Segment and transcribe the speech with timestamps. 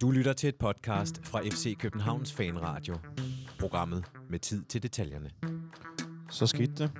[0.00, 2.96] Du lytter til et podcast fra FC Københavns Fanradio.
[3.58, 5.30] Programmet med tid til detaljerne.
[6.30, 6.90] Så skete det.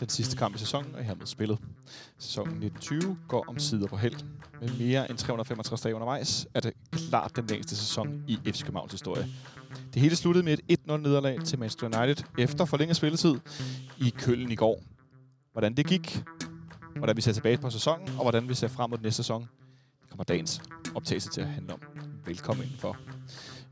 [0.00, 1.58] Den sidste kamp i sæsonen er hermed spillet.
[2.18, 4.14] Sæsonen 1920 går om sider på held.
[4.60, 8.92] Med mere end 365 dage undervejs er det klart den længste sæson i FC Københavns
[8.92, 9.26] historie.
[9.94, 13.34] Det hele sluttede med et 1-0 nederlag til Manchester United efter forlænget spilletid
[13.98, 14.82] i Køln i går.
[15.52, 16.22] Hvordan det gik,
[16.96, 19.42] hvordan vi ser tilbage på sæsonen, og hvordan vi ser frem mod næste sæson,
[20.02, 20.62] det kommer dagens
[20.94, 21.93] optagelse til at handle om.
[22.26, 22.96] Velkommen indenfor.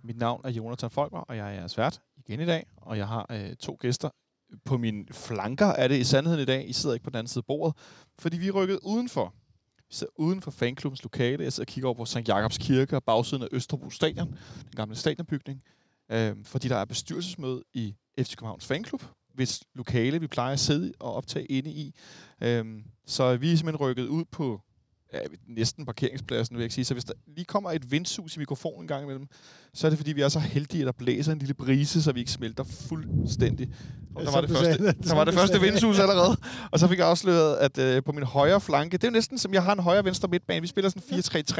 [0.02, 3.26] Mit navn er Jonathan Folker, og jeg er svært igen i dag, og jeg har
[3.30, 4.10] øh, to gæster
[4.64, 6.68] på min flanker er det i sandheden i dag.
[6.68, 7.76] I sidder ikke på den anden side af bordet,
[8.18, 9.34] fordi vi er rykket udenfor.
[9.88, 11.44] Vi sidder uden for fanklubbens lokale.
[11.44, 12.28] Jeg sidder og kigger over på St.
[12.28, 14.28] Jakobs Kirke og bagsiden af Østerbro Stadion,
[14.62, 15.62] den gamle stadionbygning,
[16.10, 19.02] øh, fordi der er bestyrelsesmøde i FC Københavns Fanklub,
[19.34, 21.94] hvis lokale vi plejer at sidde og optage inde i.
[22.40, 22.64] Øh,
[23.06, 24.60] så vi er simpelthen rykket ud på
[25.12, 26.84] ja, næsten parkeringspladsen, vil jeg sige.
[26.84, 29.26] Så hvis der lige kommer et vindsus i mikrofonen en gang imellem,
[29.74, 32.12] så er det fordi, vi er så heldige, at der blæser en lille brise, så
[32.12, 33.68] vi ikke smelter fuldstændig.
[34.14, 36.36] Og der var, det første, der var det første vindsus allerede.
[36.70, 39.38] Og så fik jeg afsløret, at øh, på min højre flanke, det er jo næsten
[39.38, 40.60] som, jeg har en højre venstre midtbane.
[40.60, 41.02] Vi spiller sådan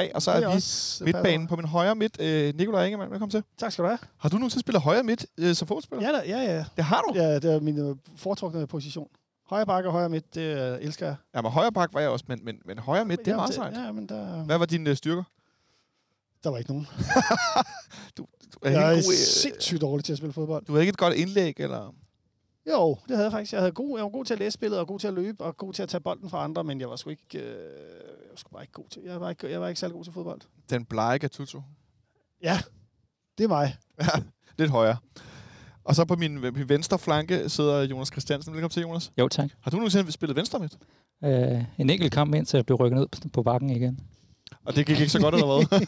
[0.08, 2.20] 4-3-3, og så er, er vi midtbanen på min højre midt.
[2.20, 3.42] Øh, Nikolaj Ingemann, velkommen til.
[3.58, 3.98] Tak skal du have.
[4.18, 6.06] Har du nogensinde spillet højre midt øh, som fodspiller?
[6.06, 6.64] Ja, da, ja, ja.
[6.76, 7.12] Det har du?
[7.14, 9.08] Ja, det er min øh, foretrukne position.
[9.52, 11.16] Højre bakke og højre midt, det øh, elsker jeg.
[11.34, 13.54] Ja, men højre bakke var jeg også, men, men, men højre midt, det er meget
[13.54, 13.74] sejt.
[13.74, 14.44] Ja, men der...
[14.44, 15.22] Hvad var dine øh, styrker?
[16.44, 16.86] Der var ikke nogen.
[18.16, 20.64] du, du er jeg er god, øh, sindssygt dårlig til at spille fodbold.
[20.64, 21.94] Du havde ikke et godt indlæg, eller?
[22.70, 23.52] Jo, det havde jeg faktisk.
[23.52, 25.44] Jeg, havde god, jeg var god til at læse spillet, og god til at løbe,
[25.44, 27.44] og god til at tage bolden fra andre, men jeg var sgu ikke, øh,
[28.22, 29.02] jeg var sgu bare ikke god til.
[29.02, 30.40] Jeg var ikke, jeg var ikke særlig god til fodbold.
[30.70, 31.62] Den blege Gattuso?
[32.42, 32.58] Ja,
[33.38, 33.76] det er mig.
[34.00, 34.22] Ja,
[34.58, 34.96] lidt højere.
[35.84, 38.52] Og så på min, min venstre flanke sidder Jonas Christiansen.
[38.52, 39.12] Velkommen til, Jonas.
[39.18, 39.50] Jo, tak.
[39.60, 40.76] Har du nogensinde spillet venstre midt?
[41.24, 44.00] Øh, en enkelt kamp ind, til jeg blev rykket ned på bakken igen.
[44.64, 45.80] Og det gik ikke så godt, eller hvad?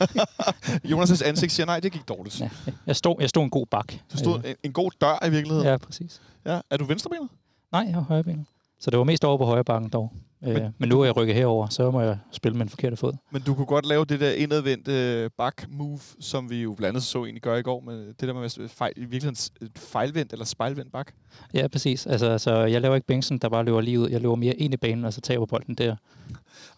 [0.92, 2.40] Jonas' ansigt siger, nej, det gik dårligt.
[2.40, 2.50] Ja,
[2.86, 3.92] jeg, stod, jeg stod en god bak.
[4.12, 4.50] Du stod øh.
[4.50, 5.66] en, en god dør i virkeligheden?
[5.66, 6.22] Ja, præcis.
[6.46, 6.60] Ja.
[6.70, 7.28] Er du venstrebenet?
[7.72, 8.46] Nej, jeg har højrebenet.
[8.80, 10.12] Så det var mest over på højre bakken dog.
[10.44, 12.98] Men, øh, men nu er jeg rykket herover, så må jeg spille med en forkert
[12.98, 13.12] fod.
[13.30, 17.24] Men du kunne godt lave det der indadvendte bak-move, som vi jo blandt andet så
[17.24, 19.36] egentlig gøre i går, med det der med fejl, i virkeligheden
[19.76, 21.12] fejlvendt eller spejlvendt bak.
[21.54, 22.06] Ja, præcis.
[22.06, 24.10] Altså, så jeg laver ikke bænksen, der bare løber lige ud.
[24.10, 25.96] Jeg løber mere ind i banen, og så taber bolden der.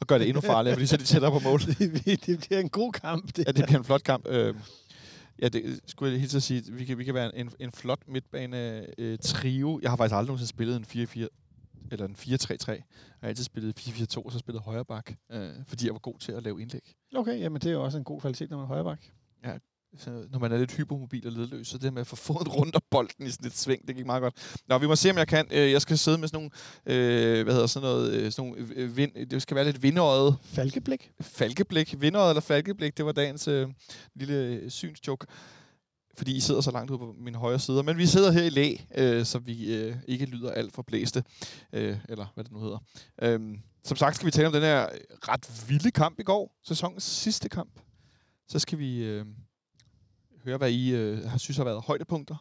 [0.00, 1.60] Og gør det endnu farligere, fordi så er de tættere på mål.
[2.26, 3.26] det bliver en god kamp.
[3.36, 4.26] Det ja, det bliver en flot kamp.
[4.28, 4.54] Øh,
[5.42, 6.62] Ja, det skulle jeg helt sige.
[6.72, 9.80] Vi kan, vi kan være en, en flot midtbane øh, trio.
[9.82, 11.26] Jeg har faktisk aldrig nogensinde spillet en 4-4
[11.90, 12.70] eller en 4-3-3.
[12.70, 12.82] Jeg
[13.20, 16.32] har altid spillet 4-4-2, og så spillet højre bak, øh, fordi jeg var god til
[16.32, 16.94] at lave indlæg.
[17.16, 19.00] Okay, jamen det er jo også en god kvalitet, når man er højre bak.
[19.44, 19.52] Ja,
[19.98, 22.76] så når man er lidt hypermobil og ledløs, så det med at få foden rundt
[22.76, 24.58] om bolden i sådan et sving, det gik meget godt.
[24.68, 25.46] Nå, vi må se, om jeg kan.
[25.50, 26.50] Jeg skal sidde med sådan
[26.86, 30.36] nogle, øh, hvad hedder sådan noget, sådan nogle vind, det skal være lidt vindøjet.
[30.42, 31.10] Falkeblik?
[31.20, 32.00] Falkeblik.
[32.00, 33.68] Vindøjet eller falkeblik, det var dagens øh,
[34.14, 35.26] lille synsjoke
[36.16, 37.82] fordi I sidder så langt ude på min højre side.
[37.82, 41.24] Men vi sidder her i læ, øh, så vi øh, ikke lyder alt for blæste,
[41.72, 42.78] øh, eller hvad det nu hedder.
[43.22, 44.88] Øh, som sagt skal vi tale om den her
[45.28, 47.80] ret vilde kamp i går, sæsonens sidste kamp.
[48.48, 49.26] Så skal vi øh,
[50.44, 52.36] høre, hvad I øh, har synes har været højdepunkter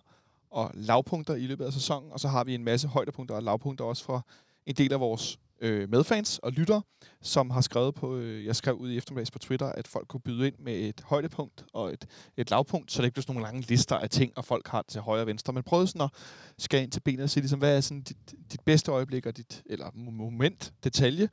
[0.52, 3.86] og lavpunkter i løbet af sæsonen, og så har vi en masse højdepunkter og lavpunkter
[3.86, 4.22] også fra
[4.66, 6.82] en del af vores øh, medfans og lyttere,
[7.22, 10.22] som har skrevet på, øh, jeg skrev ud i eftermiddags på Twitter, at folk kunne
[10.22, 12.06] byde ind med et højdepunkt og et,
[12.38, 14.86] et lavpunkt, så det ikke blev sådan nogle lange lister af ting, og folk har
[14.88, 15.54] til højre og venstre.
[15.54, 16.10] Men prøv sådan at
[16.58, 18.18] skære ind til benet og sige, ligesom, hvad er sådan dit,
[18.52, 21.30] dit bedste øjeblik og dit, eller moment, detalje,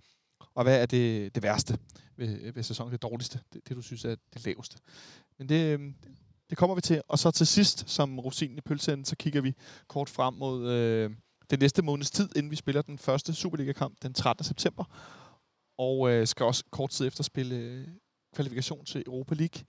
[0.54, 1.78] og hvad er det, det værste
[2.16, 4.78] ved, ved sæsonen, det dårligste, det, det du synes er det laveste.
[5.38, 5.94] Men det, øhm,
[6.50, 7.02] det kommer vi til.
[7.08, 9.54] Og så til sidst, som rosinen i pølsen, så kigger vi
[9.88, 11.10] kort frem mod øh,
[11.50, 14.44] den næste måneds tid, inden vi spiller den første Superliga-kamp den 13.
[14.44, 14.84] september.
[15.78, 17.88] Og øh, skal også kort tid efter spille øh,
[18.34, 19.64] kvalifikation til Europa League.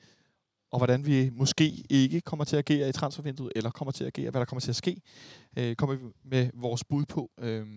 [0.71, 4.17] Og hvordan vi måske ikke kommer til at agere i transfervinduet, eller kommer til at
[4.17, 5.01] agere, hvad der kommer til at ske,
[5.57, 7.31] øh, kommer vi med vores bud på.
[7.39, 7.67] Øh,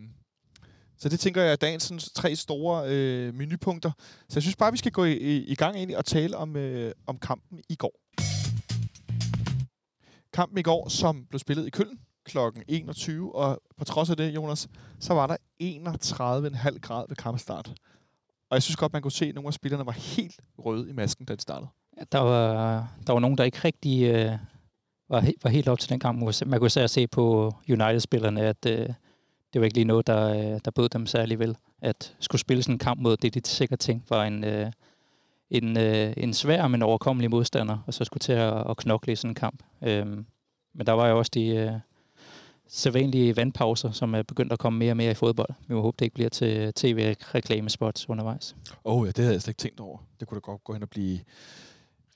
[0.98, 3.90] så det tænker jeg er dagens sådan, tre store øh, menupunkter.
[4.28, 6.56] Så jeg synes bare, vi skal gå i, i, i gang egentlig og tale om,
[6.56, 8.00] øh, om kampen i går.
[10.32, 12.38] Kampen i går, som blev spillet i Køln kl.
[12.68, 14.68] 21, og på trods af det, Jonas,
[15.00, 17.72] så var der 31,5 grad ved kampstart.
[18.50, 20.92] Og jeg synes godt, man kunne se, at nogle af spillerne var helt røde i
[20.92, 21.70] masken, da de startede.
[21.98, 24.32] Ja, der, var, der var nogen, der ikke rigtig øh,
[25.08, 26.18] var, he, var helt op til den kamp.
[26.46, 28.88] Man kunne særligt se på United-spillerne, at øh,
[29.52, 31.56] det var ikke lige noget, der, øh, der bød dem særlig vel.
[31.82, 34.72] At skulle spille sådan en kamp mod det, de sikkert tænkte var en, øh,
[35.50, 39.16] en, øh, en svær, men overkommelig modstander, og så skulle til at, at knokle i
[39.16, 39.62] sådan en kamp.
[39.82, 40.06] Øh,
[40.74, 41.72] men der var jo også de øh,
[42.68, 45.48] sædvanlige vandpauser, som er begyndt at komme mere og mere i fodbold.
[45.68, 48.56] Vi må håbe, det ikke bliver til tv-reklamespots undervejs.
[48.84, 49.98] Åh oh, ja, det havde jeg slet ikke tænkt over.
[50.20, 51.20] Det kunne da godt gå hen og blive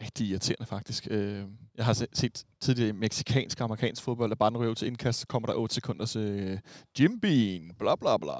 [0.02, 1.08] rigtig irriterende, faktisk.
[1.10, 1.44] Øh,
[1.76, 5.46] jeg har set tidligere meksikansk og amerikansk fodbold, at bare når til indkast, så kommer
[5.46, 6.58] der 8 sekunders øh,
[7.00, 8.34] Jim Bean, bla bla bla.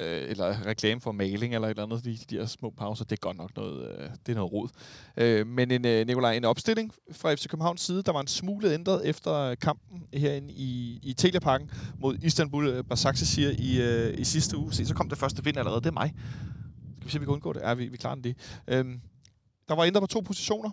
[0.00, 2.04] Øh, eller reklame for maling eller et eller andet.
[2.04, 4.68] De, de der små pauser, det er godt nok noget, øh, det er noget rod.
[5.16, 8.74] Øh, men en, øh, Nikolaj, en opstilling fra FC Københavns side, der var en smule
[8.74, 14.24] ændret efter kampen herinde i, i Teleparken mod Istanbul øh, Basakse Basaksehir i, øh, i
[14.24, 14.72] sidste uge.
[14.72, 15.80] Se, så kom det første vind allerede.
[15.80, 16.14] Det er mig.
[16.96, 17.60] Skal vi se, om vi kan undgå det?
[17.60, 18.34] Ja, vi, vi klarer den lige.
[18.68, 18.84] Øh,
[19.68, 20.70] der var ændret på to positioner.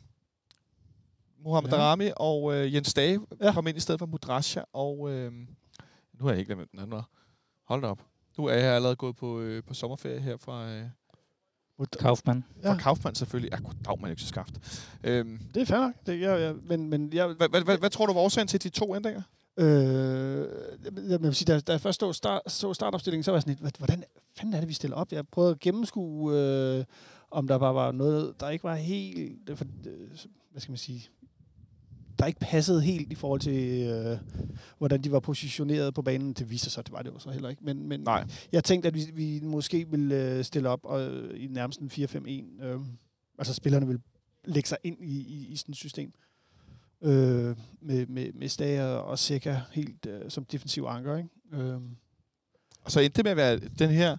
[1.43, 1.77] Mohamed Ja.
[1.77, 3.53] Darami og øh, Jens Dage Ja.
[3.53, 4.61] kom ind i stedet for Mudrasja.
[4.73, 7.09] Og øh, nu har jeg ikke glemt, hvem den anden var.
[7.63, 7.99] Hold da op.
[8.37, 10.85] Nu er jeg allerede gået på, øh, på sommerferie her fra, øh,
[11.99, 12.45] Kaufmann.
[12.63, 12.75] fra.
[12.77, 13.51] Kaufmann selvfølgelig.
[13.51, 14.53] Ja, goddag, man er ikke så skaft.
[15.03, 15.93] Øhm, Det er fair nok.
[16.05, 18.63] Det, jeg, jeg, men, men jeg, hvad, hvad, hvad, hvad tror du var årsagen til
[18.63, 19.21] de to ændringer?
[19.57, 20.47] Øh,
[21.09, 23.51] jeg vil sige, da, da jeg først så, start, så startopstillingen, så var jeg sådan
[23.51, 24.03] lidt, "Hvad- hvordan
[24.37, 25.11] fanden er det, vi stiller op?
[25.11, 26.85] Jeg prøvede at gennemskue, øh,
[27.31, 30.09] om der bare var noget, der ikke var helt, det for, øh,
[30.51, 31.09] hvad skal man sige,
[32.19, 34.17] der ikke passede helt i forhold til, øh,
[34.77, 36.33] hvordan de var positioneret på banen.
[36.33, 37.63] Det viser sig, det var det jo så heller ikke.
[37.65, 38.27] Men, men Nej.
[38.51, 41.91] jeg tænkte, at vi, vi måske ville øh, stille op og, øh, i nærmest en
[41.93, 42.63] 4-5-1.
[42.65, 42.79] Øh,
[43.37, 43.99] altså spillerne vil
[44.45, 46.13] lægge sig ind i, i, i sådan et system.
[47.01, 51.17] Øh, med, med, med Stager og Seca helt øh, som defensiv anker.
[51.17, 51.29] Ikke?
[51.51, 51.81] Øh,
[52.83, 54.17] Og så endte det med at være den her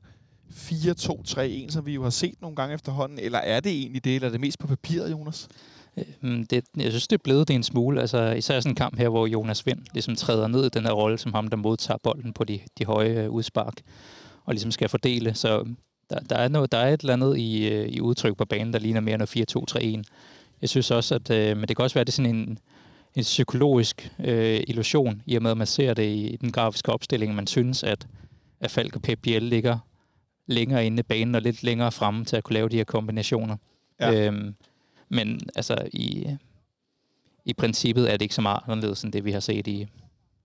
[0.52, 3.18] 4-2-3-1, som vi jo har set nogle gange efterhånden.
[3.18, 5.48] Eller er det egentlig det, eller er det mest på papiret, Jonas?
[5.96, 8.00] Øh, mm, det, jeg synes, det er blevet det en smule.
[8.00, 10.92] Altså, især sådan en kamp her, hvor Jonas Vind ligesom træder ned i den her
[10.92, 13.74] rolle, som ham, der modtager bolden på de, de høje øh, udspark,
[14.44, 15.34] og ligesom skal fordele.
[15.34, 15.64] Så
[16.10, 18.72] der, der, er, noget, der er et eller andet i, øh, i udtryk på banen,
[18.72, 20.02] der ligner mere noget 4-2-3-1.
[20.60, 22.58] Jeg synes også, at øh, men det kan også være, at det er sådan en,
[23.14, 26.92] en psykologisk øh, illusion, i og med, at man ser det i, i den grafiske
[26.92, 27.34] opstilling.
[27.34, 28.06] Man synes, at,
[28.60, 29.78] at Falk og Pep Biel ligger
[30.50, 33.56] længere inde i banen og lidt længere fremme til at kunne lave de her kombinationer.
[34.00, 34.26] Ja.
[34.26, 34.54] Øhm,
[35.08, 36.26] men altså, i,
[37.44, 39.86] i princippet er det ikke så meget anderledes end det, vi har set i,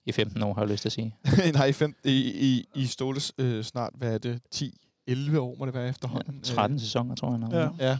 [0.05, 1.15] i 15 år, har jeg lyst til at sige.
[1.53, 2.11] Nej, i, fem, i,
[2.47, 6.35] i, i Ståles øh, snart, hvad er det, 10-11 år må det være efterhånden.
[6.35, 7.39] Ja, 13 sæsoner, tror jeg.
[7.39, 7.53] nok.
[7.79, 7.97] Ja.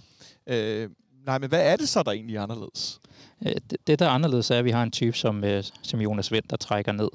[0.47, 0.83] Ja.
[0.83, 0.89] Øh,
[1.25, 2.99] nej, men hvad er det så, der egentlig er anderledes?
[3.45, 6.01] Øh, Det, det, der er anderledes, er, at vi har en type som, øh, som
[6.01, 7.09] Jonas Vind, der trækker ned.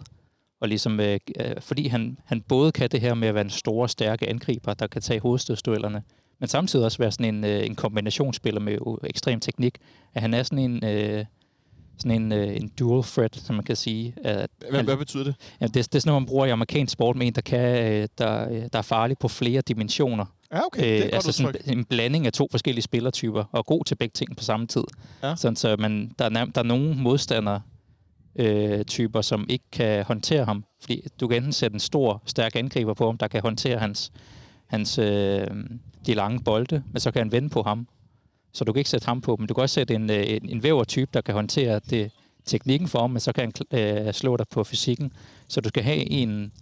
[0.61, 3.51] Og ligesom, øh, øh, fordi han, han både kan det her med at være en
[3.51, 6.03] store, stærke angriber, der kan tage hovedstødsduellerne,
[6.39, 9.79] men samtidig også være sådan en, øh, en kombinationsspiller med ekstrem teknik.
[10.15, 11.25] At han er sådan en, øh,
[11.99, 14.15] sådan en, øh, en dual threat, som man kan sige.
[14.25, 15.35] At Hvad, han, hvad betyder det?
[15.61, 17.93] ja, det, det er sådan noget, man bruger i amerikansk sport med en, der, kan,
[17.93, 20.25] øh, der, øh, der er farlig på flere dimensioner.
[20.53, 23.85] Ja, okay, det er godt altså sådan en blanding af to forskellige spillertyper, og god
[23.85, 24.85] til begge ting på samme tid.
[25.23, 25.37] Ja.
[25.37, 27.61] Sådan, så man, der, er, der er nogle modstandere,
[28.37, 30.65] øh, typer, som ikke kan håndtere ham.
[30.81, 34.12] Fordi du kan enten sætte en stor, stærk angriber på ham, der kan håndtere hans,
[34.67, 35.47] hans øh,
[36.06, 37.88] de lange bolde, men så kan han vende på ham.
[38.53, 40.49] Så du kan ikke sætte ham på, men du kan også sætte en, øh, en,
[40.49, 42.11] en vævertype, der kan håndtere det,
[42.44, 45.12] teknikken for ham, men så kan han øh, slå dig på fysikken.
[45.49, 46.53] Så du skal have en,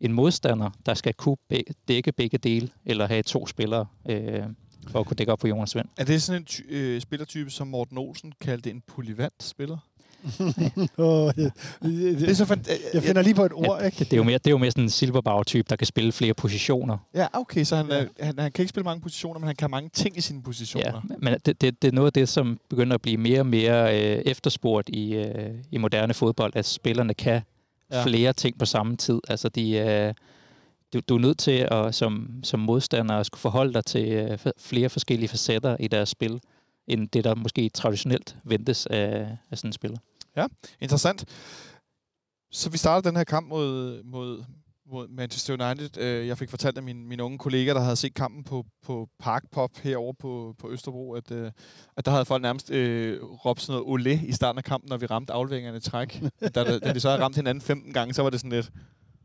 [0.00, 4.42] en modstander, der skal kunne be- dække begge dele, eller have to spillere, øh,
[4.88, 5.86] for at kunne dække op på Jonas Vind.
[5.96, 9.78] Er det sådan en ty- øh, spillertype, som Morten Olsen kaldte en polyvant spiller?
[10.98, 13.98] Åh, det, det, Det er så fant- jeg finder lige på et ord, Ja, ikke?
[13.98, 16.12] det, det, er jo mere, det er jo mere sådan en Silberbauer-type, der kan spille
[16.12, 16.98] flere positioner.
[17.14, 17.96] Ja, okay, så han, Ja.
[18.00, 18.06] ja.
[18.20, 21.02] han, han kan ikke spille mange positioner, men han kan mange ting i sine positioner.
[21.10, 23.46] Ja, men det, det, det er noget af det, som begynder at blive mere og
[23.46, 27.40] mere øh, efterspurgt i, øh, i moderne fodbold, at spillerne kan
[27.92, 28.04] Ja.
[28.04, 29.20] flere ting på samme tid.
[29.28, 30.14] Altså, de, øh,
[30.92, 34.38] du, du er nødt til at, som, som modstander at skulle forholde dig til øh,
[34.58, 36.40] flere forskellige facetter i deres spil,
[36.88, 39.98] end det, der måske traditionelt ventes af, af sådan en spiller.
[40.36, 40.46] Ja,
[40.80, 41.24] Interessant.
[42.50, 44.44] Så vi starter den her kamp mod, mod,
[44.90, 45.98] mod Manchester United.
[45.98, 49.08] Øh, jeg fik fortalt af min, min unge kollega, der havde set kampen på, på
[49.18, 51.50] Park Pop herovre på, på Østerbro, at, øh,
[51.96, 54.96] at der havde folk nærmest øh, råbt sådan noget olé i starten af kampen, når
[54.96, 56.22] vi ramte afleveringerne i træk.
[56.40, 58.70] da, da, da de så havde ramt hinanden 15 gange, så var det sådan lidt,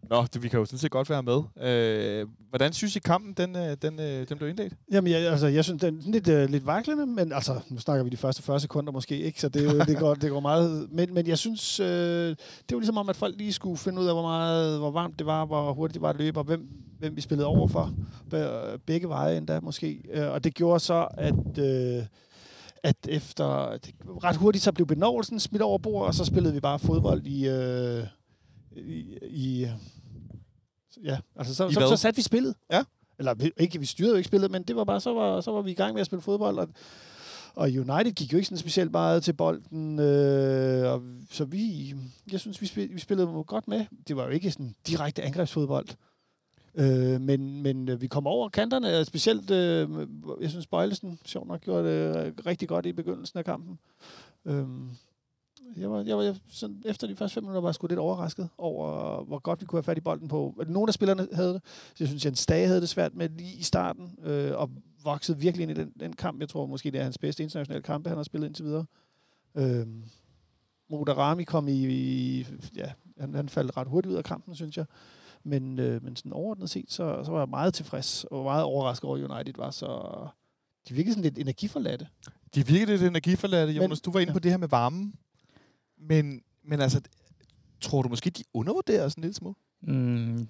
[0.09, 1.67] Nå, det, vi kan jo sådan set godt være med.
[1.67, 4.73] Øh, hvordan synes I kampen, den, øh, den, øh, den blev indledt?
[4.91, 8.03] Jamen, jeg, altså, jeg synes, den er lidt, øh, lidt vaklende, men altså, nu snakker
[8.03, 9.41] vi de første 40 sekunder måske, ikke?
[9.41, 10.87] Så det, det, går, det går meget...
[10.91, 11.87] Men, men jeg synes, øh,
[12.29, 15.19] det var ligesom om, at folk lige skulle finde ud af, hvor meget, hvor varmt
[15.19, 16.67] det var, hvor hurtigt det var at løbe, og hvem,
[16.99, 17.93] hvem vi spillede over for.
[18.85, 20.01] Begge veje endda måske.
[20.13, 21.57] Øh, og det gjorde så, at...
[21.57, 22.03] Øh,
[22.83, 26.59] at efter det, ret hurtigt så blev benovelsen smidt over bord, og så spillede vi
[26.59, 28.03] bare fodbold i, øh,
[28.75, 29.67] i, i
[31.03, 31.89] ja, altså så, I så, hvad?
[31.89, 32.55] så satte vi spillet.
[32.71, 32.83] Ja.
[33.19, 35.61] Eller ikke, vi styrede jo ikke spillet, men det var bare, så var, så var
[35.61, 36.67] vi i gang med at spille fodbold, og,
[37.55, 41.95] og United gik jo ikke sådan specielt meget til bolden, øh, og, så vi,
[42.31, 43.85] jeg synes, vi spillede, vi spillede godt med.
[44.07, 45.87] Det var jo ikke sådan direkte angrebsfodbold.
[46.75, 49.89] Øh, men, men øh, vi kommer over kanterne, og specielt, øh,
[50.41, 53.79] jeg synes, Bøjlesen sjovt nok gjorde det rigtig godt i begyndelsen af kampen.
[54.45, 54.65] Øh,
[55.77, 58.49] jeg var, jeg var sådan, efter de første fem minutter var jeg sgu lidt overrasket
[58.57, 60.63] over, hvor godt vi kunne have fat i bolden på.
[60.67, 61.61] Nogle af spillerne havde det.
[61.65, 64.69] Så jeg synes, Jens Stage havde det svært med lige i starten, øh, og
[65.03, 66.39] voksede virkelig ind i den, den kamp.
[66.39, 68.85] Jeg tror måske, det er hans bedste internationale kamp, han har spillet indtil videre.
[69.55, 69.87] Øh,
[70.89, 74.85] Modarami kom i, i ja, han, han faldt ret hurtigt ud af kampen, synes jeg.
[75.43, 79.07] Men, øh, men sådan overordnet set, så, så var jeg meget tilfreds, og meget overrasket
[79.07, 80.27] over, at United var så...
[80.89, 82.07] De virkede sådan lidt energiforladte.
[82.55, 83.89] De virkede lidt energiforladte, Jonas.
[83.89, 84.33] Men, du var inde ja.
[84.33, 85.13] på det her med varmen.
[86.07, 87.01] Men, men altså,
[87.81, 89.55] tror du måske, de undervurderer sådan lidt små?
[89.81, 90.47] Mm,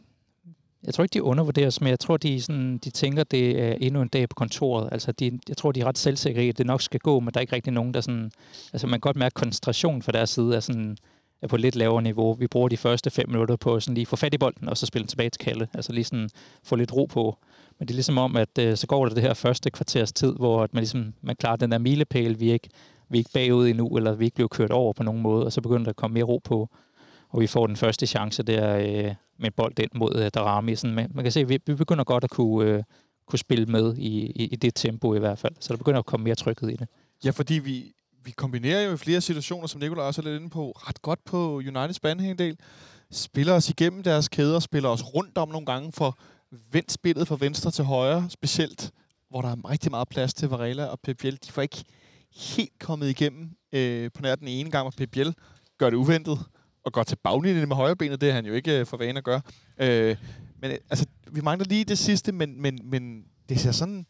[0.86, 4.02] jeg tror ikke, de undervurderes, men jeg tror, de, sådan, de tænker, det er endnu
[4.02, 4.90] en dag på kontoret.
[4.92, 7.34] Altså, de, jeg tror, de er ret selvsikre i, at det nok skal gå, men
[7.34, 8.32] der er ikke rigtig nogen, der sådan...
[8.74, 10.98] Altså, man kan godt mærke, at koncentrationen fra deres side er, sådan,
[11.42, 12.34] er på lidt lavere niveau.
[12.34, 14.86] Vi bruger de første fem minutter på sådan lige få fat i bolden, og så
[14.86, 15.68] spille tilbage til Kalle.
[15.74, 16.30] Altså lige sådan
[16.64, 17.38] få lidt ro på.
[17.80, 20.34] Men det er ligesom om, at øh, så går der det her første kvarters tid,
[20.34, 22.70] hvor at man, ligesom, man klarer den der milepæl, vi ikke
[23.14, 25.54] vi er ikke bagud endnu, eller vi ikke blev kørt over på nogen måde, og
[25.54, 26.70] så begynder der at komme mere ro på,
[27.30, 30.76] og vi får den første chance der øh, med bold ind mod øh, Darami.
[30.76, 32.84] Sådan, man, man kan se, at vi, vi begynder godt at kunne, øh,
[33.28, 36.06] kunne spille med i, i, i det tempo i hvert fald, så der begynder at
[36.06, 36.88] komme mere tryghed i det.
[37.26, 37.94] Ja, fordi vi,
[38.24, 41.26] vi kombinerer jo i flere situationer, som Nikolaj også er lidt inde på, ret godt
[41.26, 42.58] på Uniteds banehængdel.
[43.12, 46.18] Spiller os igennem deres kæder, spiller os rundt om nogle gange for
[46.72, 48.92] vendt spillet fra venstre til højre, specielt
[49.30, 51.40] hvor der er rigtig meget plads til Varela og Pep Biel.
[51.46, 51.84] De får ikke
[52.36, 55.36] helt kommet igennem øh, på nær den ene gang, hvor Pep Biel
[55.78, 56.40] gør det uventet
[56.84, 58.22] og går til baglinjen med højrebenet.
[58.22, 59.42] Det er han jo ikke øh, for vane at gøre.
[59.78, 60.18] Øh,
[60.62, 64.06] men øh, altså, vi mangler lige det sidste, men, men, men det ser sådan...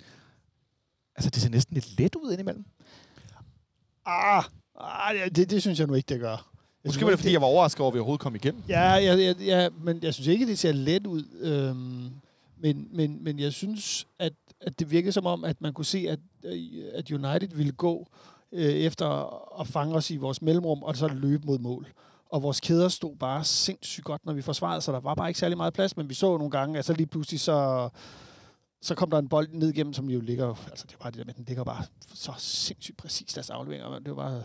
[1.15, 2.65] Altså, det ser næsten lidt let ud indimellem.
[4.05, 4.43] Ah,
[4.79, 6.53] ah det, det synes jeg nu ikke, det gør.
[6.85, 8.63] Måske var det, fordi jeg var overrasket over, at vi overhovedet kom igennem.
[8.69, 11.23] Ja, ja, ja, ja, men jeg synes ikke, det ser let ud.
[11.41, 12.11] Øhm,
[12.63, 16.07] men, men, men jeg synes, at, at det virkede som om, at man kunne se,
[16.09, 16.19] at,
[16.93, 18.07] at United ville gå
[18.51, 19.07] øh, efter
[19.59, 21.87] at fange os i vores mellemrum, og så løbe mod mål.
[22.29, 25.39] Og vores kæder stod bare sindssygt godt, når vi forsvarede, så der var bare ikke
[25.39, 27.89] særlig meget plads, men vi så nogle gange, at så lige pludselig så,
[28.81, 31.25] så kom der en bold ned igennem, som jo ligger, altså det var det der
[31.25, 33.99] med, den ligger bare så sindssygt præcis, deres afleveringer.
[33.99, 34.43] Det var bare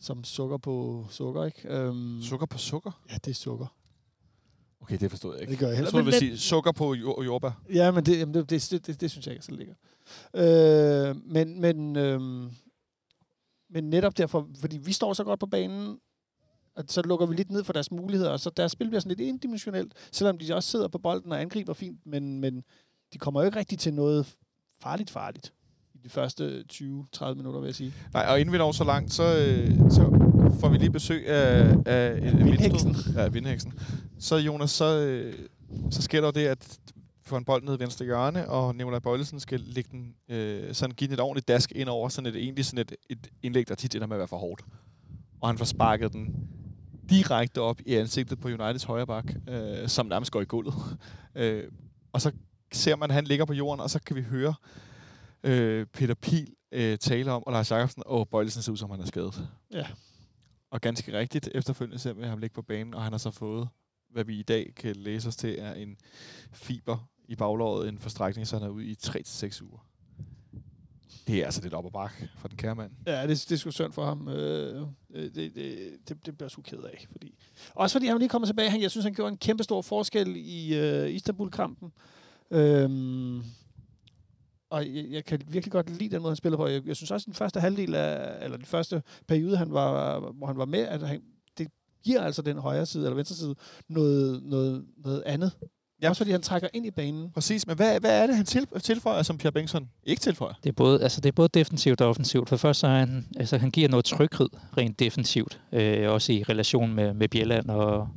[0.00, 1.88] som sukker på sukker, ikke?
[1.88, 3.02] Um, sukker på sukker?
[3.10, 3.66] Ja, det er sukker.
[4.86, 5.50] Okay, det forstod jeg ikke.
[5.50, 5.86] Det gør jeg heller.
[5.86, 7.62] Jeg troede, du ville sige sukker på jord- jordbær.
[7.74, 9.76] Ja, men det, jamen, det, det, det, det, det synes jeg ikke er så lækkert.
[10.34, 12.20] Øh, men, men, øh,
[13.70, 15.98] men netop derfor, fordi vi står så godt på banen,
[16.76, 19.16] at så lukker vi lidt ned for deres muligheder, og så deres spil bliver sådan
[19.16, 22.62] lidt indimensionelt, selvom de også sidder på bolden og angriber fint, men, men
[23.12, 24.34] de kommer jo ikke rigtig til noget
[24.82, 25.52] farligt farligt
[25.94, 27.92] i de første 20-30 minutter, vil jeg sige.
[28.12, 30.02] Nej, og inden vi når så langt, så, øh, så
[30.60, 32.96] får vi lige besøg af, af Vindheksen.
[33.14, 33.72] Ja, Vindheksen.
[34.18, 35.34] Så Jonas, så, øh,
[35.90, 36.78] så sker der det, at
[37.26, 40.94] får en bold ned i venstre hjørne, og Nikolaj Bøjlesen skal lægge den, øh, sådan
[40.94, 43.74] give den et ordentligt dask ind over sådan et, egentlig sådan et, et indlæg, der
[43.74, 44.64] tit ender med at være for hårdt.
[45.40, 46.48] Og han får sparket den
[47.10, 50.74] direkte op i ansigtet på Uniteds højre bak, øh, som nærmest går i gulvet.
[51.34, 51.64] øh,
[52.12, 52.32] og så
[52.72, 54.54] ser man, at han ligger på jorden, og så kan vi høre
[55.44, 59.00] øh, Peter Pil øh, tale om, og Lars Jacobsen, og Bøjlesen ser ud som, han
[59.00, 59.48] er skadet.
[59.72, 59.86] Ja.
[60.70, 63.68] Og ganske rigtigt, efterfølgende ser vi ham ligge på banen, og han har så fået,
[64.10, 65.96] hvad vi i dag kan læse os til, er en
[66.52, 69.86] fiber i baglåret, en forstrækning, så han er ude i 3-6 uger.
[71.26, 72.92] Det er altså lidt op og bak for den kære mand.
[73.06, 74.28] Ja, det, det er sgu synd for ham.
[74.28, 74.82] Øh,
[75.14, 77.06] øh det, det, det, det bliver sgu ked af.
[77.10, 77.34] Fordi.
[77.74, 78.70] Også fordi han lige kommer tilbage.
[78.70, 81.92] Han, jeg synes, han gjorde en kæmpe stor forskel i øh, Istanbul-kampen.
[82.50, 83.42] Øhm,
[84.70, 86.66] og jeg, jeg kan virkelig godt lide den måde, han spiller på.
[86.66, 90.46] Jeg, jeg synes også, den første halvdel af, eller den første periode, han var, hvor
[90.46, 91.22] han var med, at han,
[92.06, 93.54] giver altså den højre side, eller venstre side,
[93.88, 95.52] noget, noget, noget andet.
[96.02, 96.08] Ja.
[96.08, 97.30] Også fordi han trækker ind i banen.
[97.30, 100.54] Præcis, men hvad, hvad er det, han til, tilføjer, som Pierre Bengtsson ikke tilføjer?
[100.64, 102.48] Det er både, altså det er både defensivt og offensivt.
[102.48, 106.42] For først så er han, altså han giver noget tryghed rent defensivt, øh, også i
[106.42, 108.08] relation med, med Bjelland og,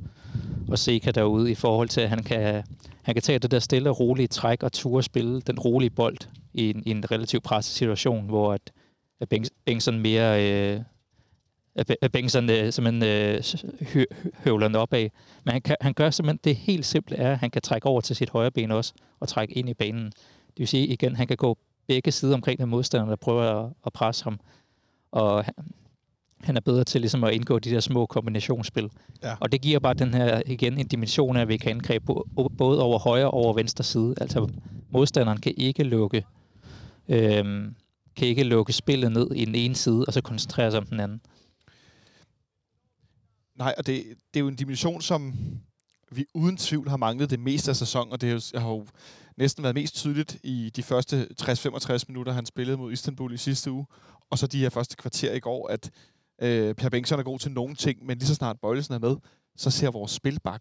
[0.67, 2.63] og Seca derude, i forhold til, at han kan,
[3.01, 6.17] han kan tage det der stille og rolige træk og ture spille den rolige bold
[6.53, 8.71] i en, i en relativt presset situation, hvor at,
[9.21, 9.29] at
[9.65, 10.51] Bengtsson mere...
[10.51, 10.81] Øh,
[12.01, 13.43] at Bengtsson øh, simpelthen øh,
[13.93, 14.03] hø,
[14.43, 15.09] høvler den opad.
[15.43, 18.01] Men han, kan, han gør simpelthen det helt simple er, at han kan trække over
[18.01, 20.05] til sit højre ben også, og trække ind i banen.
[20.05, 21.57] Det vil sige igen, han kan gå
[21.87, 24.39] begge sider omkring den modstander, der prøver at, at presse ham.
[25.11, 25.53] Og han,
[26.41, 28.89] han er bedre til ligesom at indgå de der små kombinationsspil.
[29.23, 29.35] Ja.
[29.39, 32.05] Og det giver bare den her, igen, en dimension af, at vi kan angribe
[32.57, 34.15] både over højre og over venstre side.
[34.21, 34.49] Altså
[34.89, 36.25] modstanderen kan ikke lukke
[37.09, 37.75] øhm,
[38.15, 40.99] kan ikke lukke spillet ned i den ene side, og så koncentrere sig om den
[40.99, 41.21] anden.
[43.59, 45.33] Nej, og det, det er jo en dimension, som
[46.11, 48.85] vi uden tvivl har manglet det meste af sæsonen, og det har jo, har jo
[49.37, 53.71] næsten været mest tydeligt i de første 60-65 minutter, han spillede mod Istanbul i sidste
[53.71, 53.85] uge,
[54.29, 55.91] og så de her første kvarter i går, at
[56.41, 59.15] øh, Per Bengtsson er god til nogle ting, men lige så snart Bøjlesen er med,
[59.55, 60.59] så ser vores spil bare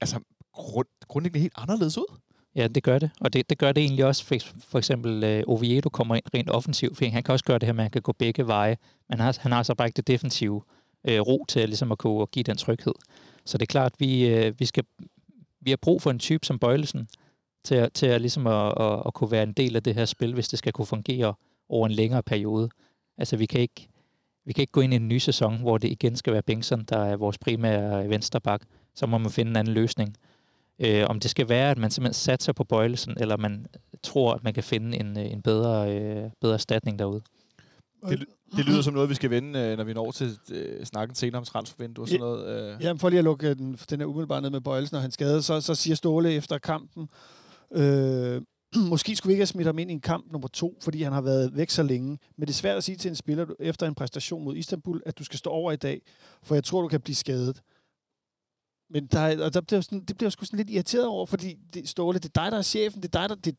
[0.00, 0.20] altså,
[0.52, 2.18] grund, grundlæggende helt anderledes ud.
[2.56, 3.10] Ja, det gør det.
[3.20, 6.50] Og det, det gør det egentlig også, for, for eksempel uh, Oviedo kommer ind rent
[6.50, 8.76] offensivt, for han kan også gøre det her med, at han kan gå begge veje,
[9.08, 10.62] men han har, han har så bare ikke det defensive
[11.08, 12.94] uh, ro til ligesom at kunne give den tryghed.
[13.44, 14.84] Så det er klart, at vi, uh, vi, skal,
[15.60, 17.08] vi har brug for en type som Bøjlesen,
[17.64, 20.04] til, at, til at, ligesom at, at, at kunne være en del af det her
[20.04, 21.34] spil, hvis det skal kunne fungere
[21.68, 22.68] over en længere periode.
[23.18, 23.88] Altså, vi kan ikke,
[24.44, 26.84] vi kan ikke gå ind i en ny sæson, hvor det igen skal være Bengtsson,
[26.84, 28.62] der er vores primære vensterbak.
[28.94, 30.16] Så må man finde en anden løsning.
[30.78, 33.66] Øh, om det skal være, at man simpelthen satser på bøjelsen, eller man
[34.02, 37.22] tror, at man kan finde en, en bedre, øh, bedre erstatning derude.
[38.08, 38.24] Det,
[38.56, 41.38] det lyder som noget, vi skal vende, øh, når vi når til øh, snakken senere
[41.38, 42.74] om transfervindue og sådan noget.
[42.74, 42.82] Øh.
[42.82, 45.42] Ja, for lige at lukke den, den her umiddelbare ned med bøjelsen og hans skade,
[45.42, 47.08] så, så siger Ståle efter kampen,
[47.72, 48.42] øh,
[48.90, 51.12] måske skulle vi ikke have smidt ham ind i en kamp nummer to, fordi han
[51.12, 52.18] har været væk så længe.
[52.36, 55.18] Men det er svært at sige til en spiller efter en præstation mod Istanbul, at
[55.18, 56.02] du skal stå over i dag,
[56.42, 57.62] for jeg tror, du kan blive skadet.
[58.90, 61.56] Men der, er, og der bliver sådan, det bliver sgu sådan lidt irriteret over, fordi
[61.74, 63.34] det, Ståle, det er dig, der er chefen, det er dig, der...
[63.34, 63.56] Det,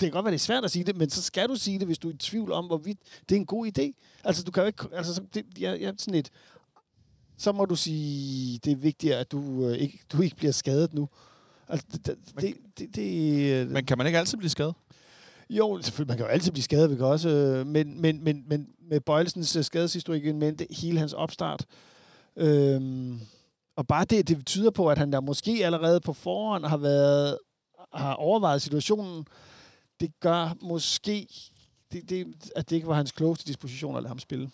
[0.00, 1.78] det kan godt være, det er svært at sige det, men så skal du sige
[1.78, 3.92] det, hvis du er i tvivl om, hvorvidt det er en god idé.
[4.24, 4.84] Altså, du kan jo ikke...
[4.92, 6.30] Altså, det, jeg, jeg sådan et...
[7.38, 10.94] Så må du sige, det er vigtigt, at du, øh, ikke, du ikke bliver skadet
[10.94, 11.08] nu.
[11.68, 14.74] Altså, det, det, men, det, det, men kan man ikke altid blive skadet?
[15.50, 18.44] Jo, selvfølgelig, man kan jo altid blive skadet, vi kan også, øh, men, men, men,
[18.48, 21.66] men med Bøjelsens øh, skadeshistorik men det, hele hans opstart,
[22.36, 22.80] øh,
[23.76, 27.38] og bare det, det tyder på, at han der måske allerede på forhånd har været
[27.92, 29.26] har overvejet situationen,
[30.00, 31.28] det gør måske,
[31.92, 32.26] det, det,
[32.56, 34.50] at det ikke var hans klogeste disposition at lade ham spille.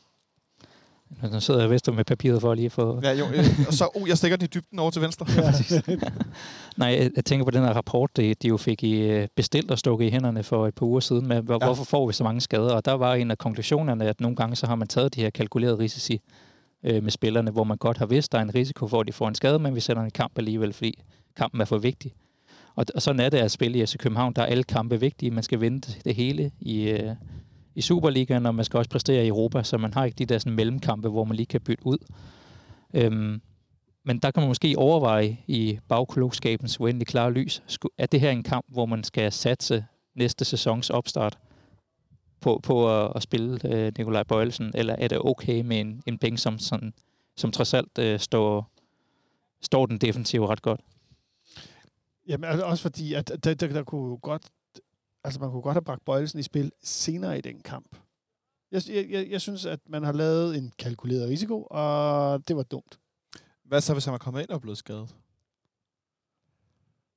[1.32, 3.00] Nu sidder jeg vest med papiret for lige at få...
[3.02, 5.26] Ja, jo, øh, og så, uh, jeg stikker den i dybden over til venstre.
[5.36, 5.52] Ja.
[6.76, 9.70] Nej, jeg, jeg tænker på den her rapport, de, de jo fik i, øh, bestilt
[9.70, 11.66] og stukket i hænderne for et par uger siden, med hvor, ja.
[11.66, 12.74] hvorfor får vi så mange skader?
[12.74, 15.30] Og der var en af konklusionerne, at nogle gange så har man taget de her
[15.30, 16.20] kalkulerede risici
[16.82, 19.12] øh, med spillerne, hvor man godt har vidst, der er en risiko for, at de
[19.12, 21.02] får en skade, men vi sætter en kamp alligevel, fordi
[21.36, 22.12] kampen er for vigtig.
[22.76, 24.32] Og, og sådan er det at spille i FC København.
[24.32, 25.30] Der er alle kampe vigtige.
[25.30, 27.16] Man skal vinde det hele i, øh,
[27.74, 30.38] i Superligaen, og man skal også præstere i Europa, så man har ikke de der
[30.38, 31.98] sådan, mellemkampe, hvor man lige kan bytte ud.
[32.94, 33.40] Øhm,
[34.04, 37.62] men der kan man måske overveje i bagklogskabens uendelig klare lys,
[37.98, 39.84] er det her en kamp, hvor man skal satse
[40.14, 41.38] næste sæsons opstart
[42.40, 46.18] på, på at, at spille øh, Nikolaj Bøjelsen, eller er det okay med en, en
[46.18, 46.92] bænk, som, sådan,
[47.36, 48.70] som trods alt øh, står,
[49.62, 50.80] står den defensive ret godt?
[52.28, 54.50] Jamen altså også fordi, at der, der, der kunne godt,
[55.24, 57.96] altså man kunne godt have bragt Bøjelsen i spil senere i den kamp.
[58.72, 62.98] Jeg, jeg, jeg synes, at man har lavet en kalkuleret risiko, og det var dumt.
[63.64, 65.14] Hvad så, hvis han var kommet ind og blevet skadet?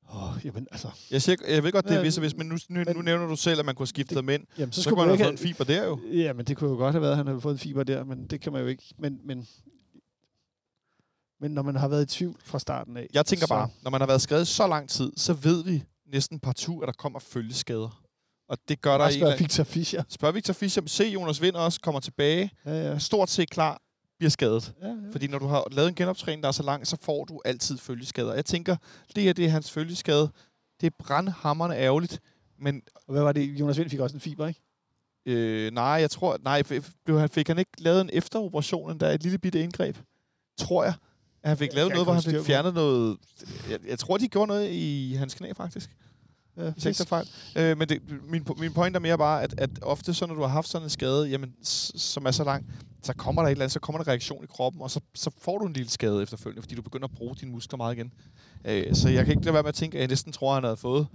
[0.09, 0.87] Oh, jamen, altså.
[1.11, 3.27] Jeg, siger, jeg ved godt, det er vist hvis, men nu, nu, men, nu nævner
[3.27, 4.47] du selv, at man kunne have skiftet dem ind.
[4.57, 5.99] Jamen, så, så kunne man have fået en fiber der jo.
[6.13, 8.03] Ja, men det kunne jo godt have været, at han havde fået en fiber der,
[8.03, 8.83] men det kan man jo ikke.
[8.97, 9.47] Men, men,
[11.41, 13.07] men når man har været i tvivl fra starten af...
[13.13, 13.53] Jeg tænker så...
[13.53, 16.87] bare, når man har været skrevet så lang tid, så ved vi næsten partout, at
[16.87, 18.03] der kommer følgeskader.
[18.49, 19.25] Og det gør der ikke.
[19.25, 20.03] Spørg Victor Fischer.
[20.09, 20.83] Spørg Victor Fischer.
[20.85, 22.51] Se, Jonas Vind også kommer tilbage.
[22.65, 22.99] Ja, ja.
[22.99, 23.81] Stort set klar
[24.17, 24.73] bliver skadet.
[24.81, 24.93] Ja, ja.
[25.11, 27.77] Fordi når du har lavet en genoptræning, der er så lang, så får du altid
[27.77, 28.33] følgeskader.
[28.33, 28.75] Jeg tænker,
[29.15, 30.29] det her det er hans følgeskade.
[30.81, 32.19] Det er brandhammerne ærgerligt.
[32.59, 33.41] Men, og hvad var det?
[33.41, 34.61] Jonas Vind fik også en fiber, ikke?
[35.25, 36.37] Øh, nej, jeg tror...
[36.43, 36.63] Nej,
[37.27, 39.97] fik han ikke lavet en efteroperation, der er et lille bitte indgreb?
[40.57, 40.93] Tror jeg.
[41.43, 43.17] Han fik lavet noget, hvor han fik fjernet noget...
[43.69, 45.89] Jeg, jeg tror, de gjorde noget i hans knæ, faktisk.
[46.57, 47.27] Ja, hvis fejl.
[47.55, 50.41] Øh, men det, min, min point er mere bare, at, at ofte så, når du
[50.41, 52.65] har haft sådan en skade, jamen, som er så lang,
[53.03, 55.31] så kommer der et eller andet, så kommer der reaktion i kroppen, og så, så
[55.41, 58.13] får du en lille skade efterfølgende, fordi du begynder at bruge dine muskler meget igen.
[58.65, 60.55] Øh, så jeg kan ikke lade være med at tænke, at jeg næsten tror, at
[60.55, 61.07] han havde fået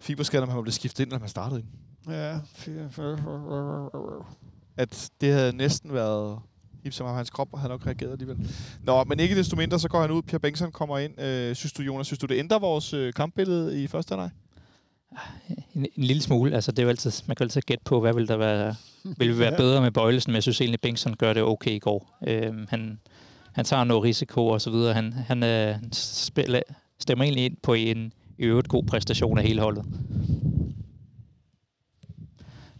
[0.00, 1.68] fiberskader, når han blev skiftet ind, når han startede ind.
[2.14, 2.38] Ja.
[4.76, 6.38] At det havde næsten været
[6.94, 8.36] som om hans krop havde nok reageret alligevel.
[8.84, 10.22] Nå, men ikke desto mindre, så går han ud.
[10.22, 11.20] Pierre Bengtsson kommer ind.
[11.20, 14.30] Øh, synes du, Jonas, synes du, det ændrer vores øh, kampbillede i første halvleg?
[15.74, 16.54] En, en lille smule.
[16.54, 18.74] Altså, det er jo altid, man kan altid gætte på, hvad vil der være,
[19.18, 22.18] vil være bedre med Bøjlesen, men jeg synes egentlig, Bengtsson gør det okay i går.
[22.26, 22.98] Øhm, han,
[23.52, 24.94] han tager noget risiko og så videre.
[24.94, 26.60] Han, han øh, spiller,
[26.98, 29.84] stemmer egentlig ind på en i øvrigt god præstation af hele holdet.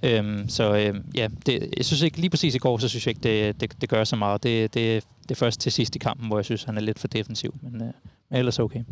[0.02, 3.10] Øhm, så øhm, ja, det, jeg synes ikke, lige præcis i går, så synes jeg
[3.10, 4.42] ikke, det, det, det gør så meget.
[4.42, 6.98] Det, det, det er først til sidst i kampen, hvor jeg synes, han er lidt
[6.98, 7.92] for defensiv, men, øh,
[8.30, 8.84] men ellers okay.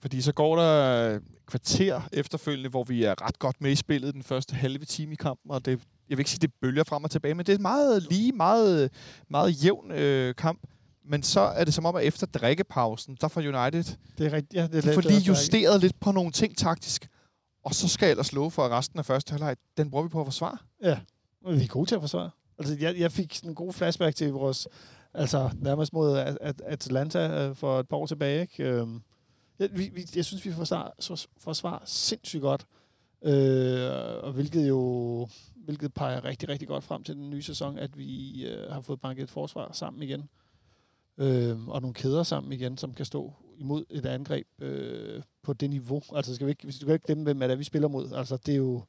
[0.00, 4.22] Fordi så går der kvarter efterfølgende, hvor vi er ret godt med i spillet den
[4.22, 5.70] første halve time i kampen, og det,
[6.08, 8.90] jeg vil ikke sige, det bølger frem og tilbage, men det er meget lige, meget,
[9.30, 10.60] meget jævn øh, kamp.
[11.04, 14.54] men så er det som om, at efter drikkepausen, der får United, Det er rigtigt.
[14.54, 17.08] Ja, det er de får er lige justeret lidt på nogle ting taktisk.
[17.64, 20.08] Og så skal jeg ellers love for, at resten af første halvleg, den bruger vi
[20.08, 20.58] på at forsvare.
[20.82, 21.00] Ja,
[21.46, 22.30] Vi er gode til at forsvare.
[22.58, 24.68] Altså, jeg, jeg fik sådan en god flashback til vores,
[25.14, 28.40] altså nærmest mod At- At- Atlanta øh, for et par år tilbage.
[28.42, 28.64] Ikke?
[28.64, 29.02] Øhm,
[29.58, 32.66] jeg, vi, jeg synes, vi forsvarer, så- forsvarer sindssygt godt.
[33.24, 33.90] Øh,
[34.22, 38.42] og hvilket jo hvilket peger rigtig, rigtig godt frem til den nye sæson, at vi
[38.46, 40.28] øh, har fået banket et forsvar sammen igen.
[41.18, 45.70] Øh, og nogle kæder sammen igen, som kan stå imod et angreb øh, på det
[45.70, 46.02] niveau.
[46.16, 48.12] Altså, skal vi ikke, hvis du kan ikke glemme, hvem er det, vi spiller mod.
[48.12, 48.82] Altså, det er jo,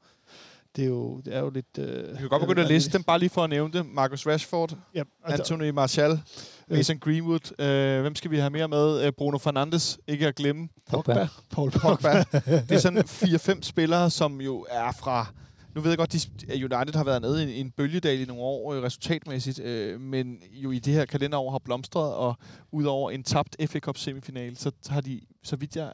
[0.75, 1.77] det er jo, det er jo lidt...
[1.77, 3.85] Øh, Vi kan godt begynde at liste dem, bare lige for at nævne det.
[3.85, 6.19] Marcus Rashford, Ja, altså, Anthony Martial,
[6.67, 7.61] Mason Greenwood.
[7.61, 9.05] Øh, hvem skal vi have mere med?
[9.05, 10.69] Øh, Bruno Fernandes, ikke at glemme.
[10.89, 11.27] Pogba.
[11.51, 12.23] Paul Pogba.
[12.31, 12.49] Pogba.
[12.69, 15.33] det er sådan 4-5 spillere, som jo er fra...
[15.75, 16.15] Nu ved jeg godt,
[16.49, 20.41] at United har været nede i en, bølgedal i nogle år øh, resultatmæssigt, øh, men
[20.51, 22.35] jo i det her kalenderår har blomstret, og
[22.71, 25.93] udover en tabt FA Cup semifinal, så har de, så vidt jeg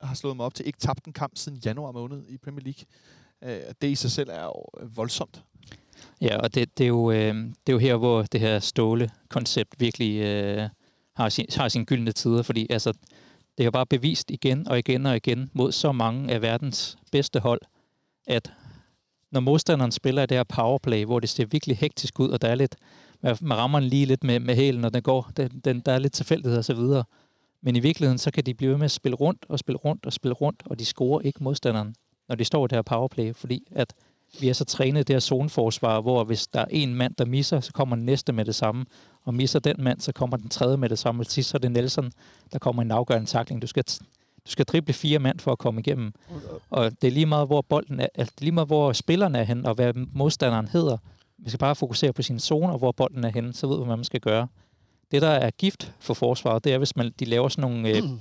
[0.00, 2.84] har slået mig op til, ikke tabt en kamp siden januar måned i Premier League.
[3.44, 5.42] Øh, det i sig selv er jo øh, voldsomt.
[6.20, 9.74] Ja, og det, det, er jo, øh, det er jo her, hvor det her ståle-koncept
[9.78, 10.68] virkelig øh,
[11.16, 12.92] har, sin, har sin gyldne tider, fordi altså,
[13.58, 17.40] det har bare bevist igen og igen og igen mod så mange af verdens bedste
[17.40, 17.60] hold,
[18.26, 18.52] at
[19.32, 22.54] når modstanderen spiller det her powerplay, hvor det ser virkelig hektisk ud, og der er
[22.54, 22.76] lidt,
[23.22, 25.98] man rammer den lige lidt med, med hælen, og den går, den, den, der er
[25.98, 27.04] lidt tilfældighed og så videre.
[27.62, 30.06] Men i virkeligheden, så kan de blive ved med at spille rundt og spille rundt
[30.06, 31.94] og spille rundt, og de scorer ikke modstanderen,
[32.28, 33.94] når de står i det her powerplay, fordi at
[34.40, 37.24] vi er så trænet i det her zoneforsvar, hvor hvis der er en mand, der
[37.24, 38.86] misser, så kommer den næste med det samme.
[39.24, 41.22] Og misser den mand, så kommer den tredje med det samme.
[41.22, 42.12] Og til sidst så er det Nelson,
[42.52, 43.62] der kommer en afgørende takling.
[43.62, 43.84] Du skal,
[44.46, 46.12] du skal drible fire mand for at komme igennem.
[46.70, 49.34] Og det er lige meget, hvor bolden er, altså det er lige meget, hvor spilleren
[49.34, 50.96] er hen, og hvad modstanderen hedder.
[51.38, 53.96] Vi skal bare fokusere på sine zoner, hvor bolden er henne, så ved vi, hvad
[53.96, 54.48] man skal gøre.
[55.10, 57.94] Det, der er gift for forsvaret, det er, hvis man, de laver sådan nogle, øh,
[58.02, 58.18] sådan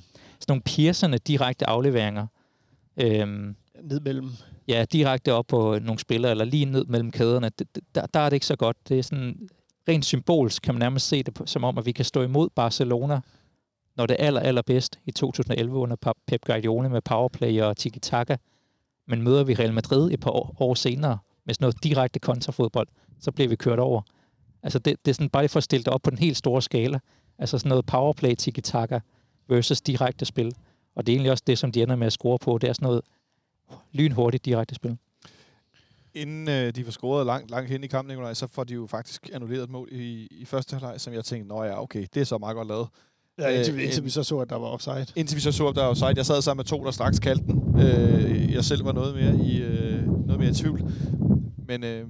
[0.47, 2.27] nogle piercende direkte afleveringer.
[2.97, 4.29] Øhm, Ned mellem.
[4.67, 7.51] ja, direkte op på nogle spillere, eller lige ned mellem kæderne,
[7.95, 8.89] der, der er det ikke så godt.
[8.89, 9.49] Det er sådan
[9.89, 12.49] rent symbolsk, kan man nærmest se det på, som om, at vi kan stå imod
[12.49, 13.21] Barcelona,
[13.95, 15.95] når det er aller, bedst i 2011 under
[16.28, 18.36] Pep Guardiola med powerplay og tiki-taka.
[19.08, 22.88] Men møder vi Real Madrid et par år, år senere med sådan noget direkte kontrafodbold,
[23.19, 24.02] så bliver vi kørt over.
[24.63, 26.62] Altså det, det er sådan bare for at stille det op på den helt store
[26.62, 26.99] skala.
[27.38, 28.99] Altså sådan noget powerplay, tiki-taka
[29.47, 30.56] versus direkte spil.
[30.95, 32.58] Og det er egentlig også det, som de ender med at score på.
[32.58, 33.02] Det er sådan noget
[33.91, 34.97] lynhurtigt direkte spil.
[36.13, 38.88] Inden øh, de får scoret langt, langt hen i kampen, Nikolaj, så får de jo
[38.88, 42.21] faktisk annulleret et mål i, i første halvleg, som jeg tænkte, nå ja, okay, det
[42.21, 42.88] er så meget godt lavet.
[43.39, 45.06] Ja, indtil, Øh, indtil vi så så, at der var offside.
[45.15, 46.13] Indtil vi så så, at der var offside.
[46.15, 47.82] Jeg sad sammen med to, der straks kaldte den.
[47.82, 50.91] Øh, jeg selv var noget mere i, øh, noget mere i tvivl.
[51.67, 52.08] Men øh,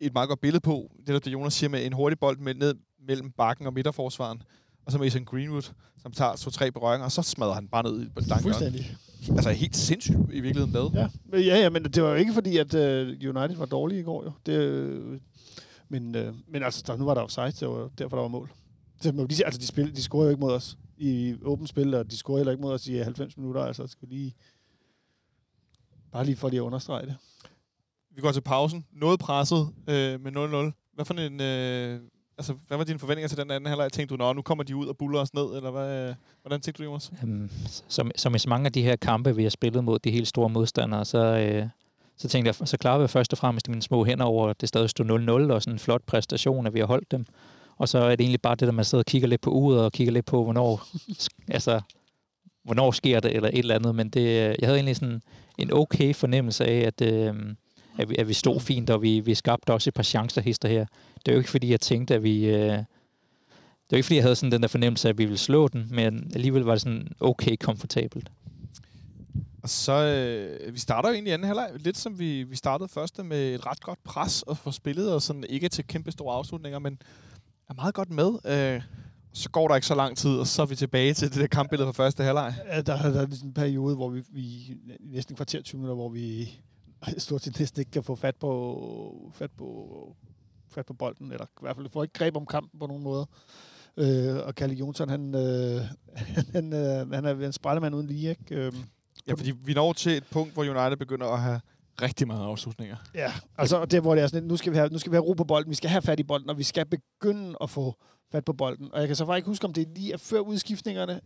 [0.00, 2.74] et meget godt billede på, det der, Jonas siger med en hurtig bold med, ned
[3.06, 4.42] mellem bakken og midterforsvaren.
[4.86, 8.20] Og så Mason Greenwood, som tager to-tre berøringer, og så smadrer han bare ned på
[8.20, 8.42] dankeren.
[8.42, 8.96] Fuldstændig.
[9.30, 10.92] Altså helt sindssygt i virkeligheden lavet.
[10.94, 14.00] Ja, men, ja, ja, men det var jo ikke fordi, at uh, United var dårlige
[14.00, 14.32] i går, jo.
[14.46, 15.18] Det, øh,
[15.88, 18.50] men, uh, men altså, der, nu var der offside, det var derfor, der var mål.
[19.04, 21.94] Må lige sige, altså, de, spil, de scorede jo ikke mod os i åbent spil,
[21.94, 23.62] og de scorede heller ikke mod os i 90 minutter.
[23.62, 24.34] Altså, skal vi lige...
[26.12, 27.16] Bare lige for lige at understrege det.
[28.10, 28.86] Vi går til pausen.
[28.92, 30.94] Noget presset øh, med 0-0.
[30.94, 31.40] Hvad for en...
[31.40, 32.00] Øh,
[32.38, 33.92] altså, hvad var dine forventninger til den anden halvleg?
[33.92, 36.82] Tænkte du, nå, nu kommer de ud og buller os ned, eller hvad, hvordan tænkte
[36.82, 37.12] du, Jonas?
[37.22, 37.50] Øhm,
[37.88, 40.28] som, som i så mange af de her kampe, vi har spillet mod de helt
[40.28, 41.68] store modstandere, så, øh,
[42.16, 44.68] så tænkte jeg, så klarer vi først og fremmest mine små hænder over, at det
[44.68, 47.26] stadig stod 0-0, og sådan en flot præstation, at vi har holdt dem.
[47.78, 49.80] Og så er det egentlig bare det, der man sidder og kigger lidt på uret,
[49.80, 50.86] og kigger lidt på, hvornår,
[51.48, 51.80] altså,
[52.64, 53.94] hvornår sker det, eller et eller andet.
[53.94, 55.22] Men det, øh, jeg havde egentlig sådan
[55.58, 57.34] en okay fornemmelse af, at, øh,
[57.98, 60.68] at, vi, at vi stod fint, og vi, vi skabte også et par chancer hister
[60.68, 60.86] her.
[61.16, 62.46] Det er jo ikke, fordi jeg tænkte, at vi...
[62.46, 62.78] Øh,
[63.90, 65.68] det var ikke, fordi jeg havde sådan den der fornemmelse af, at vi ville slå
[65.68, 68.30] den, men alligevel var det sådan okay komfortabelt.
[69.62, 72.88] Og så, øh, vi starter jo egentlig i anden halvleg, lidt som vi, vi startede
[72.88, 76.34] første med et ret godt pres og få spillet, og sådan ikke til kæmpe store
[76.34, 76.98] afslutninger, men
[77.68, 78.30] er meget godt med.
[78.44, 78.82] Øh,
[79.32, 81.46] så går der ikke så lang tid, og så er vi tilbage til det der
[81.46, 82.54] kampbillede fra første halvleg.
[82.66, 85.94] Ja, Der, der er sådan en periode, hvor vi, vi næsten en kvarter 20 minutter,
[85.94, 86.50] hvor vi
[87.18, 90.16] stort set næsten ikke kan få fat på, fat på,
[90.70, 93.26] fat på bolden, eller i hvert fald får ikke greb om kampen på nogen måde.
[93.96, 95.80] Øh, og Kalle Jonsson, han, øh,
[96.54, 98.54] han, øh, han er en sprællemand uden lige, ikke?
[98.54, 98.72] Øh,
[99.28, 101.60] Ja, fordi vi når til et punkt, hvor United begynder at have
[102.02, 102.96] rigtig mange afslutninger.
[103.14, 105.16] Ja, altså det, der hvor det er sådan, nu skal vi have, nu skal vi
[105.16, 107.70] have ro på bolden, vi skal have fat i bolden, og vi skal begynde at
[107.70, 107.94] få
[108.32, 108.92] fat på bolden.
[108.92, 111.20] Og jeg kan så faktisk ikke huske, om det lige er før udskiftningerne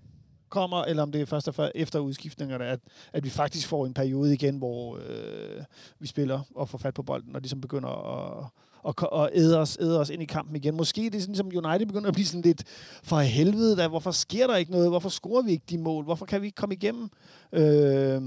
[0.49, 2.81] kommer, eller om det er først og efter udskiftningerne, at,
[3.13, 5.65] at vi faktisk får en periode igen, hvor øh,
[5.99, 8.49] vi spiller og får fat på bolden, og ligesom begynder at,
[8.83, 10.77] og, og æde, os, æde os ind i kampen igen.
[10.77, 12.65] Måske det er sådan, som United begynder at blive sådan lidt,
[13.03, 14.91] for helvede da, hvorfor sker der ikke noget?
[14.91, 16.05] Hvorfor scorer vi ikke de mål?
[16.05, 17.09] Hvorfor kan vi ikke komme igennem?
[17.53, 18.23] Øh,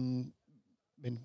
[1.03, 1.19] men,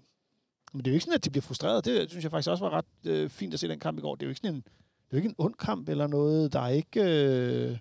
[0.73, 1.85] men det er jo ikke sådan, at de bliver frustreret.
[1.85, 4.15] Det synes jeg faktisk også var ret øh, fint at se den kamp i går.
[4.15, 6.53] Det er jo ikke sådan en, det er jo ikke en ond kamp eller noget.
[6.53, 7.01] Der er ikke...
[7.01, 7.79] Øh,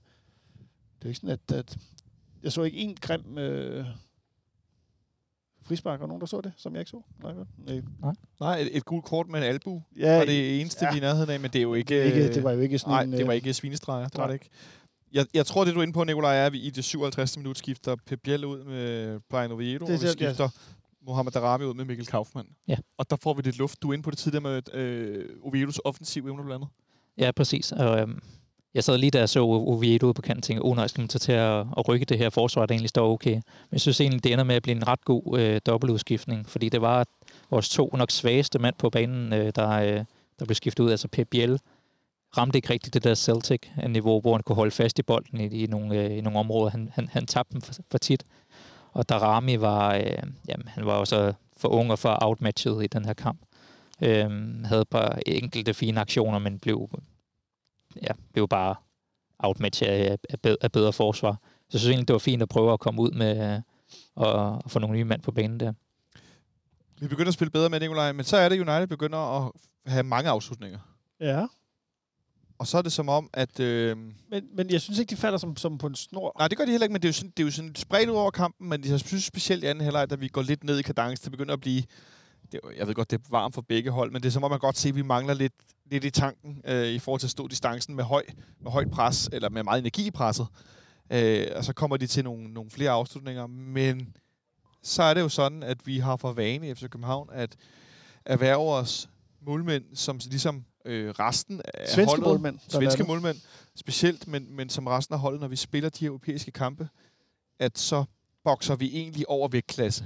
[0.99, 1.77] det er ikke sådan, at, at
[2.43, 3.85] jeg så ikke en grim øh,
[5.63, 5.99] frispark.
[5.99, 7.01] Var nogen, der så det, som jeg ikke så?
[7.23, 7.33] Nej.
[8.01, 8.13] Nej.
[8.39, 10.93] Nej, et, et gult kort med en albu Ja, var det eneste, ja.
[10.93, 11.95] vi nærheden af, men det er jo ikke...
[11.95, 13.11] det, er ikke, det var jo ikke sådan Nej, en...
[13.11, 14.07] det var øh, ikke svinestreger.
[14.07, 14.49] Det var det ikke.
[15.13, 17.37] Jeg, jeg tror, det du er inde på, Nikolaj, er, at vi i det 57.
[17.37, 20.47] minut skifter Pep Biel ud med Brian Oviedo, Det og vi det, ja.
[21.05, 22.47] Mohamed Darami ud med Mikkel Kaufmann.
[22.67, 22.77] Ja.
[22.97, 23.81] Og der får vi lidt luft.
[23.81, 26.69] Du er inde på det tidligere med øh, Oviedos offensiv evne blandt andet.
[27.17, 27.71] Ja, præcis.
[27.71, 28.19] Og, øhm,
[28.73, 31.07] jeg sad lige der og så Oviedo på kanten og tænkte, oh nej, skal man
[31.07, 33.33] tage til at, at rykke det her forsvar, der egentlig står okay.
[33.33, 36.69] Men jeg synes egentlig, det ender med at blive en ret god øh, dobbeltudskiftning, fordi
[36.69, 37.05] det var
[37.49, 40.05] vores to nok svageste mand på banen, øh, der, øh,
[40.39, 40.91] der blev skiftet ud.
[40.91, 41.59] Altså Pep Biel
[42.37, 45.67] ramte ikke rigtigt det der Celtic-niveau, hvor han kunne holde fast i bolden i, i,
[45.67, 46.69] nogle, øh, i nogle områder.
[46.69, 48.25] Han, han, han tabte dem for, for tit.
[48.91, 53.05] Og Darami var, øh, jamen, han var også for ung og for outmatchet i den
[53.05, 53.39] her kamp.
[54.03, 56.89] Øhm, havde et par enkelte fine aktioner, men blev,
[58.01, 58.75] ja, blev bare
[59.39, 60.17] outmatchet af,
[60.61, 61.31] af bedre forsvar.
[61.41, 63.61] Så jeg synes egentlig, det var fint at prøve at komme ud med øh,
[64.15, 65.73] og, og få nogle nye mand på banen der.
[66.99, 69.51] Vi begynder at spille bedre med Nikolaj, men så er det, United begynder at
[69.85, 70.79] have mange afslutninger.
[71.19, 71.47] Ja,
[72.59, 73.59] Og så er det som om, at...
[73.59, 76.35] Øh, men, men jeg synes ikke, de falder som, som på en snor.
[76.39, 77.75] nej, det gør de heller ikke, men det er jo sådan, det er jo sådan
[77.75, 80.63] spredt ud over kampen, men jeg synes specielt i anden halvleg, da vi går lidt
[80.63, 81.83] ned i kadence, det begynder at blive...
[82.51, 84.51] Det, jeg ved godt, det er varmt for begge hold, men det er som om,
[84.51, 85.53] man godt se, at vi mangler lidt,
[85.85, 88.23] lidt i tanken øh, i forhold til at stå distancen med, høj,
[88.61, 90.47] med højt pres, eller med meget energi i presset.
[91.11, 94.15] Øh, og så kommer de til nogle, nogle flere afslutninger, men
[94.83, 97.55] så er det jo sådan, at vi har for vane i FC København at
[98.25, 99.09] erhverve os
[99.41, 102.59] målmænd, som ligesom øh, resten af Svenske holdet, målmænd.
[102.67, 103.37] svenske målmænd
[103.75, 106.89] specielt, men, men som resten af holdet, når vi spiller de europæiske kampe,
[107.59, 108.03] at så
[108.43, 110.05] bokser vi egentlig over vægtklasse.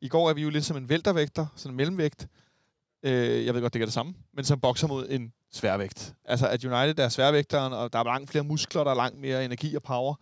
[0.00, 2.28] I går er vi jo lidt som en væltervægter, sådan en mellemvægt.
[3.02, 6.14] Øh, jeg ved godt, det er det samme, men som bokser mod en sværvægt.
[6.24, 9.44] Altså at United er sværvægteren, og der er langt flere muskler, der er langt mere
[9.44, 10.14] energi og power,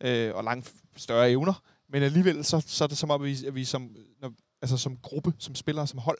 [0.00, 1.62] øh, og langt større evner.
[1.88, 4.76] Men alligevel, så, så er det som om, at vi, at vi som, når, altså
[4.76, 6.18] som gruppe, som spillere, som hold,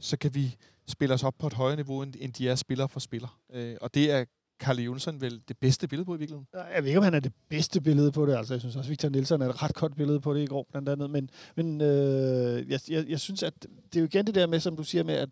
[0.00, 0.56] så kan vi
[0.88, 3.40] spiller sig op på et højere niveau, end, end de er spiller for spiller.
[3.52, 4.24] Øh, og det er
[4.58, 6.46] Carl Jonsson vel det bedste billede på i virkeligheden.
[6.54, 8.34] Jeg ved ikke, om han er det bedste billede på det.
[8.34, 10.66] Altså, jeg synes også, Victor Nielsen er et ret godt billede på det i går,
[10.70, 11.10] blandt andet.
[11.10, 14.60] Men, men øh, jeg, jeg, jeg synes, at det er jo igen det der med,
[14.60, 15.28] som du siger med, at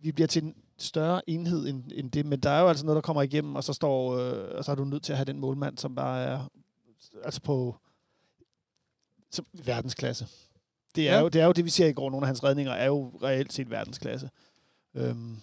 [0.00, 2.26] vi bliver til en større enhed end, end det.
[2.26, 4.70] Men der er jo altså noget, der kommer igennem, og så, står, øh, og så
[4.70, 6.48] er du nødt til at have den målmand, som bare er
[7.24, 7.76] altså på
[9.30, 10.26] som verdensklasse.
[10.96, 11.20] Det er, Ja.
[11.20, 12.10] jo, det er jo det, vi ser i går.
[12.10, 14.30] Nogle af hans redninger er jo reelt set verdensklasse.
[14.94, 15.36] Øhm,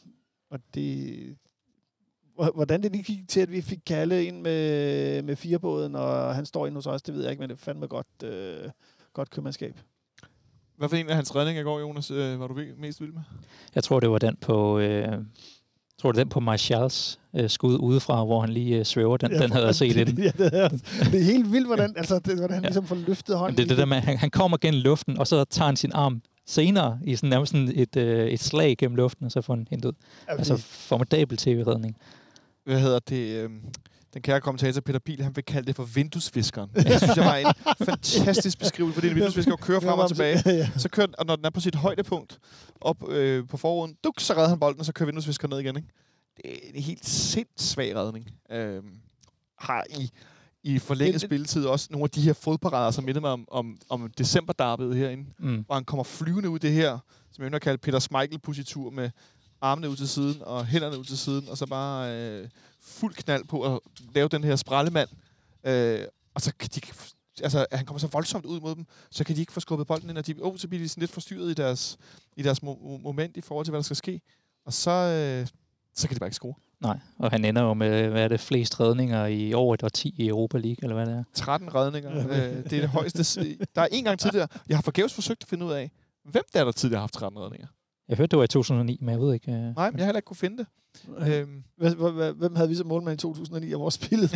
[0.50, 1.38] og det,
[2.36, 6.36] Hvor- hvordan det lige gik til, at vi fik Kalle ind med, med firebåden, og
[6.36, 8.70] han står ind hos os, det ved jeg ikke, men det er fandme godt, øh,
[9.14, 9.80] godt købmandskab.
[10.78, 13.22] Hvad for en af hans redninger i går, Jonas, øh, var du mest vild med?
[13.76, 14.80] Jeg tror, det var den på...
[14.80, 15.18] Øh,
[15.98, 19.18] jeg tror, det er den på Martials øh, skud udefra, hvor han lige øh, svæver.
[19.18, 20.24] Den, den havde jeg set inden.
[20.24, 20.68] ja, det, er,
[21.12, 22.68] det er helt vildt, hvordan, altså, det, hvordan han Ja.
[22.68, 23.52] ligesom får løftet hånden.
[23.54, 25.66] Men det er det der med, at han, han kommer gennem luften, og så tager
[25.66, 29.32] han sin arm senere i sådan, nærmest sådan et, øh, et slag gennem luften, og
[29.32, 29.94] så får han hentet ud.
[30.28, 31.96] Altså formidabel tv-redning.
[32.66, 33.30] Hvad hedder det?
[33.44, 33.50] Øh,
[34.16, 36.70] den kære kommentator Peter Biel, han vil kalde det for vinduesviskeren.
[36.76, 37.54] Det synes jeg var en
[37.92, 40.72] fantastisk beskrivelse, fordi en vinduesvisker kører frem og tilbage.
[40.78, 42.40] Så kører den, og når den er på sit højdepunkt
[42.82, 45.76] op øh, på forruden, duk, så redder han bolden, og så kører vinduesviskeren ned igen.
[45.78, 45.90] Ikke?
[46.38, 48.30] Det er en helt sindssvag redning.
[48.52, 48.84] Øh,
[49.60, 50.10] har i,
[50.64, 54.12] i forlænget spilletid også nogle af de her fodparader, som minder mig om, om, om
[54.18, 55.64] decemberdarbedet herinde, Mm.
[55.66, 57.00] hvor han kommer flyvende ud det her,
[57.32, 59.10] som jeg vil kalde Peter Schmeichel-positur med
[59.66, 62.50] armene ud til siden og hænderne ud til siden, og så bare øh,
[62.82, 63.80] fuld knald på at
[64.16, 65.10] lave den her sprallemand.
[65.64, 66.02] Øh,
[66.36, 66.82] og så kan de,
[67.44, 70.10] altså, han kommer så voldsomt ud mod dem, så kan de ikke få skubbet bolden
[70.10, 71.98] ind, og de, oh, så bliver de sådan lidt forstyrret i deres,
[72.38, 74.22] i deres mo- mo- moment i forhold til, hvad der skal ske.
[74.66, 75.48] Og så, øh,
[75.96, 76.54] så kan de bare ikke score.
[76.80, 80.16] Nej, og han ender jo med, hvad er det, flest redninger i over et årti
[80.18, 81.24] i Europa League, eller hvad det er.
[81.34, 82.28] 13 redninger.
[82.30, 83.44] øh, det er det højeste.
[83.76, 84.48] Der er en gang tidligere.
[84.70, 85.92] Jeg har forgæves forsøgt at finde ud af,
[86.24, 87.68] hvem der er, der tidligere har haft 13 redninger.
[88.10, 89.52] Jeg hørte, det var i 2009, men jeg ved ikke...
[89.52, 90.68] Øh, Nej, men jeg har heller ikke kunne finde det.
[91.28, 91.64] Øhm,
[92.38, 94.32] Hvem havde vi som målmand i 2009 af vores spillet?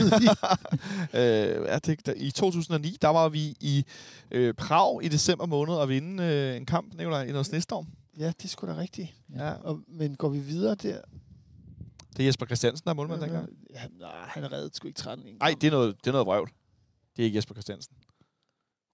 [1.14, 3.86] øh, er det, ikke- der, I 2009, der var vi i
[4.32, 7.88] øh, Prag i december måned og vinde øh, en kamp, Nikolaj, i noget snestorm.
[8.20, 9.14] ja, det er sgu da rigtigt.
[9.36, 9.52] Ja.
[9.52, 11.02] Og, men går vi videre der?
[12.18, 13.50] Det er Jesper Christiansen, der er målmand dengang.
[13.74, 16.28] Ja, nej, han reddede sgu ikke 13 en Nej, det er noget, det er noget
[16.28, 16.50] vrøvl.
[17.16, 17.96] Det er ikke Jesper Christiansen.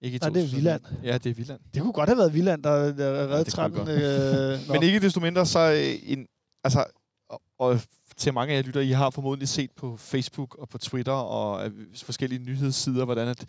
[0.02, 0.54] Ikke i Nej, det er 2009.
[0.56, 0.82] Villand.
[1.04, 1.60] Ja, det er Villand.
[1.74, 3.86] Det kunne godt have været Villand, der, der kunne 13.
[3.86, 4.70] det Øh.
[4.72, 6.26] Men ikke desto mindre, så øh, en,
[6.64, 6.84] altså,
[7.28, 7.80] og, og
[8.16, 11.70] til mange af jer lytter, I har formodentlig set på Facebook og på Twitter og
[12.04, 13.44] forskellige nyhedssider, hvordan at,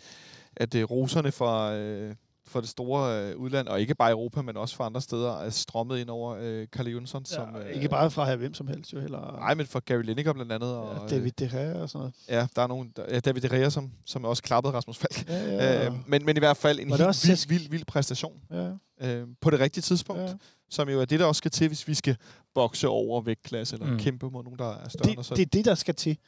[0.56, 2.14] at øh, roserne fra, øh,
[2.48, 5.50] fra det store øh, udland, og ikke bare Europa, men også fra andre steder, er
[5.50, 7.24] strømmet ind over øh, Kalle Jonsson.
[7.30, 9.36] ja, som, øh, ikke bare fra her hvem som helst, jo heller.
[9.38, 10.76] Nej, men fra Gary Lineker blandt andet.
[10.76, 12.14] Og, ja, David De Gea og sådan noget.
[12.28, 14.98] Øh, ja, der er nogen, der, ja, David De Rea, som, som også klappede Rasmus
[14.98, 15.28] Falk.
[15.28, 15.54] Ja, Ja.
[15.54, 15.86] ja.
[15.86, 17.50] Øh, men, men i hvert fald en helt også vild, Cesc?
[17.50, 20.22] vild, vild præstation ja, øh, på det rigtige tidspunkt.
[20.22, 20.28] ja.
[20.70, 22.16] som jo er det, der også skal til, hvis vi skal
[22.54, 23.98] bokse over vægtklasse, eller mm.
[23.98, 25.36] Kæmpe mod nogen, der er større det, selv.
[25.36, 26.18] det er det, der skal til.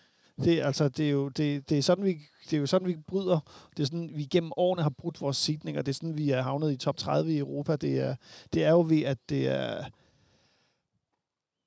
[0.44, 2.18] Det, altså, det, er jo, det, det, er sådan, vi,
[2.50, 3.40] det er jo sådan, vi bryder.
[3.76, 5.82] Det er sådan, vi gennem årene har brudt vores sidninger.
[5.82, 7.76] Det er sådan, vi er havnet i top 30 i Europa.
[7.76, 8.16] Det er,
[8.52, 9.84] det er jo ved, at det er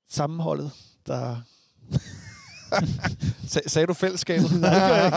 [0.08, 0.72] sammenholdet,
[1.06, 1.36] der...
[3.48, 4.50] Sag, sagde du fællesskabet?
[4.60, 5.08] Nej,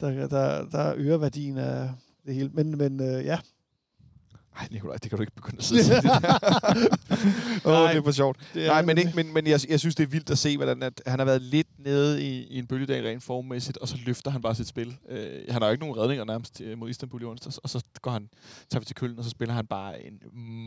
[0.00, 1.90] der, der, der øger værdien af
[2.26, 2.50] det hele.
[2.54, 3.38] Men, men øh, ja,
[4.58, 6.12] Ej, Nikolaj, det kan du ikke begynde at sidde og sige.
[7.66, 7.92] Åh, oh, Nej.
[7.92, 8.38] det er for sjovt.
[8.54, 10.56] det Nej, er men, ikke, men, men jeg, jeg synes, det er vildt at se,
[10.56, 13.96] hvordan at han har været lidt nede i, i en bølgedag rent formmæssigt, og så
[14.06, 14.96] løfter han bare sit spil.
[15.08, 17.84] Øh, han har jo ikke nogen redninger nærmest øh, mod Istanbul i onsdags, og så
[18.02, 18.28] går han,
[18.70, 20.18] tager vi til Køln, og så spiller han bare en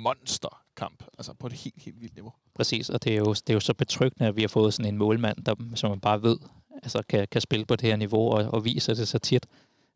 [0.04, 2.34] monsterkamp, altså på et helt, helt vildt niveau.
[2.56, 4.94] Præcis, og det er, jo, det er jo så betryggende, at vi har fået sådan
[4.94, 6.38] en målmand, der, som man bare ved,
[6.84, 9.46] altså kan, kan spille på det her niveau og, og viser det så tit.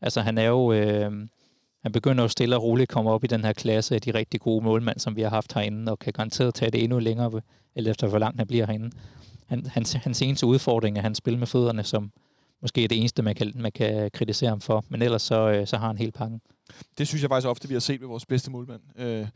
[0.02, 1.12] Altså han er jo, øh,
[1.86, 4.14] han begynder jo stille og roligt at komme op i den her klasse af de
[4.14, 7.42] rigtig gode målmænd, som vi har haft herinde, og kan garanteret tage det endnu længere,
[7.76, 8.92] eller efter hvor langt han bliver herinde.
[9.48, 12.12] Han, hans, hans eneste udfordring er hans spil med fødderne, som
[12.62, 15.68] måske er det eneste, man kan, man kan kritisere ham for, men ellers så, øh,
[15.68, 16.42] så har han hele pakken.
[16.98, 18.82] Det synes jeg faktisk ofte, vi har set ved vores bedste målmænd.
[18.96, 19.28] Øh,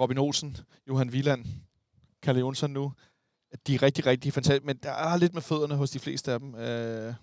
[0.00, 0.56] Robin Olsen,
[0.88, 1.44] Johan Wieland,
[2.22, 2.92] Kalle Jonsson nu.
[3.66, 6.40] De er rigtig, rigtig fantastiske, men der er lidt med fødderne hos de fleste af
[6.40, 6.54] dem.
[6.54, 7.14] Øh,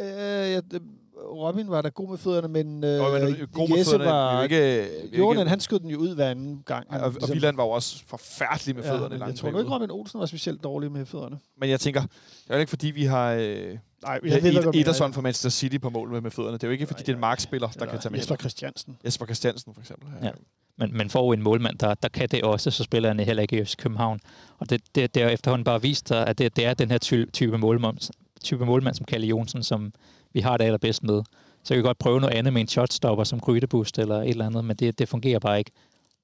[0.00, 0.06] Øh,
[0.52, 0.82] ja, det-
[1.30, 4.10] Robin var da god med fødderne, men, øh, og, men, god med Jesse fødderne.
[4.10, 4.42] var...
[4.42, 6.90] ikke, Jordan, ikke, han skød den jo ud hver anden gang.
[6.90, 9.70] og, og Ligesom- Wieland var jo også forfærdelig med fødderne i men jeg tror ikke,
[9.74, 11.38] Robin Olsen var specielt dårlig med fødderne.
[11.60, 12.10] Men jeg tænker, det
[12.50, 15.78] er jo ikke fordi, vi har øh, Nej, vi har Ed- Ederson fra Manchester City
[15.78, 16.54] på mål med, med fødderne.
[16.54, 18.18] Det er jo ikke, fordi Nej, det er en markspiller, der kan tage med.
[18.18, 18.96] Jesper Christiansen.
[19.04, 20.08] Jesper Christiansen for eksempel.
[20.22, 20.30] Ja.
[20.76, 23.60] Men, men får en målmand, der, der kan det også, så spiller han heller ikke
[23.60, 24.20] i FC København.
[24.58, 26.98] Og det, det, det er efterhånden bare vist sig, at det, det er den her
[26.98, 28.10] ty, type, målmand,
[28.44, 29.92] type målmand som Kalle Jonsen, som
[30.32, 31.22] vi har det allerbedst med.
[31.62, 34.46] Så kan vi godt prøve noget andet med en shotstopper som Grydebust eller et eller
[34.46, 35.70] andet, men det, det fungerer bare ikke.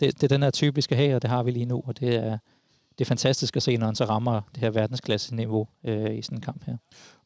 [0.01, 1.83] Det, det er den her type, vi skal have, og det har vi lige nu,
[1.87, 2.39] og det er,
[2.99, 6.39] det er fantastisk at se, når han så rammer det her verdensklasse-niveau øh, i sådan
[6.39, 6.77] en kamp her.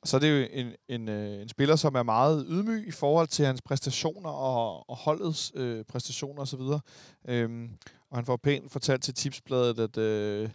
[0.01, 2.90] Og så er det jo en, en, øh, en spiller, som er meget ydmyg i
[2.90, 6.61] forhold til hans præstationer og, og holdets øh, præstationer osv.
[7.29, 7.70] Øhm,
[8.11, 10.48] og han får pænt fortalt til tipsbladet, at, øh,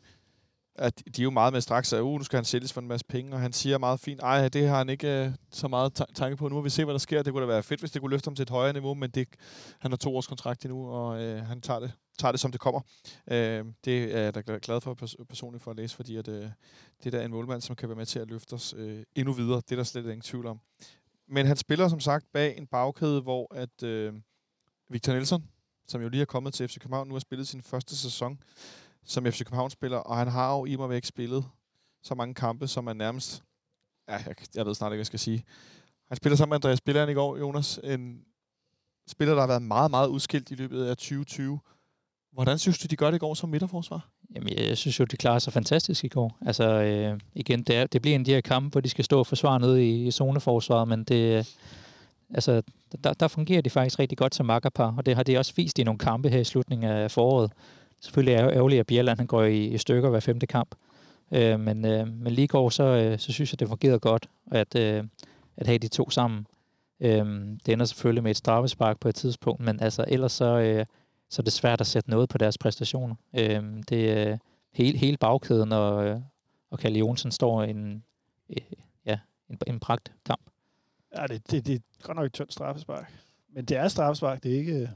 [0.76, 2.88] at de er jo meget med straks, at uh, nu skal han sælges for en
[2.88, 6.02] masse penge, og han siger meget fint, ej, det har han ikke uh, så meget
[6.16, 6.48] tanke på.
[6.48, 7.24] Nu må vi se, hvad der sker.
[7.24, 9.10] Det kunne da være fedt, hvis det kunne løfte ham til et højere niveau, men
[9.10, 9.28] det,
[9.80, 12.62] han har to års kontrakt endnu, og uh, han tager det, tager det, som det
[12.62, 12.82] kommer.
[13.32, 16.34] Øh, det er jeg da glad for pers- personligt for at læse, fordi at, uh,
[16.34, 16.54] det
[17.06, 19.56] er da en målmand, som kan være med til at løfte os uh, endnu videre.
[19.56, 20.60] Det er der slet ingen tvivl om.
[21.28, 24.16] Men han spiller som sagt bag en bagkæde, hvor at uh,
[24.90, 25.50] Victor Nielsen,
[25.88, 28.40] som jo lige er kommet til FC København, nu har spillet sin første sæson
[29.06, 31.46] som FC København-spiller, og han har jo i mig væk spillet
[32.04, 33.44] så mange kampe, som man nærmest...
[34.10, 35.44] Ja, jeg, jeg ved snart ikke, hvad jeg skal sige.
[36.08, 37.80] Han spiller sammen med Andreas Billand i går, Jonas.
[37.84, 38.22] En
[39.08, 41.60] spiller, der har været meget, meget udskilt i løbet af 2020.
[42.32, 44.10] Hvordan synes du, de gør det i går som midterforsvar?
[44.36, 46.38] Jamen, jeg, jeg synes jo, de klarer sig fantastisk i går.
[46.46, 49.06] Altså, øh, igen, det, er, det bliver en af de her kampe, hvor de skal
[49.06, 51.54] stå og forsvare nede i, i zoneforsvaret, men det,
[52.34, 52.62] altså,
[53.04, 55.80] der, der fungerer de faktisk rigtig godt som makkerpar, og det har de også vist
[55.80, 57.52] i nogle kampe her i slutningen af foråret.
[58.04, 60.76] Selvfølgelig er ærgerligt, at Bjelland han går i, i stykker hver femte kamp,
[61.32, 64.76] øh, men, øh, men lige går, så, øh, så synes jeg, det fungerede godt, at,
[64.76, 65.04] øh,
[65.58, 66.48] at have de to sammen.
[67.00, 67.26] Øh,
[67.66, 70.86] det ender selvfølgelig med et straffespark på et tidspunkt, men altså, ellers så, øh,
[71.30, 73.16] så er det svært at sætte noget på deres præstationer.
[73.34, 74.38] Øh, det er øh,
[74.74, 76.20] hele, hele bagkæden, og, øh,
[76.72, 78.04] og Kalle Jonsen står i en,
[78.50, 78.58] øh,
[79.06, 80.42] ja, en, en pragt kamp.
[81.16, 83.14] Ja, det, det, det er godt nok et tyndt straffespark.
[83.50, 84.74] Men det er straffespark, det er ikke...
[84.74, 84.90] Øh,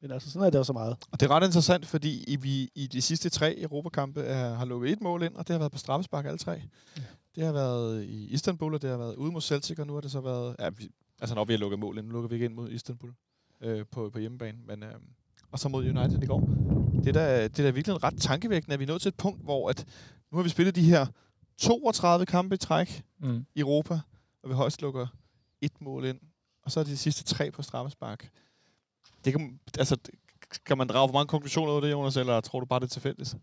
[0.00, 0.96] men altså, sådan er det jo så meget.
[1.10, 4.64] Og det er ret interessant, fordi i, vi i de sidste tre Europakampe er, har
[4.64, 6.52] lukket et mål ind, og det har været på straffespark alle tre.
[6.96, 7.02] Ja.
[7.34, 10.00] Det har været i Istanbul, og det har været ude mod Celtic, og nu har
[10.00, 10.56] det så været...
[10.58, 10.70] Ja,
[11.20, 13.12] altså når vi har lukket mål ind, nu lukker vi ikke ind mod Istanbul
[13.60, 14.58] øh, på, på hjemmebane.
[14.66, 14.94] Men, øh,
[15.52, 16.40] og så mod United i går.
[17.04, 19.14] Det er, da, det er da virkelig ret tankevækkende, at vi er nået til et
[19.14, 19.86] punkt, hvor at
[20.32, 21.06] nu har vi spillet de her
[21.58, 23.46] 32 kampe i træk Mm.
[23.54, 24.00] i Europa,
[24.42, 25.06] og vi højst lukker
[25.60, 26.20] et mål ind,
[26.62, 28.30] og så er det de sidste tre på straffespark.
[29.26, 29.96] Det kan, altså,
[30.66, 32.84] kan man drage for mange konklusioner ud af det, Jonas, eller tror du bare, det
[32.86, 33.34] er tilfældigt?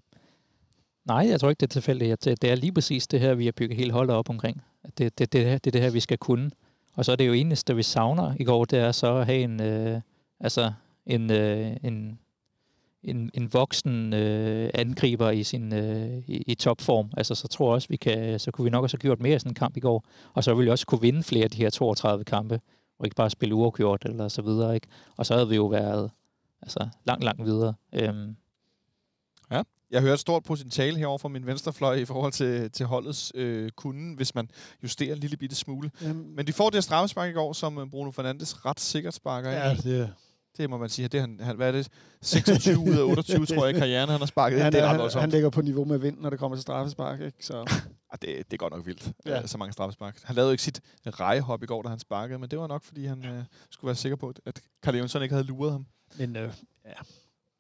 [1.06, 2.26] Nej, jeg tror ikke, det er tilfældigt.
[2.26, 4.62] Det det er lige præcis det her, vi har bygget hele holdet op omkring.
[4.84, 6.52] At Det, det, det, her- det er det her, vi skal kunne.
[6.96, 9.40] Og så er det jo eneste, vi savner i går, det er så at have
[9.42, 10.02] en, øh,
[10.40, 10.74] altså
[11.06, 12.20] en, øh, en,
[13.04, 17.10] en, en voksen øh, angriber i sin øh, i, i topform.
[17.18, 19.36] Altså så tror jeg også, vi kan, så kunne vi nok også have gjort mere
[19.36, 20.06] i sådan en kamp i går.
[20.34, 22.60] Og så ville vi også kunne vinde flere af de her 32 kampe,
[23.04, 24.76] og ikke bare spille uafgjort eller så videre.
[24.76, 24.88] Ikke?
[25.18, 26.12] Og så havde vi jo været
[26.62, 27.74] altså, langt, langt videre.
[27.94, 28.36] Øhm,
[29.92, 33.72] Jeg hører et stort potentiale herover fra min venstrefløj i forhold til, til holdets øh,
[33.72, 34.50] kunde, hvis man
[34.84, 35.92] justerer en lille bitte smule.
[36.02, 39.14] Jamen, Men de får det her straffespark i går, som øh, Bruno Fernandes ret sikkert
[39.14, 39.80] sparker ja, ind.
[39.80, 40.14] det,
[40.58, 41.08] Det må man sige.
[41.08, 41.88] Det er han, han, hvad er det?
[42.22, 44.64] 26 ud af 28, tror jeg, karrieren, han har sparket ind.
[44.64, 47.22] han, Det er han, han ligger på niveau med vind, når det kommer til straffespark.
[47.22, 47.46] Ikke?
[47.46, 47.66] Så,
[48.14, 49.32] Ah, det, det er godt nok vildt, Ja.
[49.40, 49.48] ja.
[49.48, 50.20] så mange straffespark.
[50.24, 52.84] Han lavede jo ikke sit rejehop i går, da han sparkede, men det var nok,
[52.84, 55.86] fordi han øh, skulle være sikker på, at Carl Jonsson ikke havde luret ham.
[56.18, 56.54] men øh,
[56.86, 56.92] ja,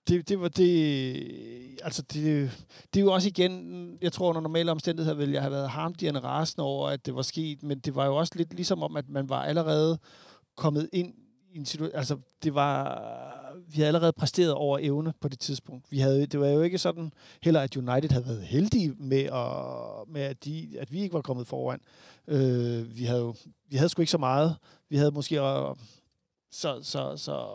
[0.07, 1.79] det, det var det...
[1.83, 2.51] Altså, det,
[2.93, 3.97] det er jo også igen...
[4.01, 7.21] Jeg tror, under normale omstændigheder ville jeg have været harmdirrende rasende over, at det var
[7.21, 9.99] sket, men det var jo også lidt ligesom om, at man var allerede
[10.57, 11.13] kommet ind
[11.59, 11.95] en situation...
[11.97, 13.03] Altså, det var...
[13.67, 15.91] Vi havde allerede præsteret over evne på det tidspunkt.
[15.91, 20.07] Vi havde, det var jo ikke sådan heller, at United havde været heldige med, at,
[20.13, 21.79] med at, de, at vi ikke var kommet foran.
[22.27, 23.35] Øh, vi, havde jo,
[23.69, 24.55] vi havde sgu ikke så meget.
[24.89, 25.35] Vi havde måske...
[25.41, 25.75] Øh,
[26.51, 27.47] så, så, så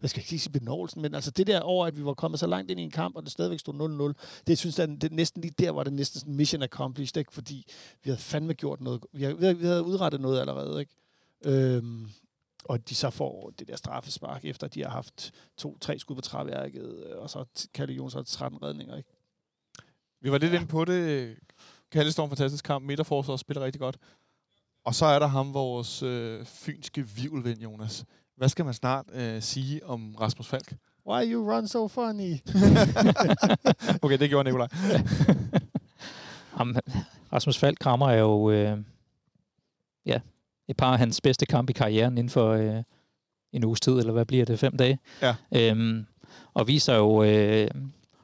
[0.00, 2.40] hvad skal jeg ikke sige benåelsen, men altså det der over, at vi var kommet
[2.40, 5.12] så langt ind i en kamp, og det stadigvæk stod 0-0, det synes jeg, det
[5.12, 7.32] næsten lige der var det næsten sådan mission accomplished, ikke?
[7.32, 7.66] fordi
[8.04, 9.00] vi havde fandme gjort noget.
[9.12, 10.92] Vi vi havde- vi havde udrettet noget allerede, ikke?
[11.44, 12.08] Øhm,
[12.64, 17.04] og de så får det der straffespark, efter de har haft to-tre skud på træværket,
[17.10, 19.08] øh, og så Kalle Jons har 13 redninger, ikke?
[20.20, 20.56] Vi var lidt Ja.
[20.56, 21.36] inde på det.
[21.90, 22.84] Kalle står en fantastisk kamp.
[22.84, 23.98] Midterforsvaret spiller rigtig godt.
[24.84, 28.04] Og så er der ham, vores øh, fynske vivlven, Jonas.
[28.36, 30.74] Hvad skal man snart øh, sige om Rasmus Falk?
[31.06, 32.34] Why you run so funny?
[34.04, 34.68] okay, det gjorde Nikolaj.
[36.50, 36.76] Ham,
[37.32, 38.78] Rasmus Falk Krammer er jo øh,
[40.06, 40.20] ja,
[40.68, 42.82] et par af hans bedste kampe i karrieren inden for øh,
[43.52, 44.98] en uges tid, eller hvad bliver det, fem dage.
[45.22, 45.34] Ja.
[45.56, 46.06] Øhm,
[46.54, 47.68] og viser jo, øh,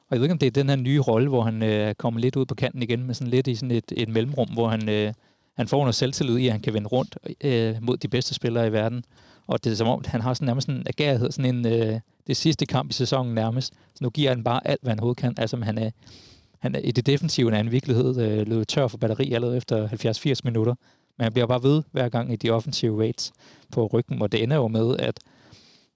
[0.08, 2.20] og jeg ved ikke, om det er den her nye rolle, hvor han øh, kommer
[2.20, 4.88] lidt ud på kanten igen, med sådan lidt i sådan et, et mellemrum, hvor han,
[4.88, 5.12] øh,
[5.56, 8.66] han får noget selvtillid i, at han kan vende rundt øh, mod de bedste spillere
[8.66, 9.04] i verden.
[9.46, 12.36] Og det er som om, han har sådan nærmest en agerighed, sådan en, øh, det
[12.36, 13.74] sidste kamp i sæsonen nærmest.
[13.94, 15.34] Så nu giver han bare alt, hvad han overhovedet kan.
[15.38, 15.90] Altså, han er,
[16.58, 19.56] han er, i det defensive er han i virkelighed øh, løbet tør for batteri allerede
[19.56, 19.88] efter
[20.36, 20.74] 70-80 minutter.
[21.18, 23.32] Men han bliver bare ved hver gang i de offensive rates
[23.72, 25.20] på ryggen, og det ender jo med, at,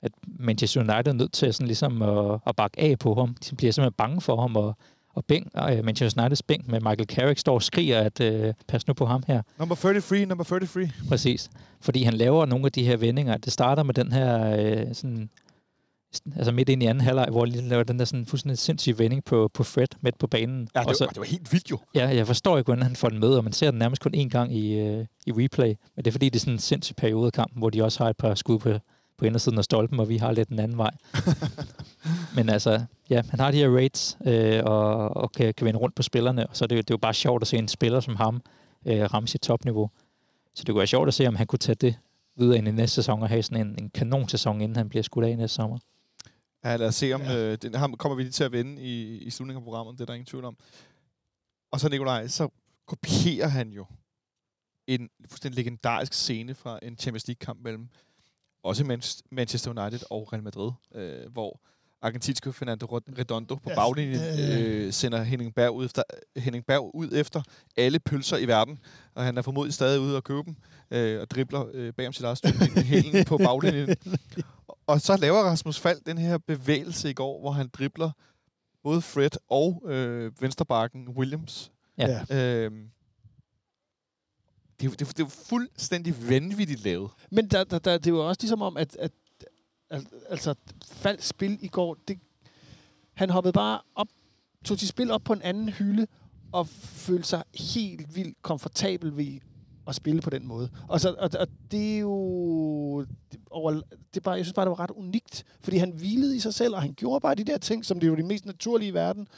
[0.03, 3.35] at Manchester United er nødt til sådan ligesom at, at bakke af på ham.
[3.51, 4.77] De bliver simpelthen bange for ham, og,
[5.15, 8.87] og bænk, øh, Manchester Uniteds bænk med Michael Carrick står og skriger, at øh, pas
[8.87, 9.43] nu på ham her.
[9.59, 10.91] Number 33, number 33.
[11.09, 11.51] Præcis.
[11.81, 13.37] Fordi han laver nogle af de her vendinger.
[13.37, 15.31] Det starter med den her øh, sådan,
[16.37, 19.25] altså midt ind i anden halvleg, hvor lige laver den der sådan fuldstændig sindssyge vending
[19.25, 20.69] på, på Fred midt på banen.
[20.75, 21.79] Ja, det, og så, var, det var helt vildt jo.
[21.95, 24.15] ja, jeg forstår ikke, hvordan han får den med, og man ser den nærmest kun
[24.15, 25.75] én gang i, øh, i replay.
[25.97, 28.03] Men det er fordi, det er sådan en sindssyg periode af kampen, hvor de også
[28.03, 28.73] har et par skud på,
[29.19, 30.91] på indersiden af stolpen, og vi har lidt den anden vej.
[32.37, 35.95] Men altså, ja, han har de her rates, øh, og, og kan, kan vende rundt
[35.95, 38.01] på spillerne, og så er det, det er jo bare sjovt at se en spiller
[38.01, 38.43] som ham
[38.87, 39.91] øh, ramme sit topniveau.
[40.55, 41.95] Så det kunne være sjovt at se, om han kunne tage det
[42.37, 45.25] videre ind i næste sæson og have sådan en, en kanonsæson, inden han bliver skudt
[45.25, 45.79] af næste sommer.
[46.65, 47.37] Ja, lad os se, om Ja.
[47.53, 49.95] øh, den ham kommer vi lige til at vende i, i slutningen af programmet.
[49.95, 50.57] Det er der ingen tvivl om.
[51.73, 52.49] Og så Nikolaj, så
[52.87, 53.87] kopierer han jo
[54.87, 57.89] en fuldstændig legendarisk scene fra en Champions League-kamp mellem
[58.63, 61.61] også Man- Manchester United og Real Madrid, øh, hvor
[62.03, 62.87] argentinske Fernando
[63.19, 64.87] Redondo på baglinjen øh.
[64.87, 66.03] øh, sender Henning Berg, ud efter,
[66.37, 67.43] Henning Berg ud efter
[67.77, 68.79] alle pølser i verden,
[69.15, 70.57] og han er formodentlig stadig ude og købe dem,
[70.91, 73.97] øh, og dribler øh, bag om sit eget stykke hælen på baglinjen.
[74.93, 78.11] Og så laver Rasmus Falk den her bevægelse i går, hvor han dribler
[78.83, 81.73] både Fred og øh, venstrebakken Williams.
[81.99, 82.25] Ja.
[82.31, 82.91] Øhm,
[84.81, 87.11] det, det, det er jo fuldstændig vanvittigt lavet.
[87.31, 89.13] Men der, der, der, det er jo også ligesom om, at, at,
[89.91, 90.55] at altså,
[90.93, 92.19] faldt spil i går, det,
[93.15, 94.09] han hoppede bare op,
[94.65, 96.07] tog sit spil op på en anden hylde,
[96.53, 99.41] og følte sig helt vildt komfortabel ved
[99.89, 100.69] at spille på den måde.
[100.89, 103.01] Og, så, og, og det er jo...
[103.33, 106.37] Det, over, det er bare, jeg synes bare, det var ret unikt, fordi han hvilede
[106.37, 108.23] i sig selv, og han gjorde bare de der ting, som det er jo de
[108.23, 109.29] mest naturlige i verden.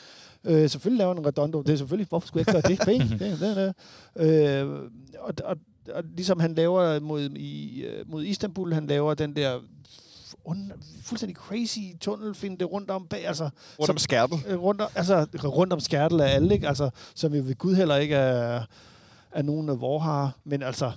[0.45, 1.63] Øh, selvfølgelig laver han en redondo.
[1.63, 3.11] Det er selvfølgelig, hvorfor skulle jeg ikke gøre det?
[3.21, 3.75] Det, det,
[4.17, 4.63] det.
[4.63, 4.69] Øh,
[5.19, 5.57] og, og,
[5.95, 9.61] og ligesom han laver mod, i, øh, mod Istanbul, han laver den der
[10.45, 10.73] und,
[11.03, 14.39] fuldstændig crazy tunnelfinde rundt om bag, altså Rundt om skærpet.
[14.49, 16.69] øh, rundt om, altså, rundt om skærtel af alle, ikke?
[16.69, 18.63] Altså, som jo ved Gud heller ikke er,
[19.35, 20.93] er nogen af vor har, men altså,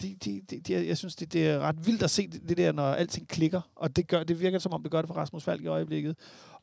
[0.00, 2.56] det, det, det, de, jeg synes, det, det er ret vildt at se det, det
[2.56, 5.14] der, når alting klikker, og det, gør, det virker som om, det gør det for
[5.14, 6.16] Rasmus Falk i øjeblikket.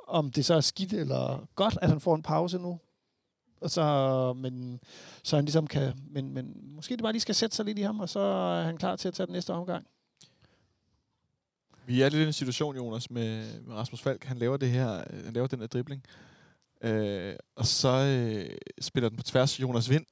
[0.07, 2.79] Om det så er skidt eller godt, at han får en pause nu,
[3.61, 4.79] Og så, men,
[5.23, 5.93] så han ligesom kan...
[6.09, 8.63] Men, men måske det bare lige skal sætte sig lidt i ham, og så er
[8.63, 9.87] han klar til at tage den næste omgang.
[11.85, 14.23] Vi er lidt i en situation, Jonas, med, med Rasmus Falk.
[14.23, 16.03] Han laver det her, øh, han laver den der dribling.
[16.81, 19.59] Øh, og så øh, spiller den på tværs.
[19.59, 20.05] Jonas Vind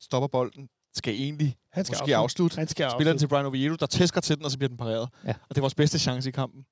[0.00, 0.68] stopper bolden.
[0.94, 2.56] Skal egentlig Han skal måske afslutte.
[2.56, 4.76] Han skal Spiller den til Brian Oviedo, der tæsker til den, og så bliver den
[4.76, 5.08] pareret.
[5.24, 5.30] Ja.
[5.30, 6.66] Og det er vores bedste chance i kampen.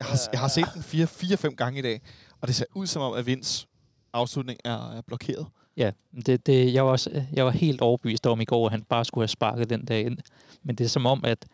[0.00, 2.00] Jeg har, jeg har set den 4-5 gange i dag,
[2.40, 3.68] og det ser ud som om, at Vinds
[4.12, 5.46] afslutning er, er blokeret.
[5.76, 5.90] Ja,
[6.26, 9.04] det, det, jeg, var også, jeg var helt overbevist om i går, at han bare
[9.04, 10.18] skulle have sparket den dag ind.
[10.62, 11.46] Men det er som om, at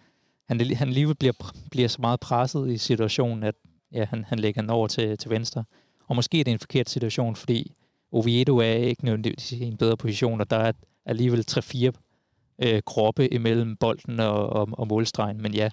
[0.48, 3.54] han, han alligevel bliver, bliver så meget presset i situationen, at
[3.92, 5.64] ja, han, han lægger den over til, til venstre.
[6.08, 7.74] Og måske er det en forkert situation, fordi
[8.12, 10.72] Oviedo er ikke nødvendigvis i en bedre position, og der er
[11.06, 11.90] alligevel 3-4
[12.58, 15.42] øh, kroppe imellem bolden og, og, og målstregen.
[15.42, 15.68] Men ja,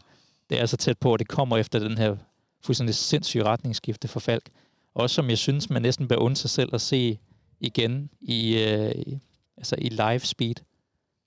[0.49, 2.15] det er så tæt på, at det kommer efter den her
[2.61, 4.49] fuldstændig sindssyge retningsskifte for Falk.
[4.93, 7.19] Også som jeg synes, man næsten bør undre sig selv at se
[7.59, 9.19] igen i, øh,
[9.57, 10.55] altså i live speed.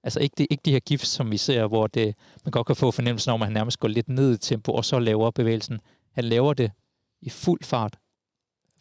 [0.02, 2.76] Altså ikke, det, ikke de her gifs, som vi ser, hvor det, man godt kan
[2.76, 5.80] få fornemmelsen om, at han nærmest går lidt ned i tempo, og så laver bevægelsen.
[6.12, 6.72] Han laver det
[7.22, 7.98] i fuld fart.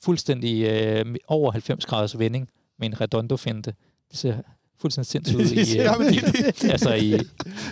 [0.02, 3.74] Fuldstændig øh, over 90 graders vending med en redondo-finte.
[4.12, 4.38] Det ser
[4.82, 7.12] fuldstændig sindssygt ud i, Ja, men øh, det- i, altså i,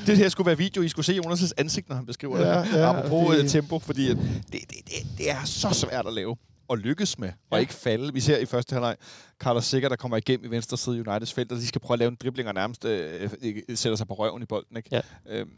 [0.07, 0.81] Det her skulle være video.
[0.83, 2.73] I skulle se Jonas' ansigt, når han beskriver Ja, det.
[2.73, 3.51] ja, Apropos det- det...
[3.51, 6.35] tempo, fordi at det, det, det, det er så svært at lave
[6.67, 7.61] og lykkes med, og Ja.
[7.61, 8.13] ikke falde.
[8.13, 8.95] Vi ser i første halvleg
[9.39, 11.95] Carlos Sikker, der kommer igennem i venstre side i Uniteds felt, og de skal prøve
[11.95, 14.77] at lave en dribling og nærmest øh, øh, sætter sig på røven i bolden.
[14.77, 14.89] Ikke?
[14.91, 15.01] Ja.
[15.29, 15.49] Øhm,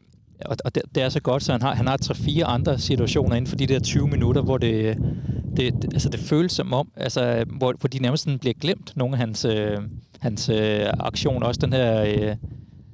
[0.45, 3.35] og, og det, det er så godt, så han har, han har tre-fire andre situationer
[3.35, 4.97] inden for de der 20 minutter, hvor det,
[5.57, 8.97] det, det, altså det føles som om, altså, hvor, hvor de nærmest sådan bliver glemt,
[8.97, 9.77] nogle af hans, øh,
[10.19, 11.47] hans øh, aktioner.
[11.47, 12.35] Også den her øh,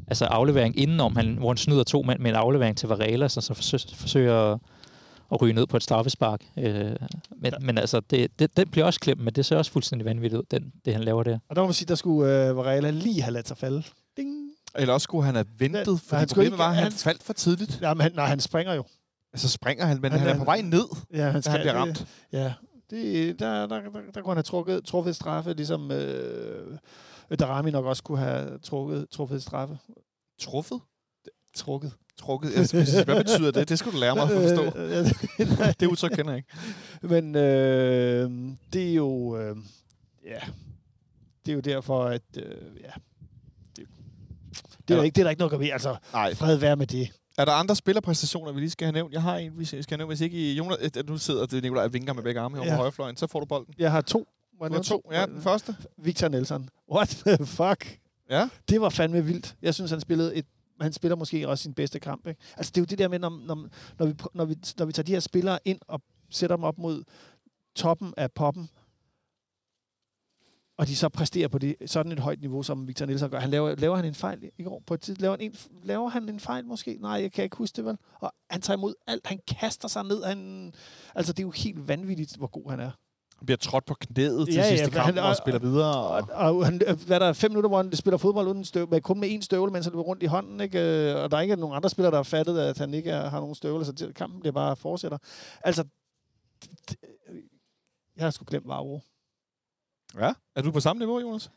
[0.07, 3.41] altså aflevering indenom, han, hvor han snyder to mænd med en aflevering til Varela, så,
[3.41, 4.59] så forsøger, forsøger at,
[5.31, 6.41] at ryge ned på et straffespark.
[6.57, 6.95] Øh, men,
[7.43, 7.51] ja.
[7.61, 10.43] men altså, det, det, den bliver også klemt, men det ser også fuldstændig vanvittigt ud,
[10.51, 11.39] den, det han laver der.
[11.49, 13.83] Og der må man sige, der skulle øh, Varela lige have ladet sig falde.
[14.17, 14.44] Ding!
[14.77, 17.33] Eller også skulle han have ventet, for problemet ikke- var, at han han- faldt for
[17.33, 17.79] tidligt.
[17.81, 18.83] Jamen, han, nej, han springer jo.
[19.35, 21.73] Så springer han, men Han han, er- på vej ned, Ja, han da han bliver
[21.73, 22.05] ramt.
[22.31, 22.53] Ja,
[22.89, 26.77] det, der, der, der, der kunne han have trukket, truffet et straffe, ligesom øh,
[27.39, 29.77] Darami nok også kunne have trukket, truffet et straffe.
[30.41, 30.79] Truffet?
[31.55, 31.91] Trukket.
[32.19, 32.55] Trukket?
[32.55, 33.69] Jeg sige, Hvad betyder det?
[33.69, 34.79] Det skulle du lære mig at forstå.
[35.79, 36.49] Det udtryk kender jeg ikke.
[37.01, 38.31] Men øh,
[38.73, 39.37] det er jo...
[39.37, 39.55] Øh,
[40.25, 40.39] ja,
[41.45, 42.21] det er jo derfor, at...
[42.37, 42.43] Øh,
[42.83, 42.91] ja,
[44.87, 45.71] det, er der ikke, det er der ikke noget at gøre ved.
[45.73, 46.33] Altså, Nej.
[46.33, 47.11] fred være med det.
[47.37, 49.13] Er der andre spillerpræstationer, vi lige skal have nævnt?
[49.13, 50.09] Jeg har en, vi skal have nævnt.
[50.09, 52.65] Hvis ikke i Jonas, øh, nu sidder det Nikolaj og vinker med begge arme her
[52.65, 52.71] ja.
[52.71, 53.73] På højrefløjen, så får du bolden.
[53.77, 54.27] Jeg har to.
[54.61, 55.09] Jeg Du har to.
[55.11, 55.75] Ja, den første.
[55.97, 56.69] Victor Nelson.
[56.91, 57.99] What the fuck?
[58.29, 58.49] Ja.
[58.69, 59.55] Det var fandme vildt.
[59.61, 60.45] Jeg synes, han spillede et
[60.81, 62.27] han spiller måske også sin bedste kamp.
[62.27, 62.41] Ikke?
[62.57, 63.67] Altså, det er jo det der med, når, når,
[63.99, 66.77] når, vi, når, vi, når vi tager de her spillere ind og sætter dem op
[66.77, 67.03] mod
[67.75, 68.69] toppen af poppen,
[70.77, 73.39] og de så præsterer på det, sådan et højt niveau, som Victor Nielsen gør.
[73.39, 75.15] Han laver, laver han en fejl i går på et tid?
[75.15, 76.97] Laver han, en, laver han en fejl måske?
[77.01, 77.97] Nej, jeg kan ikke huske det vel.
[78.19, 79.27] Og han tager imod alt.
[79.27, 80.23] Han kaster sig ned.
[80.23, 80.73] Han,
[81.15, 82.91] altså, det er jo helt vanvittigt, hvor god han er.
[83.39, 85.59] Han bliver trådt på knæet til Ja, ja, sidste for kamp han- og, og- spiller
[85.59, 85.97] videre.
[86.07, 88.89] Og, Og, og han, hvad der er fem minutter, hvor han spiller fodbold uden støv,
[88.89, 90.61] med, kun med én støvle, mens han løber rundt i hånden.
[90.61, 91.09] Ikke?
[91.11, 93.39] Øh, Og der er ikke nogen andre spillere, der har fattet, at han ikke har
[93.39, 95.17] nogen støvle, så kampen bliver bare fortsætter.
[95.63, 95.83] Altså,
[98.17, 99.01] jeg har sgu glemt Vavro.
[100.19, 100.33] Ja.
[100.55, 101.51] Er du på samme niveau, Jonas?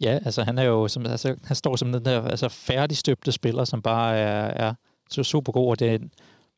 [0.00, 3.64] Ja, altså han er jo som, altså, han står som den der altså, færdigstøbte spiller,
[3.64, 4.74] som bare er, er
[5.10, 5.98] så super god, og det er,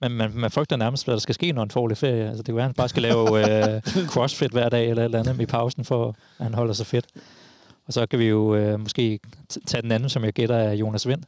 [0.01, 2.29] man, man, man frygter nærmest, hvad der skal ske, når han får lidt ferie.
[2.29, 3.39] Altså, det kan være, at han bare skal lave
[3.77, 6.87] øh, crossfit hver dag eller et eller andet i pausen, for at han holder sig
[6.87, 7.07] fedt.
[7.87, 9.21] Og så kan vi jo øh, måske
[9.67, 11.23] tage den anden, som jeg gætter er Jonas Vind.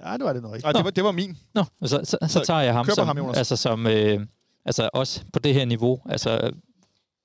[0.00, 0.64] Nej, det var det nok ikke.
[0.64, 1.38] Nej, det var, det var min.
[1.54, 3.36] Nå, så, så, så, Så tager jeg ham på som, ham, Jonas.
[3.36, 4.20] altså, som øh,
[4.64, 6.50] altså også på det her niveau, altså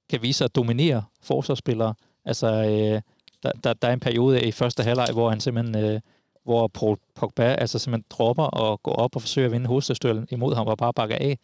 [0.09, 1.93] kan vise sig at dominere forsvarsspillere.
[2.29, 3.01] Altså, øh,
[3.43, 5.99] der, der, der er en periode i første halvleg, hvor han simpelthen, øh,
[6.43, 10.55] hvor Paul Pogba altså simpelthen dropper og går op og forsøger at vinde hovedstødstølen imod
[10.55, 11.39] ham og bare bakker af.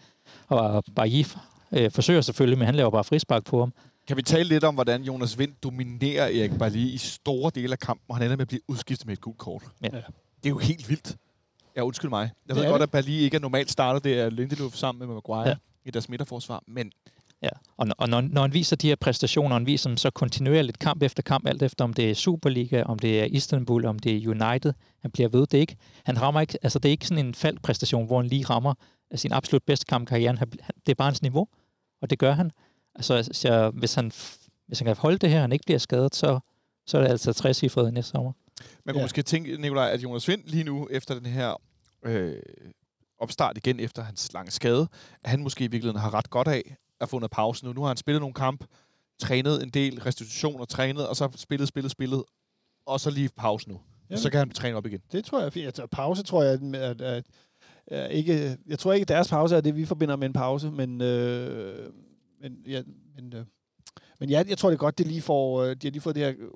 [0.47, 1.23] Og Bailly
[1.71, 3.73] øh, forsøger selvfølgelig, men han laver bare frispark på ham.
[4.07, 7.79] Kan vi tale lidt om, hvordan Jonas Vind dominerer Erik Bailly i store dele af
[7.79, 9.63] kampen, og han ender med at blive udskiftet med et gult kort?
[9.83, 9.87] Ja.
[9.87, 11.15] Det er jo helt vildt.
[11.75, 12.31] Ja, undskyld mig.
[12.47, 12.83] Jeg Det ved godt, det.
[12.83, 14.03] at Bailly ikke er normalt startet.
[14.03, 15.47] Det er Lindelöf sammen med Maguire.
[15.47, 15.55] Ja.
[15.85, 16.63] i deres midterforsvar.
[16.67, 16.91] Men
[17.45, 20.79] Ja, og, og når, når han viser de her præstationer, han viser dem så kontinuerligt
[20.79, 24.11] kamp efter kamp, alt efter om det er Superliga, om det er Istanbul, om det
[24.17, 25.75] er United, han bliver ved, det ikke,
[26.05, 28.73] han rammer ikke, altså det er ikke sådan en faldpræstation, hvor han lige rammer
[29.15, 30.51] sin absolut bedste kamp i karrieren, Han-
[30.85, 31.47] det er bare hans niveau,
[32.01, 32.51] og det gør han.
[32.95, 34.11] Altså, så hvis han,
[34.67, 36.39] hvis han kan holde det her, og han ikke bliver skadet, så,
[36.87, 38.31] så er det altså 60 cifret næste sommer.
[38.85, 39.03] man kunne Ja.
[39.05, 41.61] måske tænke, Nikolaj, at Jonas Vind lige nu, efter den her
[42.05, 42.33] øh,
[43.19, 44.87] opstart igen, efter hans lange skade,
[45.23, 46.75] at han måske i virkeligheden har ret godt af
[47.05, 47.73] få noget pause nu.
[47.73, 48.65] Nu har han spillet nogle kamp
[49.19, 52.23] trænet en del, restitution og trænet, og så spillet, spillet, spillet,
[52.85, 53.81] og så lige pause nu.
[54.09, 55.01] Ja, Og så kan han træne op igen.
[55.11, 55.65] Det tror jeg er fint.
[55.65, 57.25] Altså, pause tror jeg, at, at,
[57.87, 60.71] at, ikke, jeg tror ikke, at deres pause er det, vi forbinder med en pause,
[60.71, 61.93] men, øh,
[62.41, 62.81] men, ja,
[63.15, 63.45] men, øh,
[64.19, 66.15] men ja, jeg tror det er godt, det lige får, øh, de har lige fået
[66.15, 66.49] det her øh,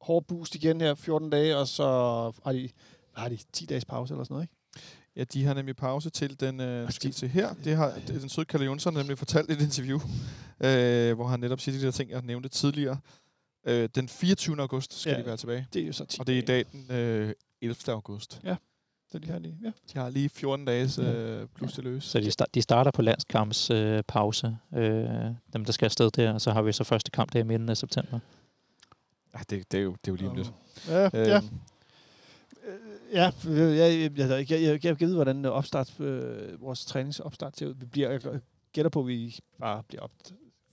[0.00, 1.84] hårde boost igen her 14 dage, og så
[2.44, 2.68] har de,
[3.14, 4.54] har de 10 dages pause eller sådan noget, ikke?
[5.18, 7.54] Ja, de har nemlig pause til den, øh, Altså, skal til her.
[7.64, 9.98] Det har det, den søde Kalle Jonsson nemlig fortalt i et interview,
[10.60, 12.98] øh, hvor han netop siger de der ting, jeg nævnte tidligere.
[13.66, 14.60] Øh, den 24.
[14.60, 15.16] august skal Ja.
[15.16, 15.22] ja.
[15.22, 15.66] de være tilbage.
[15.72, 17.76] Det er jo så 10 Og det er i dag den øh, 11.
[17.88, 18.40] august.
[19.12, 19.68] Så de har lige, ja.
[19.92, 22.04] De har lige 14 dages øh, plus til løs.
[22.04, 25.10] Så de, sta- de starter på landskampspause, øh, pause, øh,
[25.52, 27.68] dem der skal afsted der, og så har vi så første kamp der i midten
[27.68, 28.18] af september.
[29.34, 30.52] Ja, det, det, er jo, det er jo lige om lidt.
[30.88, 31.40] Ja, Øh, ja.
[33.10, 37.74] Øh, Ja, jeg, jeg, jeg, jeg, jeg, vide, hvordan opstart, øh, vores træningsopstart ser ud.
[37.74, 38.20] Vi bliver, jeg
[38.72, 40.10] gætter på, at vi bare bliver op,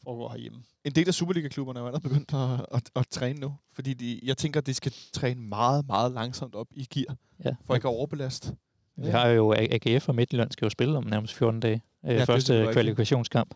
[0.03, 0.59] foregår herhjemme.
[0.85, 3.53] En del af Superliga-klubberne er jo allerede begyndt at, at, at træne nu.
[3.73, 7.15] Fordi de, jeg tænker, at de skal træne meget, meget langsomt op i gear,
[7.45, 7.55] Ja.
[7.65, 8.55] for ikke at overbelaste.
[8.97, 11.81] Vi har jo AGF og Midtjylland skal jo spille om nærmest 14 dage.
[12.03, 13.55] det Øh, er første kvalifikationskamp.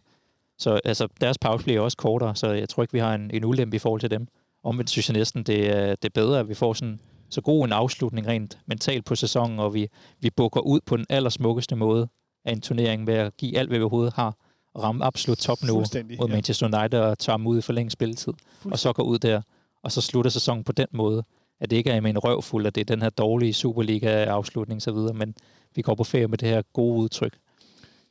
[0.57, 3.45] Så altså, deres pause bliver også kortere, så jeg tror ikke, vi har en, en
[3.45, 4.27] ulempe i forhold til dem.
[4.63, 6.99] Omvendt synes jeg næsten, det er, det er bedre, at vi får sådan
[7.29, 9.87] så god en afslutning rent mentalt på sæsonen, og vi,
[10.19, 12.07] vi bukker ud på den allersmukkeste måde
[12.45, 14.35] af en turnering ved at give alt, hvad vi overhovedet har,
[14.73, 16.33] og ramme absolut topniveau mod ja.
[16.33, 18.33] Manchester United og tager dem ud i forlænget spilletid,
[18.65, 19.41] og så går ud der,
[19.83, 21.23] og så slutter sæsonen på den måde,
[21.59, 24.91] at det ikke er med en røvfuld, at det er den her dårlige Superliga-afslutning så
[24.91, 25.35] videre, men
[25.75, 27.37] vi går på ferie med det her gode udtryk.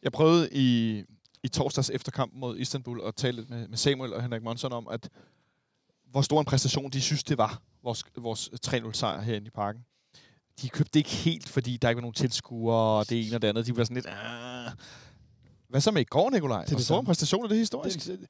[0.02, 1.02] Jeg prøvede i,
[1.42, 4.72] i torsdags efter kampen mod Istanbul at tale lidt med, med Samuel og Henrik Monson
[4.72, 5.08] om, at
[6.10, 9.84] hvor stor en præstation de synes, det var, vores, vores 3-0-sejr herinde i parken.
[10.62, 13.48] De købte ikke helt, fordi der ikke var nogen tilskuere, og det ene og det
[13.48, 13.66] andet.
[13.66, 14.06] De var sådan lidt...
[14.06, 14.72] Ah.
[15.68, 16.60] Hvad så med i går, Nikolaj?
[16.60, 17.06] det stor en samme.
[17.06, 18.06] præstation er det historisk?
[18.06, 18.20] Det,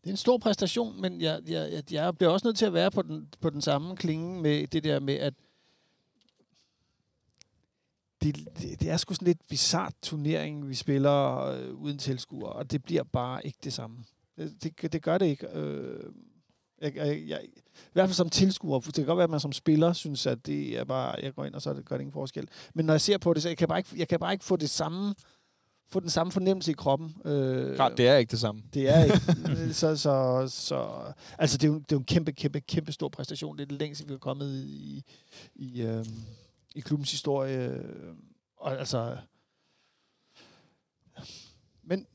[0.00, 2.90] det er en stor præstation, men jeg, jeg, jeg, bliver også nødt til at være
[2.90, 5.34] på den, på den samme klinge med det der med, at
[8.22, 12.70] det, det, det er sgu sådan lidt bizart turnering, vi spiller øh, uden tilskuere, og
[12.70, 14.04] det bliver bare ikke det samme.
[14.36, 15.58] Det, det, det gør det ikke.
[15.58, 16.12] Øh,
[16.80, 18.80] jeg, jeg, jeg, I hvert fald som tilskuer.
[18.80, 21.44] Det kan godt være, at man som spiller synes, at det er bare, jeg går
[21.44, 22.48] ind, og så gør det ingen forskel.
[22.74, 24.44] Men når jeg ser på det, så jeg kan bare ikke, jeg kan bare ikke
[24.44, 25.14] få det samme
[25.88, 27.16] få den samme fornemmelse i kroppen.
[27.24, 28.62] Øh, Klart, det er ikke det samme.
[28.74, 29.74] det er ikke.
[29.80, 33.08] så, så, så, altså, det er, jo, det er jo en kæmpe, kæmpe, kæmpe stor
[33.08, 33.56] præstation.
[33.56, 35.04] Det er det længste, vi er kommet i,
[35.54, 36.06] i, øh,
[36.74, 37.82] i klubbens historie.
[38.56, 39.16] Og altså...
[41.82, 42.06] Men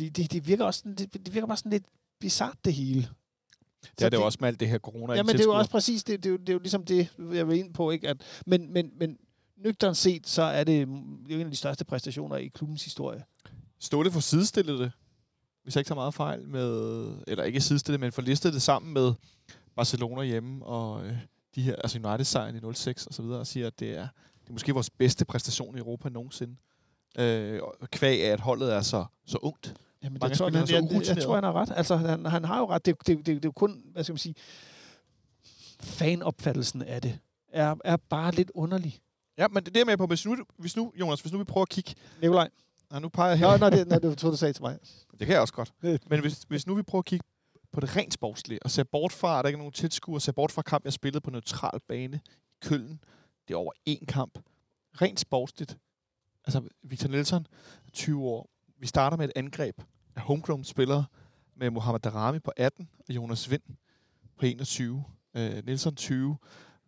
[0.00, 1.84] det, det, det virker også sådan, det, det virker bare sådan lidt
[2.20, 3.08] bizart, det hele.
[3.98, 5.14] Det er det jo også med alt det her corona.
[5.14, 6.22] Ja, men det er jo også præcis det.
[6.22, 7.90] Det er jo, det er jo ligesom det, jeg vil ind på.
[7.90, 8.08] Ikke?
[8.08, 9.18] At, men, men, men
[9.56, 12.84] nøgternt set, så er det, det er jo en af de største præstationer i klubbens
[12.84, 13.24] historie.
[13.78, 14.92] Ståle for sidestillet det,
[15.62, 18.92] hvis jeg ikke tager meget fejl, med, eller ikke sidestillet, men for listet det sammen
[18.92, 19.12] med
[19.76, 21.16] Barcelona hjemme og øh,
[21.54, 24.08] de her, altså United-sejren i 06 og så videre, og siger, at det er,
[24.42, 26.56] det er måske vores bedste præstation i Europa nogensinde.
[27.18, 29.74] Øh, kvæg af, at holdet er så, så ungt.
[30.02, 31.72] Jamen, det tror, spillere jeg, jeg, jeg, tror, han har ret.
[31.76, 32.86] Altså, han, han har jo ret.
[32.86, 34.34] Det, det, det, det er jo kun, hvad skal man sige,
[35.80, 37.18] fanopfattelsen af det
[37.52, 39.00] er, er bare lidt underlig.
[39.38, 40.06] Ja, men det er med på.
[40.06, 41.94] Hvis nu, hvis nu, Jonas, hvis nu vi prøver at kigge...
[42.20, 42.48] Nikolaj.
[42.90, 43.50] Nej, nu peger jeg her.
[43.50, 44.78] Nå, nå, det, nå, det troede du sagde til mig.
[45.18, 45.72] Det kan jeg også godt.
[45.82, 47.26] Men hvis, hvis nu vi prøver at kigge
[47.72, 50.32] på det rent sportslige, og ser bort fra, at der ikke er nogen tilskuere, ser
[50.32, 53.00] bort fra kamp, jeg spillede på neutral bane i Køln.
[53.48, 54.38] Det er over én kamp.
[55.02, 55.78] Rent sportsligt.
[56.44, 57.46] Altså, Victor Nielsen,
[57.92, 58.50] 20 år.
[58.80, 59.82] Vi starter med et angreb
[60.16, 61.04] af homegrown spillere
[61.56, 63.62] med Mohamed Darami på 18 og Jonas Vind
[64.38, 65.04] på 21.
[65.34, 66.36] Øh, Nielsen 20.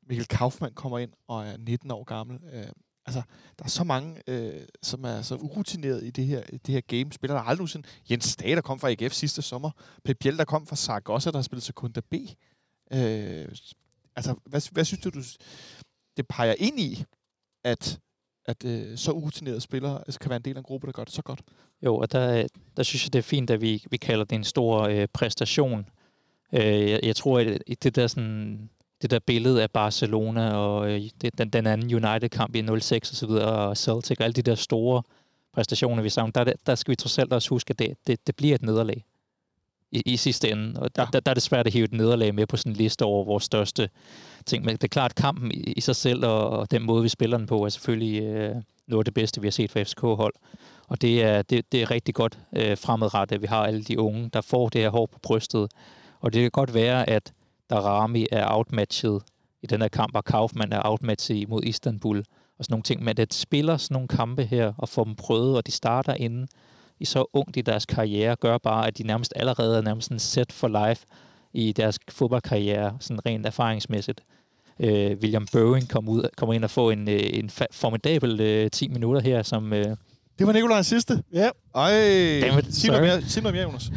[0.08, 2.40] Mikkel Kaufmann kommer ind og er 19 år gammel.
[2.52, 2.66] Øh,
[3.06, 3.22] altså,
[3.58, 6.80] der er så mange, øh, som er så urutineret i det her, i det her
[6.80, 7.12] game.
[7.12, 9.70] Spiller der aldrig sådan Jens Stad, der kom fra AGF sidste sommer.
[10.04, 12.14] Pep Biel, der kom fra Saragossa, der har spillet Sekunda B.
[12.92, 13.48] Øh,
[14.16, 15.22] altså, hvad, hvad synes du, du,
[16.16, 17.04] det peger ind i,
[17.64, 18.00] at,
[18.46, 21.04] at øh, så urutinerede spillere altså, kan være en del af en gruppe, der gør
[21.04, 21.40] det så godt?
[21.84, 24.44] Jo, og der, der synes jeg, det er fint, at vi, vi kalder det en
[24.44, 25.88] stor øh, præstation.
[26.52, 28.70] Øh, jeg, jeg tror, at i det der, sådan,
[29.02, 33.16] det der billede af Barcelona og øh, det, den, den anden United-kamp i 06 og
[33.16, 35.02] så videre, og Celtic og alle de der store
[35.52, 38.36] præstationer, vi sammen, der, der skal vi trods alt også huske, at det, det, det
[38.36, 39.04] bliver et nederlag
[39.92, 40.80] i, i sidste ende.
[40.80, 41.08] Og der, Ja.
[41.12, 43.24] der, der er det svært at hive et nederlag med på sådan en liste over
[43.24, 43.88] vores største
[44.46, 44.64] ting.
[44.64, 47.38] Men det er klart, kampen i, i sig selv og, og den måde, vi spiller
[47.38, 48.54] den på, er selvfølgelig øh,
[48.86, 50.34] noget af det bedste, vi har set fra FCK-hold.
[50.88, 53.98] Og det er, det, det er rigtig godt øh, fremadrettet, at vi har alle de
[53.98, 55.70] unge, der får det her hår på brystet.
[56.20, 57.32] Og det kan godt være, at
[57.70, 59.22] Darami er outmatchet
[59.62, 62.18] i den her kamp, og Kaufmann er outmatchet imod Istanbul
[62.58, 63.04] og sådan nogle ting.
[63.04, 66.46] Men at spiller sådan nogle kampe her og får dem prøvet, og de starter inde
[67.02, 70.18] i så ungt i deres karriere, gør bare, at de nærmest allerede er nærmest sådan
[70.18, 71.06] set for life
[71.52, 74.20] i deres fodboldkarriere, sådan rent erfaringsmæssigt.
[74.80, 78.88] Øh, William Bowen kommer, ud, kommer ind og får en, øh, en formidabel øh, 10
[78.88, 79.72] minutter her, som...
[79.72, 79.96] Øh,
[80.38, 81.22] det var Nikolajs sidste?
[81.32, 81.50] Ja.
[81.74, 81.90] Ej,
[82.70, 83.90] sig noget, mere, sig noget mere, Jonas.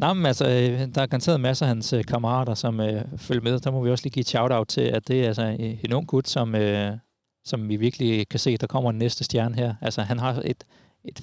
[0.00, 3.42] Nej, men altså, øh, der er garanteret masser af hans øh, kammerater, som øh, følger
[3.42, 3.60] med.
[3.60, 6.06] Der må vi også lige give et shout-out til, at det er altså en ung
[6.06, 6.92] gut, som, øh,
[7.44, 9.74] som vi virkelig kan se, der kommer den næste stjerne her.
[9.80, 10.64] Altså, han har et,
[11.04, 11.22] et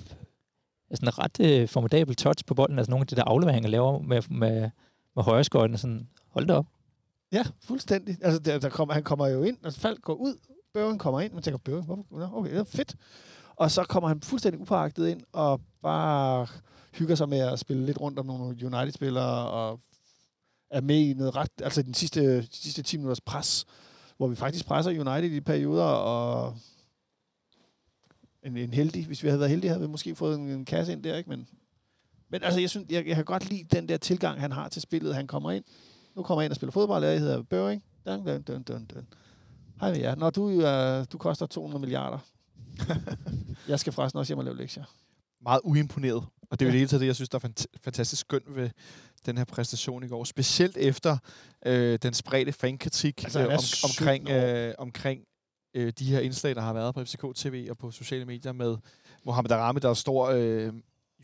[0.98, 2.78] sådan en ret øh, formidabel touch på bolden.
[2.78, 4.70] Altså, nogle af de der afleveringer laver med, med,
[5.16, 5.78] med højreskøjten.
[5.78, 6.66] Sådan, hold da op.
[7.32, 8.18] Ja, fuldstændig.
[8.22, 10.36] Altså, der, der kommer, han kommer jo ind, altså Falk går ud,
[10.74, 12.32] Bøven kommer ind, man tænker, Bøven, hvorfor?
[12.34, 12.96] Okay, det er fedt.
[13.56, 16.48] Og så kommer han fuldstændig upåagtet ind, og bare
[16.94, 19.80] hygger sig med at spille lidt rundt om nogle United-spillere, og
[20.72, 23.66] er med i noget ret, altså den sidste, de sidste 10 minutters pres,
[24.18, 26.58] hvor vi faktisk presser United i perioder, og
[28.44, 30.94] en, en heldig, hvis vi havde været heldige, havde vi måske fået en, en kasse
[30.94, 31.30] ind der, ikke?
[31.30, 31.48] Men,
[32.30, 34.82] men altså, jeg, synes, jeg, jeg kan godt lide den der tilgang, han har til
[34.82, 35.16] spillet.
[35.16, 35.64] Han kommer ind,
[36.16, 37.84] nu kommer jeg ind og spiller fodbold, jeg hedder Børing.
[38.06, 39.08] Dun, dun, dun, dun, dun.
[39.80, 40.16] Hej med jer.
[40.16, 42.18] Når du, uh, du koster 200 milliarder.
[43.68, 44.84] jeg skal forresten også hjem og lave lektier.
[45.42, 46.26] Meget uimponeret.
[46.52, 46.72] Og det er jo ja.
[46.72, 48.70] det hele taget det, jeg synes, der er fant- fantastisk skønt ved
[49.26, 50.24] den her præstation i går.
[50.24, 51.18] Specielt efter
[51.66, 55.22] øh, den spredte fankritik altså, øh, om, omkring, øh, omkring
[55.74, 58.78] øh, de her indslag, der har været på FCK TV og på sociale medier med
[59.24, 60.74] Mohamed Arame, der er stor øh,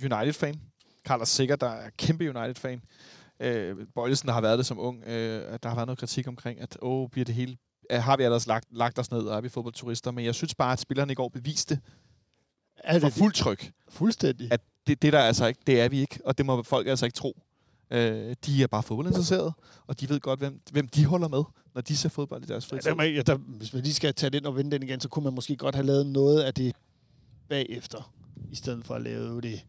[0.04, 0.62] United-fan.
[1.06, 2.82] Carlos Sikker, der er kæmpe United-fan.
[3.40, 6.62] Øh, Bøjlesen, der har været det som ung, øh, der har været noget kritik omkring,
[6.62, 7.58] at åh, bliver det hele,
[7.92, 10.12] har vi ellers lagt, lagt os ned, og er vi fodboldturister?
[10.12, 11.80] Men jeg synes bare, at spillerne i går beviste
[12.78, 13.72] er det for fuld tryk.
[13.90, 14.52] Fuldstændig.
[14.52, 17.06] At det, det der altså ikke, det er vi ikke, og det må folk altså
[17.06, 17.42] ikke tro.
[17.92, 19.54] Øh, de er bare fodboldinteresserede,
[19.88, 21.44] og de ved godt, hvem, hvem de holder med,
[21.76, 22.92] når de ser fodbold i deres fritid.
[22.92, 25.24] Ja, der, der, hvis man lige skal tage den og vende den igen, så kunne
[25.24, 26.76] man måske godt have lavet noget af det
[27.50, 28.14] bagefter,
[28.52, 29.62] i stedet for at lave det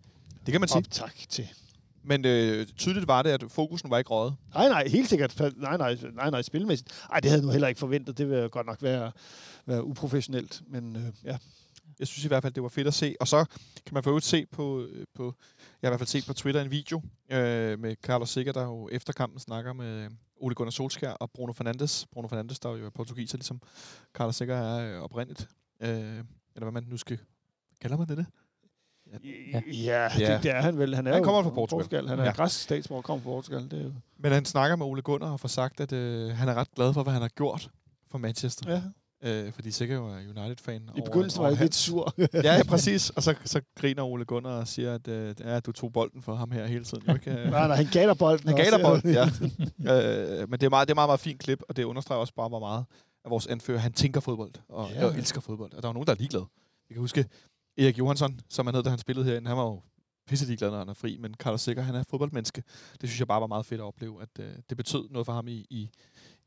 [0.48, 0.82] det kan man sige.
[0.90, 1.48] Tak til.
[2.02, 4.34] Men øh, tydeligt var det, at fokusen var ikke røget.
[4.54, 5.40] Nej, nej, helt sikkert.
[5.56, 7.04] Nej, nej, nej, nej, spilmæssigt.
[7.12, 8.18] Ej, det havde jeg nu heller ikke forventet.
[8.18, 9.12] Det ville godt nok være,
[9.66, 11.36] være uprofessionelt, men øh, ja.
[11.98, 13.16] Jeg synes i hvert fald, det var fedt at se.
[13.20, 13.44] Og så
[13.86, 15.34] kan man få se på, øh, på
[15.82, 18.62] jeg har i hvert fald set på Twitter en video øh, med Carlos Sikker, der
[18.62, 22.06] jo efter kampen snakker med Ole Gunnar Solskjaer og Bruno Fernandes.
[22.12, 23.60] Bruno Fernandes, der jo er portugiser, ligesom
[24.14, 25.48] Carlos Sikker er øh, oprindeligt.
[25.80, 26.24] Øh, eller
[26.56, 27.18] hvad man nu skal...
[27.80, 28.26] Kalder man det det?
[29.24, 30.34] Ja, ja, ja.
[30.34, 30.94] Det, det er han vel.
[30.94, 31.84] Han, er han kommer fra Portugal.
[31.84, 32.08] Portugal.
[32.08, 32.30] Han er ja.
[32.30, 33.62] græsk statsborger, kommer fra Portugal.
[33.70, 33.92] Det er jo.
[34.18, 36.94] Men han snakker med Ole Gunnar og får sagt, at øh, han er ret glad
[36.94, 37.70] for, hvad han har gjort
[38.10, 38.72] for Manchester.
[38.72, 38.82] Ja.
[39.22, 40.90] Øh, fordi sikkert jo er United-fan.
[40.96, 42.14] I begyndelsen var jeg lidt sur.
[42.44, 43.10] ja, præcis.
[43.10, 46.34] Og så, så griner Ole Gunnar og siger, at øh, ja, du tog bolden for
[46.34, 47.14] ham her hele tiden.
[47.14, 47.30] Ikke?
[47.50, 48.48] nej, nej, han gav dig bolden.
[48.48, 49.24] Han gav dig bolden, ja.
[50.42, 52.34] øh, men det er, meget, det er meget, meget fint klip, og det understreger også
[52.34, 52.84] bare, hvor meget
[53.24, 55.06] af vores anfører, han tænker fodbold, og ja.
[55.06, 55.72] jeg elsker fodbold.
[55.74, 56.46] Og der er nogen, der er ligeglade.
[56.88, 57.26] Jeg kan huske,
[57.78, 59.80] Erik Johansson, som han hed, da han spillede herinde, han var jo
[60.28, 62.62] pisse ligeglad, når han er fri, men Carlos Sikker, han er fodboldmenneske.
[63.00, 65.32] Det synes jeg bare var meget fedt at opleve, at øh, det betød noget for
[65.32, 65.90] ham i, i,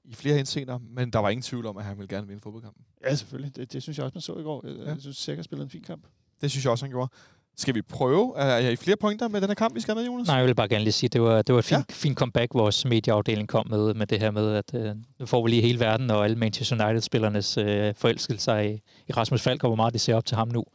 [0.06, 2.84] i flere henseender, men der var ingen tvivl om, at han ville gerne vinde fodboldkampen.
[3.04, 3.56] Ja, selvfølgelig.
[3.56, 4.68] Det, det synes jeg også, man så i går.
[4.68, 4.90] Jeg, ja.
[4.90, 6.04] jeg synes, Sikker spillede en fin kamp.
[6.42, 7.12] Det synes jeg også, han gjorde.
[7.58, 8.38] Skal vi prøve?
[8.38, 10.28] Er I flere pointer med den her kamp, vi skal med, Jonas?
[10.28, 11.94] Nej, jeg vil bare gerne lige sige, at det var, det var et fint, ja.
[11.94, 15.50] fint comeback, vores medieafdeling kom med, med det her med, at øh, nu får vi
[15.50, 19.76] lige hele verden og alle Manchester United-spillernes øh, forelskelse i, i Rasmus Falk, og hvor
[19.76, 20.66] meget de ser op til ham nu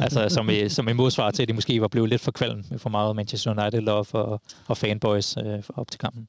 [0.00, 2.64] altså som, i, som i modsvar til, at de måske var blevet lidt for kvalm
[2.70, 6.28] med for meget Manchester United love og, og fanboys øh, op til kampen.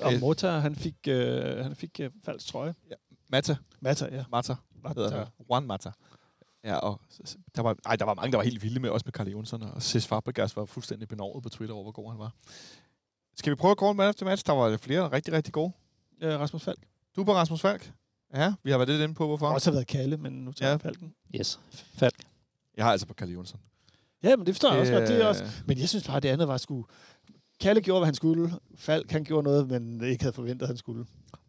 [0.00, 2.74] Og Mota, han fik, øh, han fik øh, falsk trøje.
[2.90, 2.94] Ja.
[3.28, 3.56] Mata.
[3.80, 4.24] Mata, ja.
[4.30, 4.54] Mata.
[4.82, 5.26] Mata.
[5.50, 5.90] Juan Mata.
[6.64, 7.00] Ja, og
[7.56, 9.62] der var, ej, der var mange, der var helt vilde med, også med Carl Jonsson,
[9.62, 12.32] og Sis Fabregas var fuldstændig benovet på Twitter over, hvor god han var.
[13.36, 14.46] Skal vi prøve at gå man efter match?
[14.46, 15.72] Der var flere rigtig, rigtig gode.
[16.20, 16.78] Ja, Rasmus Falk.
[17.16, 17.92] Du er på Rasmus Falk?
[18.34, 19.46] Ja, vi har været lidt inde på, hvorfor.
[19.46, 20.72] Jeg har også været Kalle, men nu tager ja.
[20.72, 21.14] jeg Falken.
[21.34, 22.24] Yes, Falk.
[22.76, 23.60] Jeg har altså på Kalle Jonsson.
[24.22, 25.08] Ja, men det forstår jeg også godt.
[25.08, 26.86] Det er også, men jeg synes bare, det andet var sgu...
[27.64, 28.50] Kalle gjorde, hvad han skulle.
[28.76, 31.04] Falk, han gjorde noget, men ikke havde forventet, at han skulle.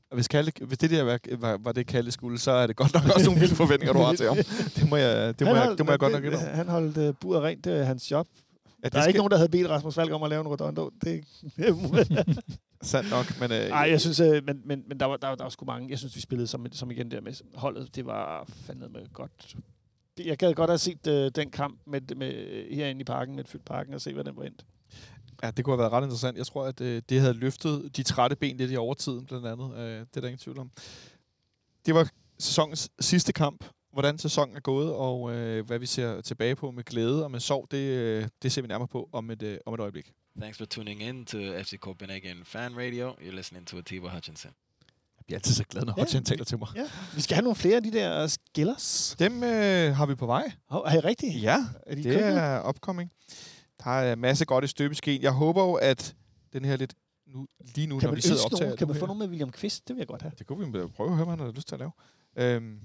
[0.09, 2.75] Og hvis, Kalle, hvis det der var, var, var det Kalle skulle, så er det
[2.75, 4.37] godt nok også nogle vilde forventninger, du har til ham.
[4.77, 7.15] Det må jeg, det må jeg, det må jeg godt nok det, Han holdt uh,
[7.15, 8.27] buret rent, det er hans job.
[8.83, 9.09] Ja, der er skal...
[9.09, 10.89] ikke nogen, der havde bedt Rasmus Falk om at lave en rodondo.
[11.03, 11.23] Det,
[11.57, 11.75] det
[12.81, 13.49] Sandt nok, men...
[13.49, 15.89] Nej, øh, jeg synes, øh, men, men, men der, var, der, der var sgu mange.
[15.89, 17.95] Jeg synes, vi spillede som, som igen der med holdet.
[17.95, 19.55] Det var fandme med godt
[20.25, 22.31] jeg gad godt have set øh, den kamp med, med,
[22.75, 24.65] herinde i parken, med fyldt parken, og se, hvad den var endt.
[25.43, 26.37] Ja, det kunne have været ret interessant.
[26.37, 29.77] Jeg tror, at øh, det havde løftet de trætte ben lidt i overtiden, blandt andet.
[29.77, 30.71] Øh, det er der ingen tvivl om.
[31.85, 32.09] Det var
[32.39, 33.65] sæsonens sidste kamp.
[33.93, 37.39] Hvordan sæsonen er gået, og øh, hvad vi ser tilbage på med glæde og med
[37.39, 40.11] sorg, det, øh, det ser vi nærmere på om et, øh, om et øjeblik.
[40.39, 43.11] Thanks for tuning in to FC Copenhagen Fan Radio.
[43.11, 44.51] You're listening to Atiba Hutchinson
[45.25, 46.01] bliver altid så glad, når ja.
[46.01, 46.67] Hodgson taler til mig.
[46.75, 46.83] Ja.
[47.15, 49.15] Vi skal have nogle flere af de der skillers.
[49.19, 50.51] Dem øh, har vi på vej.
[50.69, 51.41] Oh, er I rigtigt?
[51.41, 51.57] Ja,
[51.87, 52.37] er de det købet?
[52.37, 53.11] er upcoming.
[53.85, 55.21] Der er en masse godt i støbeskeen.
[55.21, 56.15] Jeg håber jo, at
[56.53, 56.93] den her lidt
[57.27, 58.65] nu, lige nu, Kan når man, vi sidder og ønske optager...
[58.67, 59.87] nogen, kan man få nogen med William Kvist?
[59.87, 60.31] Det vil jeg godt have.
[60.39, 61.91] Det kunne vi prøve at høre, hvad han har lyst til at lave.
[62.35, 62.79] Øhm,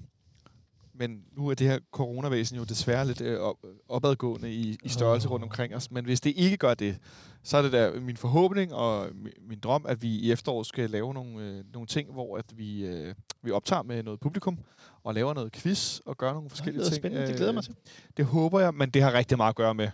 [0.93, 3.55] men nu er det her coronavæsen jo desværre lidt øh, op,
[3.89, 5.91] opadgående i, i størrelse rundt omkring os.
[5.91, 6.97] Men hvis det ikke gør det,
[7.43, 10.89] så er det da min forhåbning og min, min drøm, at vi i efteråret skal
[10.89, 14.59] lave nogle, øh, nogle ting, hvor at vi, øh, vi optager med noget publikum
[15.03, 17.01] og laver noget quiz og gør nogle Det forskellige lyder ting.
[17.01, 17.27] spændende.
[17.27, 17.75] Det glæder jeg mig til.
[18.17, 19.89] Det håber jeg, men det har rigtig meget at gøre med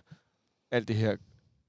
[0.72, 1.16] alt det her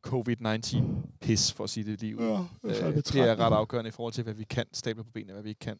[0.06, 2.44] covid-19-pis, for at sige det lige ud.
[2.64, 5.34] Øh, det er ret afgørende i forhold til, hvad vi kan stable på benene, og
[5.34, 5.78] hvad vi ikke kan.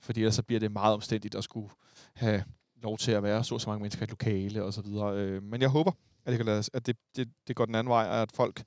[0.00, 1.68] Fordi ellers så bliver det meget omstændigt at skulle
[2.14, 2.44] have
[2.82, 5.16] lov til at være så så mange mennesker i et lokale og så videre.
[5.16, 5.92] Øh, men jeg håber,
[6.24, 8.62] at det, kan lade, at det, det, det går den anden vej, og at folk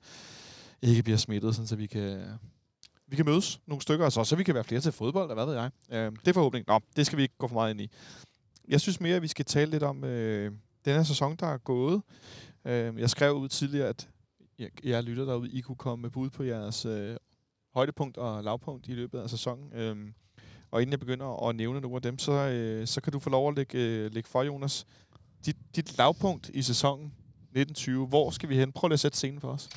[0.82, 2.24] ikke bliver smittet, sådan så vi kan,
[3.06, 5.44] vi kan mødes nogle stykker, og så, så vi kan være flere til fodbold, eller
[5.44, 5.70] hvad ved jeg.
[5.90, 6.74] Øh, det er forhåbningen.
[6.74, 7.90] Nå, det skal vi ikke gå for meget ind i.
[8.68, 10.52] Jeg synes mere, at vi skal tale lidt om øh,
[10.84, 12.02] den her sæson, der er gået.
[12.64, 14.08] Øh, jeg skrev ud tidligere, at
[14.58, 17.16] jeg, jeg lytter derude, I kunne komme med bud på jeres øh,
[17.74, 19.72] højdepunkt og lavpunkt i løbet af sæsonen.
[19.74, 20.14] Øhm,
[20.70, 23.30] og inden jeg begynder at nævne nogle af dem, så, øh, så kan du få
[23.30, 24.86] lov at lægge, øh, lægge for, Jonas.
[25.46, 28.72] Dit, dit lavpunkt i sæsonen 1920, hvor skal vi hen?
[28.72, 29.68] Prøv lige at sætte scenen for os.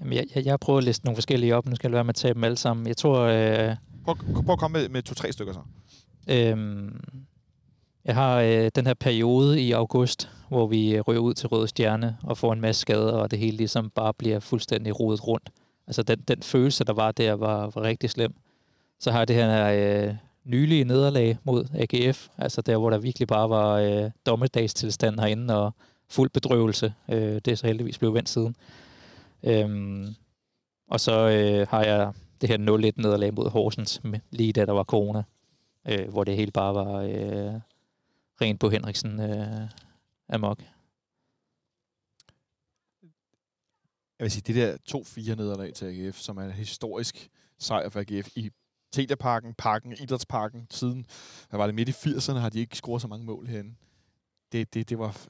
[0.00, 1.66] Jamen, jeg, jeg, jeg har prøvet at liste nogle forskellige op.
[1.66, 2.86] Nu skal jeg være med at tage dem alle sammen.
[2.86, 5.60] Jeg tror, øh, Prøv, prøv at komme med, med to-tre stykker så.
[6.28, 7.00] Øhm,
[8.04, 11.68] jeg har øh, den her periode i august, hvor vi øh, ryger ud til Røde
[11.68, 15.50] Stjerne og får en masse skader, og det hele ligesom bare bliver fuldstændig rodet rundt.
[15.86, 18.34] Altså den, den følelse, der var der, var, var rigtig slem.
[19.00, 19.66] Så har jeg det her
[20.06, 25.64] øh, nylige nederlag mod AGF, altså der, hvor der virkelig bare var øh, dommedagstilstand herinde
[25.64, 25.74] og
[26.08, 26.94] fuld bedrøvelse.
[27.08, 28.56] Øh, det er så heldigvis blevet vendt siden.
[29.42, 30.06] Øhm,
[30.90, 34.00] og så øh, har jeg det her 0-1 nederlag mod Horsens,
[34.30, 35.22] lige da der var corona
[35.88, 37.60] øh, hvor det hele bare var øh,
[38.40, 39.68] rent på Henriksen øh,
[40.32, 40.62] amok.
[44.18, 44.76] Jeg vil sige, det der
[45.30, 47.28] 2-4 nederlag til AGF, som er en historisk
[47.58, 48.50] sejr for AGF i
[48.92, 51.06] Teleparken, Parken, idrætsparken, siden,
[51.50, 53.74] hvad var det, midt i 80'erne, har de ikke scoret så mange mål herinde.
[54.52, 55.26] Det, det, det var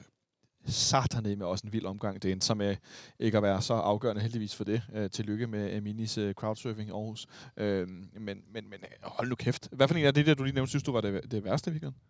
[0.65, 2.21] satan med også en vild omgang.
[2.21, 2.75] Det endte så med
[3.19, 4.81] ikke at være så afgørende heldigvis for det.
[4.93, 7.27] Øh, tillykke med øh, Minis øh, crowdsurfing i Aarhus.
[7.57, 9.69] Øh, men, men, men hold nu kæft.
[9.71, 11.71] Hvad for en af det der, du lige nævnte, synes du var det, det værste
[11.71, 12.01] i weekenden?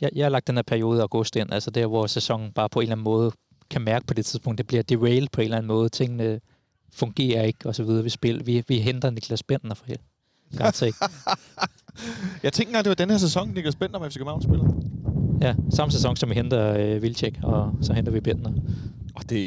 [0.00, 2.68] Jeg, jeg har lagt den her periode i august ind, altså der, hvor sæsonen bare
[2.68, 3.32] på en eller anden måde
[3.70, 5.88] kan mærke på det tidspunkt, det bliver derailed på en eller anden måde.
[5.88, 6.40] Tingene
[6.92, 8.02] fungerer ikke, og så videre.
[8.02, 10.00] Vi, spiller, vi, vi henter Niklas Bentner for helt.
[10.56, 10.98] Garanteret ikke.
[12.42, 14.64] Jeg tænker engang, det var den her sæson, Niklas Bender med FC København spiller.
[15.42, 18.50] Ja, samme sæson, som vi henter øh, Vilcek, og så henter vi Bentner.
[19.14, 19.40] Og det, det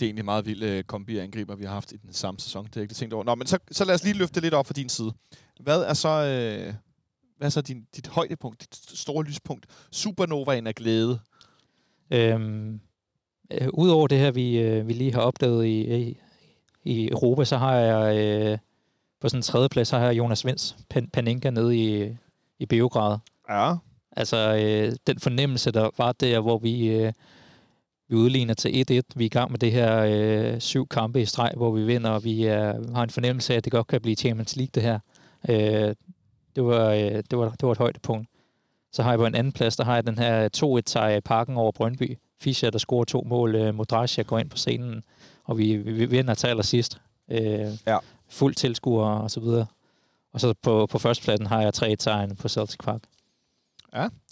[0.00, 2.40] er egentlig en meget vild øh, kombi af angriber, vi har haft i den samme
[2.40, 2.64] sæson.
[2.64, 3.24] Det er ikke tænkt over.
[3.24, 5.12] Nå, men så, så lad os lige løfte det lidt op fra din side.
[5.60, 6.74] Hvad er så, øh,
[7.42, 9.66] hvad er så din, dit højdepunkt, dit store lyspunkt?
[9.92, 11.20] Supernovaen af glæde.
[12.10, 12.80] Øhm,
[13.50, 16.16] øh, Udover det her, vi, øh, vi lige har opdaget i, i,
[16.84, 18.58] i Europa, så har jeg øh,
[19.20, 22.16] på sådan en tredje plads, så har jeg Jonas Vinds Pan- Paninka nede i,
[22.58, 23.18] i Beograd.
[23.50, 23.74] Ja.
[24.16, 27.12] Altså øh, den fornemmelse, der var der, hvor vi, øh,
[28.08, 28.72] vi udligner til 1-1.
[28.90, 32.10] Vi er i gang med det her øh, syv kampe i streg, hvor vi vinder,
[32.10, 34.82] og vi er, har en fornemmelse af, at det godt kan blive Champions League, det
[34.82, 34.98] her.
[35.48, 35.94] Øh,
[36.56, 37.00] det, var, øh,
[37.30, 38.28] det, var, det var et højdepunkt.
[38.92, 41.56] Så har jeg på en anden plads, der har jeg den her 2-1-sejr i parken
[41.56, 42.18] over Brøndby.
[42.40, 43.54] Fischer, der scorer to mål.
[43.54, 45.02] Øh, Modrasja går ind på scenen,
[45.44, 47.00] og vi, vi, vi vinder til allersidst.
[47.30, 47.98] Øh, Ja.
[48.28, 49.66] Fuld tilskuer og så videre.
[50.32, 53.02] Og så på, på førstepladsen har jeg 3-1-sejren på Celtic Park.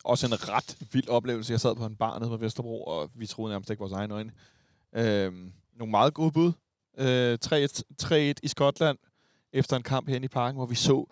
[0.04, 1.52] Også en ret vild oplevelse.
[1.52, 4.14] Jeg sad på en bar nede på Vesterbro, og vi troede nærmest ikke vores egne
[4.14, 4.30] øjne.
[4.92, 6.52] Øhm, nogle meget gode bud.
[6.98, 8.98] Øh, 3-1, 3-1 i Skotland
[9.52, 11.06] efter en kamp herinde i parken, hvor vi så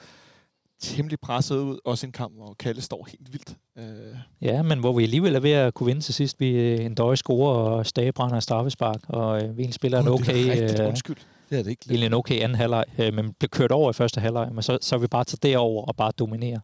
[0.81, 1.79] temmelig presset ud.
[1.85, 3.57] Også en kamp, hvor Kalle står helt vildt.
[3.79, 6.41] Øh, Ja, men hvor vi alligevel er ved at kunne vinde til sidst.
[6.41, 10.07] Vi øh, en døje scorer, og Stage brænder straffespark, og øh, vi egentlig spiller en
[10.07, 10.81] Gud, det er okay, rigtigt.
[10.81, 11.17] øh, Undskyld.
[11.51, 13.93] Det er det ikke egentlig en okay anden halvleg, øh, men blev kørt over i
[13.93, 16.61] første halvleg, men så, så er vi bare til derover og bare dominere.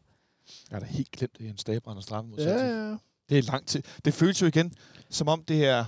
[0.71, 2.97] Jeg har da helt glemt, det er en stagebrænder straffe mod Ja, ja.
[3.29, 3.83] Det er lang tid.
[4.05, 4.73] Det føles jo igen,
[5.11, 5.85] som om det er...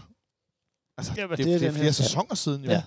[0.99, 2.70] Altså, Ja, det, det er det, er flere her- sæsoner siden jo.
[2.70, 2.83] Ja.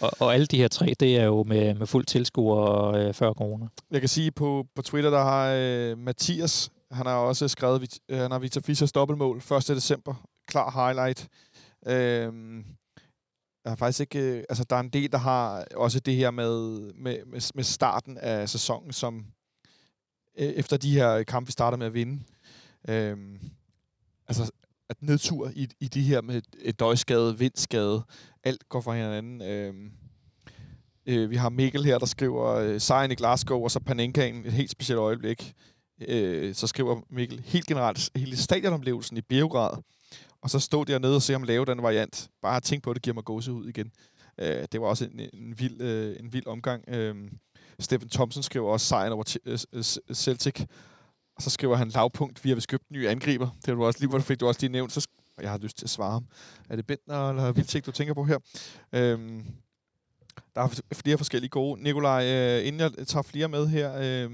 [0.00, 3.14] Og, og alle de her tre, det er jo med, med fuld tilskuer og øh,
[3.14, 3.68] før kroner.
[3.90, 8.18] Jeg kan sige, på, på Twitter, der har øh, Mathias, han har også skrevet, øh,
[8.18, 9.68] han har Victor Fischers dobbeltmål 1.
[9.68, 10.14] december.
[10.46, 11.28] Klar highlight.
[11.86, 12.32] Øh,
[13.64, 14.18] jeg har faktisk ikke...
[14.18, 17.64] Øh, altså, der er en del, der har også det her med, med, med, med
[17.64, 19.24] starten af sæsonen, som
[20.38, 22.22] øh, efter de her kampe, vi starter med at vinde.
[22.88, 23.16] Øh,
[24.28, 24.50] altså,
[24.90, 28.02] at nedtur i, i de her med et døjskade, vindskade,
[28.44, 29.42] alt går fra hinanden.
[29.42, 29.74] Øh,
[31.06, 34.52] øh, vi har Mikkel her, der skriver øh, sejren i Glasgow, og så Panenkaen, et
[34.52, 35.54] helt specielt øjeblik.
[36.08, 39.82] Øh, så skriver Mikkel helt generelt hele stadionoplevelsen i Beograd,
[40.42, 42.28] og så stod der nede og se ham lave den variant.
[42.42, 43.92] Bare at tænke på, at det giver mig gåsehud igen.
[44.38, 46.84] Øh, det var også en, en, vild, øh, en vild omgang.
[46.88, 47.14] Øh,
[47.78, 49.82] Stephen Thompson skriver også sejren over øh,
[50.14, 50.64] Celtic.
[51.40, 53.48] Og så skriver han lavpunkt, vi har vist købt en ny angriber.
[53.66, 54.92] Det var du også lige, hvor du fik du også lige nævnt.
[54.92, 56.26] Så og jeg har lyst til at svare ham.
[56.70, 58.38] Er det Bentner eller Vildtæk, du tænker på her?
[58.92, 59.44] Øhm,
[60.54, 61.82] der er flere forskellige gode.
[61.82, 63.94] Nikolaj, øh, inden jeg tager flere med her.
[64.26, 64.30] Øh,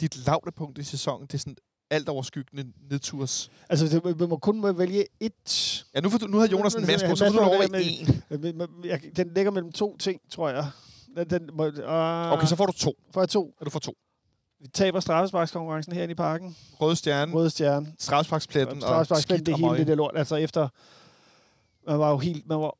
[0.00, 1.56] dit lavpunkt i sæsonen, det er sådan
[1.90, 3.50] alt overskyggende nedturs.
[3.68, 5.84] Altså, det, man må kun vælge et.
[5.94, 8.22] Ja, nu, du, nu har Jonas en masse på, så du får over med- en.
[9.10, 10.66] Øh, Den ligger mellem to ting, tror jeg.
[11.16, 12.94] Den, den, må, uh, Okay, så får du to.
[13.10, 13.54] får jeg to.
[13.60, 13.94] Ja, du får to.
[14.62, 16.56] Vi taber straffesparkskonkurrencen herinde i parken.
[16.80, 17.92] Røde stjerne, Røde stjerne.
[17.98, 18.82] Straffesparkspletten,
[19.20, 20.16] skidt det hele det der lort.
[20.16, 20.68] Altså efter...
[21.86, 22.46] Man var jo helt...
[22.46, 22.78] Man var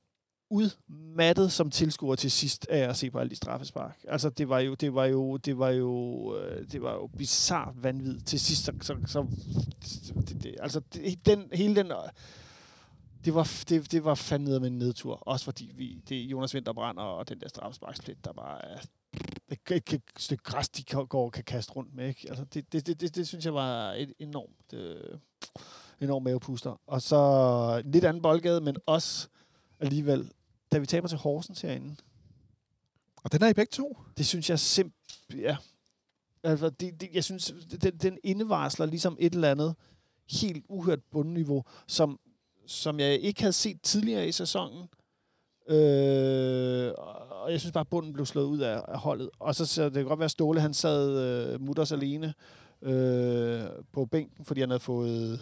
[0.52, 3.98] udmattet som tilskuer til sidst af at se på alle de straffespark.
[4.08, 7.74] Altså det var jo det var jo det var jo øh, det var jo bizarrt
[7.82, 9.26] vanvid til sidst så, så, så
[10.28, 11.92] det, det, altså det, den hele den
[13.24, 15.14] det var, det, det var fandme med en nedtur.
[15.14, 18.78] Også fordi vi, det er Jonas Vinterbrand og den der straffesparksplit, der bare er
[19.48, 22.08] et, et, stykke græs, de kan- går og kan kaste rundt med.
[22.08, 22.26] Ikke?
[22.28, 25.18] Altså, det, det, det, det, det, synes jeg var et enormt, øh,
[26.00, 26.80] enormt mavepuster.
[26.86, 29.28] Og så lidt anden boldgade, men også
[29.80, 30.30] alligevel,
[30.72, 31.96] da vi taber til Horsens herinde,
[33.24, 33.98] Og den er I begge to.
[34.16, 35.56] det synes jeg simpelthen, ja.
[36.42, 39.74] Altså, det, det, jeg synes, den, den indevarsler ligesom et eller andet
[40.30, 42.20] helt uhørt bundniveau, som,
[42.66, 44.88] som jeg ikke havde set tidligere i sæsonen.
[45.68, 46.90] Øh,
[47.44, 49.30] og jeg synes bare, at bunden blev slået ud af, af holdet.
[49.40, 51.10] Og så, så det kan godt være, at Ståle han sad
[51.54, 52.34] øh, mutters alene
[52.82, 53.60] øh,
[53.92, 55.40] på bænken, fordi han havde fået...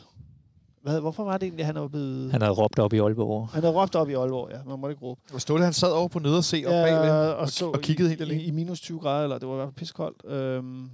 [0.83, 2.33] Hvad, hvorfor var det egentlig, han var blevet...
[2.33, 3.49] Han havde råbt op i Aalborg.
[3.49, 4.59] Han havde råbt op i Aalborg, ja.
[4.67, 5.21] Man må ikke råbe.
[5.35, 7.11] Og Ståle, han sad over på nede og se op bagved.
[7.11, 8.43] og, og- så og kiggede helt i, alene.
[8.43, 10.25] i, i minus 20 grader, eller det var i hvert fald pissekoldt.
[10.33, 10.91] Øhm,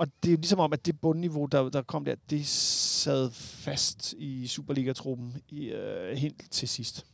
[0.00, 3.30] og det er jo ligesom om, at det bundniveau, der, der kom der, det sad
[3.34, 7.06] fast i Superliga-truppen i, øh, helt til sidst.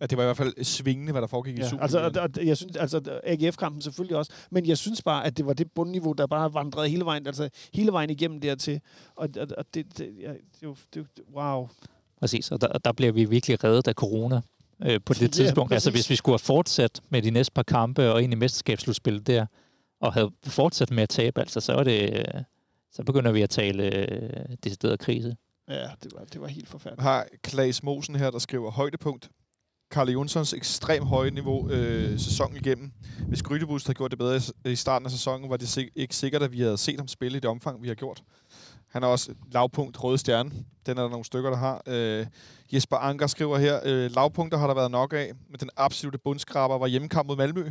[0.00, 2.04] Ja, det var i hvert fald svingende, hvad der foregik i Ja, Superligaen.
[2.04, 5.46] altså, og, og, jeg synes, altså AGF-kampen selvfølgelig også, men jeg synes bare, at det
[5.46, 8.80] var det bundniveau, der bare vandrede hele vejen, altså hele vejen igennem dertil.
[9.16, 11.68] Og, og, og det, det, ja, det, var- det, det, wow.
[12.20, 14.40] Præcis, og der, der bliver vi virkelig reddet af corona
[14.84, 15.72] øh, på det Ja, tidspunkt.
[15.72, 16.06] altså præcis.
[16.06, 19.46] hvis vi skulle have fortsat med de næste par kampe og ind i mesterskabsslutspillet der,
[20.02, 22.26] og havde fortsat med at tabe, altså, så, er det,
[22.92, 25.36] så begynder vi at tale øh, decideret krise.
[25.68, 27.02] Ja, det var, det var helt forfærdeligt.
[27.02, 29.30] har Klaas Mosen her, der skriver højdepunkt.
[29.90, 32.92] Karl Jonssons ekstrem høje niveau øh, sæsonen igennem.
[33.28, 36.16] Hvis Grydebust havde gjort det bedre i- i starten af sæsonen, var det sik- ikke
[36.16, 38.22] sikkert, at vi havde set ham spille i det omfang, vi har gjort.
[38.90, 40.50] Han er også lavpunkt røde stjerne.
[40.86, 41.82] Den er der nogle stykker, der har.
[41.86, 42.26] Øh,
[42.72, 46.78] Jesper Anker skriver her, øh, lavpunkter har der været nok af, men den absolute bundskraber
[46.78, 47.70] var hjemmekamp mod Malmø.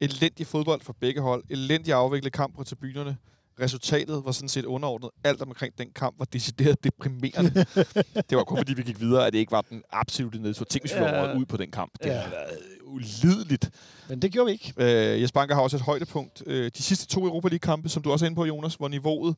[0.00, 1.44] Elendig fodbold for begge hold.
[1.50, 3.16] Elendig afviklet kamp på tribunerne.
[3.60, 5.10] Resultatet var sådan set underordnet.
[5.24, 7.50] Alt omkring den kamp var decideret deprimerende.
[8.30, 10.64] det var kun fordi, vi gik videre, at det ikke var den absolute nedtur.
[10.64, 11.36] Tænk, hvis vi Ja.
[11.36, 11.92] ud på den kamp.
[12.02, 12.12] Det Ja.
[12.18, 13.70] havde været ulideligt.
[14.08, 14.72] Men det gjorde vi ikke.
[14.76, 16.42] Øh, Jes Banker har også et højdepunkt.
[16.46, 19.36] Øh, de sidste to Europa League-kampe, som du også er inde på, Jonas, hvor niveauet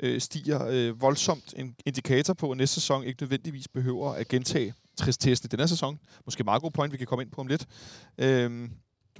[0.00, 1.54] øh, stiger øh, voldsomt.
[1.56, 5.98] En indikator på, at næste sæson ikke nødvendigvis behøver at gentage tristesten i denne sæson.
[6.24, 7.66] Måske meget god point, vi kan komme ind på om lidt.
[8.18, 8.68] Øh,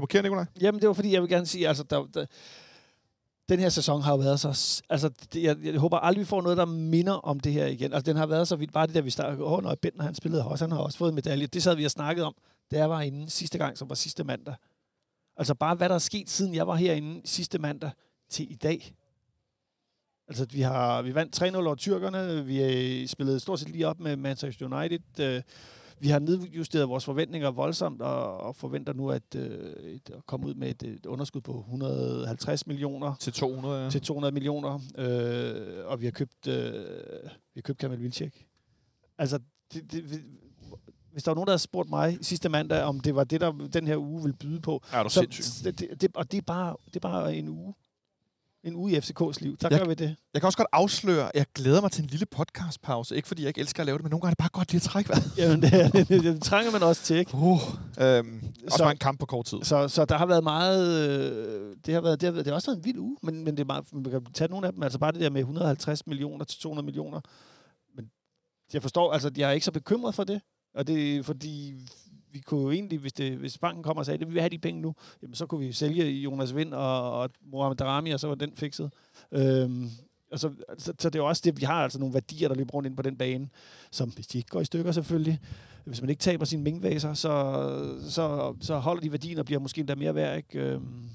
[0.00, 0.44] du markerer, Nikolaj?
[0.60, 2.26] Jamen, det var fordi, jeg vil gerne sige, altså, der, der,
[3.48, 4.82] den her sæson har jo været så...
[4.90, 7.92] Altså, det, jeg, jeg håber aldrig, vi får noget, der minder om det her igen.
[7.92, 8.72] Altså, den har været så vildt.
[8.72, 9.44] Bare det der, vi startede...
[9.44, 11.46] Åh, når Bentner, han spillede også, han har også fået medalje.
[11.46, 12.34] Det sad vi og snakket om,
[12.70, 14.54] da jeg var inde sidste gang, som var sidste mandag.
[15.36, 17.90] Altså, bare hvad der er sket, siden jeg var herinde sidste mandag
[18.30, 18.94] til i dag.
[20.28, 22.44] Altså, vi har vi vandt 3-0 over tyrkerne.
[22.46, 22.64] Vi
[23.02, 25.20] øh, spillede stort set lige op med Manchester United.
[25.20, 25.42] Øh,
[26.00, 30.46] vi har nedjusteret vores forventninger voldsomt, og, og forventer nu at, øh, et, at komme
[30.46, 33.90] ud med et, et underskud på 150 millioner Til 200, ja.
[33.90, 36.74] til 200 millioner, øh, og vi har købt, øh,
[37.24, 38.46] vi har købt Kamal Vilcek.
[39.18, 39.38] Altså,
[39.72, 40.16] det, det, vi-
[41.12, 43.52] hvis der var nogen, der havde spurgt mig sidste mandag, om det var det, der
[43.52, 45.78] den her uge ville byde på, Er du så, sindssyg?
[45.78, 47.74] det, det, og det er, bare, det er bare en uge.
[48.64, 49.56] En uge i FCK's liv.
[49.56, 50.16] Der Jeg- gør vi det.
[50.34, 53.16] Jeg kan også godt afsløre, at jeg glæder mig til en lille podcastpause.
[53.16, 54.72] Ikke fordi jeg ikke elsker at lave det, men nogle gange er det bare godt
[54.72, 55.32] lige at trække vejret.
[55.38, 57.34] Jamen, det, det, det, det trænger man også til, ikke?
[57.34, 57.42] Uh,
[58.00, 59.58] øhm, også Så- bare en kamp på kort tid.
[59.62, 61.08] Så, så der har været meget...
[61.10, 63.56] Øh, det, har været, det, har, det har også været en vild uge, men, men
[63.56, 64.82] det er meget, man kan tage nogle af dem.
[64.82, 67.20] Altså bare det der med 150 millioner til 200 millioner.
[67.96, 68.10] Men
[68.72, 70.40] jeg forstår, altså jeg er ikke så bekymret for det.
[70.74, 71.74] Og det er fordi,
[72.32, 74.50] vi kunne jo egentlig, hvis, det, hvis banken kommer og sagde, at vi vil have
[74.50, 78.20] de penge nu, jamen så kunne vi sælge Jonas Vind og, og Mohamed Darami, og
[78.20, 78.90] så var den fikset.
[79.32, 79.88] Øhm,
[80.32, 82.54] og så, så, så det er jo også det, vi har altså nogle værdier, der
[82.54, 83.48] løber rundt ind på den bane,
[83.90, 85.40] som hvis de ikke går i stykker selvfølgelig,
[85.84, 89.78] hvis man ikke taber sine mingvaser, så, så, så holder de værdien og bliver måske
[89.78, 90.58] endda mere værd, ikke?
[90.58, 91.10] Øhm,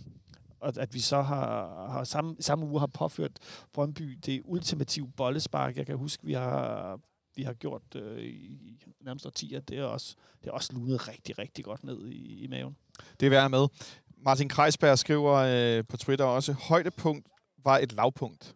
[0.60, 3.32] og at vi så har, har samme, samme uge har påført
[3.74, 5.78] Brøndby det ultimative bollespark.
[5.78, 7.00] Jeg kan huske, vi har
[7.36, 11.40] vi har gjort øh, i, nærmest årtier, det er også, det er også lunet rigtig,
[11.40, 12.78] rigtig godt ned i, i maven.
[13.20, 13.68] Det er værd med.
[14.18, 17.28] Martin Kreisberg skriver øh, på Twitter også, højdepunkt
[17.64, 18.56] var et lavpunkt.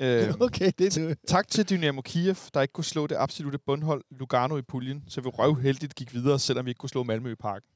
[0.00, 4.04] Øh, okay, det er tak til Dynamo Kiev, der ikke kunne slå det absolute bundhold
[4.10, 7.34] Lugano i puljen, så vi røvheldigt gik videre, selvom vi ikke kunne slå Malmø i
[7.34, 7.68] parken.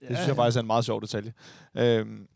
[0.00, 1.32] Det synes jeg faktisk er en meget sjov detalje.
[1.74, 2.28] Øhm,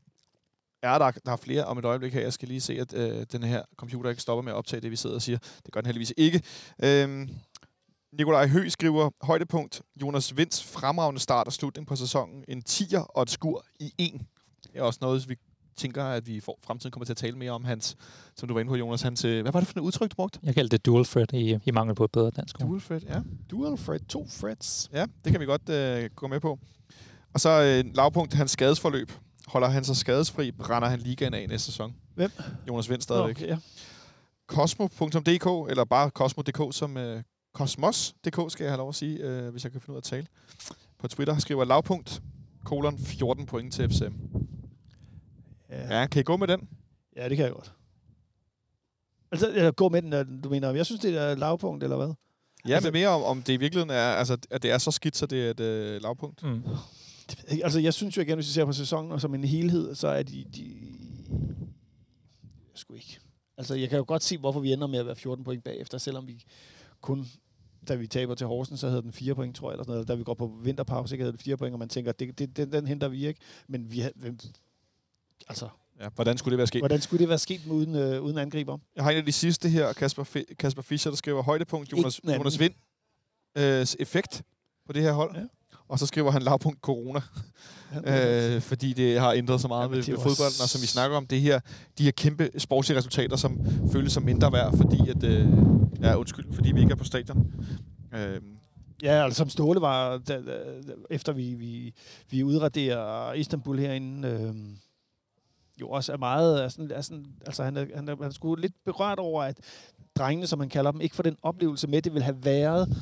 [0.82, 2.20] er der, der er flere om et øjeblik her.
[2.20, 4.90] Jeg skal lige se, at øh, den her computer ikke stopper med at optage det,
[4.90, 5.38] vi sidder og siger.
[5.38, 6.42] Det gør den heldigvis ikke.
[6.84, 7.30] Øhm,
[8.12, 12.44] Nikolaj Høgh skriver, højdepunkt, Jonas Vinds fremragende start og slutning på sæsonen.
[12.48, 14.26] En tiger og et skur i en.
[14.62, 15.36] Det er også noget, vi
[15.76, 17.96] tænker, at vi i fremtiden kommer til at tale mere om hans,
[18.36, 20.14] som du var inde på, Jonas, hans, øh, hvad var det for et udtryk, du
[20.14, 20.38] brugte?
[20.42, 22.68] Jeg kaldte det dual threat i, i mangel på et bedre dansk ord.
[22.68, 23.20] Dual threat, ja.
[23.50, 24.90] Dual Fred, to Freds.
[24.92, 26.58] Ja, det kan vi godt øh, gå med på.
[27.34, 29.12] Og så øh, lavpunkt, hans skadesforløb.
[29.46, 31.94] Holder han sig skadesfri, brænder han ligaen af næste sæson.
[32.14, 32.30] Hvem?
[32.68, 33.36] Jonas Vind stadigvæk.
[33.36, 33.58] Okay, ja.
[34.46, 37.22] Cosmo.dk, eller bare Cosmo.dk som øh,
[37.52, 40.04] Cosmos.dk, skal jeg have lov at sige, øh, hvis jeg kan finde ud af at
[40.04, 40.26] tale.
[40.98, 42.22] På Twitter skriver lavpunkt,
[42.64, 44.12] kolon 14 point til FCM.
[45.70, 46.00] ja.
[46.00, 46.68] Ja, kan I gå med den?
[47.16, 47.72] Ja, det kan jeg godt.
[49.32, 51.96] Altså, jeg går med den, øh, du mener, jeg synes, det er et lavpunkt, eller
[51.96, 52.14] hvad?
[52.68, 54.90] Ja, Altså- men mere om, om det i virkeligheden er, altså, at det er så
[54.90, 56.42] skidt, så det er et øh, lavpunkt.
[56.42, 56.62] Mm.
[57.62, 60.08] Altså, jeg synes jo igen, hvis vi ser på sæsonen og som en helhed, så
[60.08, 60.44] er de...
[60.56, 60.74] de
[62.74, 63.18] sgu ikke.
[63.58, 65.98] Altså, jeg kan jo godt se, hvorfor vi ender med at være 14 point bagefter,
[65.98, 66.44] selvom vi
[67.00, 67.26] kun
[67.88, 70.08] da vi taber til Horsen, så havde den 4 point, tror jeg, eller sådan noget.
[70.08, 72.56] Da vi går på vinterpause, ikke havde den 4 point, og man tænker, det, det,
[72.56, 73.40] den, den henter vi ikke.
[73.68, 74.14] Men vi havde,
[75.48, 75.68] altså,
[76.00, 76.80] Ja, hvordan skulle det være sket?
[76.80, 78.78] hvordan skulle det være sket med uden, øh, uden angriber?
[78.96, 82.20] Jeg har en af de sidste her, Kasper, Fi- Kasper Fischer, der skriver højdepunkt, Jonas.
[82.24, 82.74] Jonas Vind
[83.58, 84.42] øh, effekt
[84.86, 85.36] på det her hold.
[85.36, 85.44] Ja.
[85.92, 87.20] Og så skriver han lavpunkt corona,
[88.06, 91.16] øh, fordi det har ændret så meget Ja, men ved, fodbolden, og som vi snakker
[91.16, 91.60] om, det her,
[91.98, 93.60] de her kæmpe sportslige resultater, som
[93.92, 95.48] føles som mindre værd, fordi at, øh,
[96.02, 97.52] ja, undskyld, fordi vi ikke er på stadion.
[98.14, 98.40] Øh,
[99.02, 100.58] Ja, altså som Ståle var, da, da,
[101.10, 101.94] efter vi, vi,
[102.30, 104.54] vi udraderer Istanbul herinde, øh,
[105.80, 108.30] jo også er meget, er sådan, er sådan, altså han er, han, er, han er
[108.30, 109.56] sgu lidt berørt over, at
[110.16, 112.96] drengene, som man kalder dem, ikke får den oplevelse med, det vil have været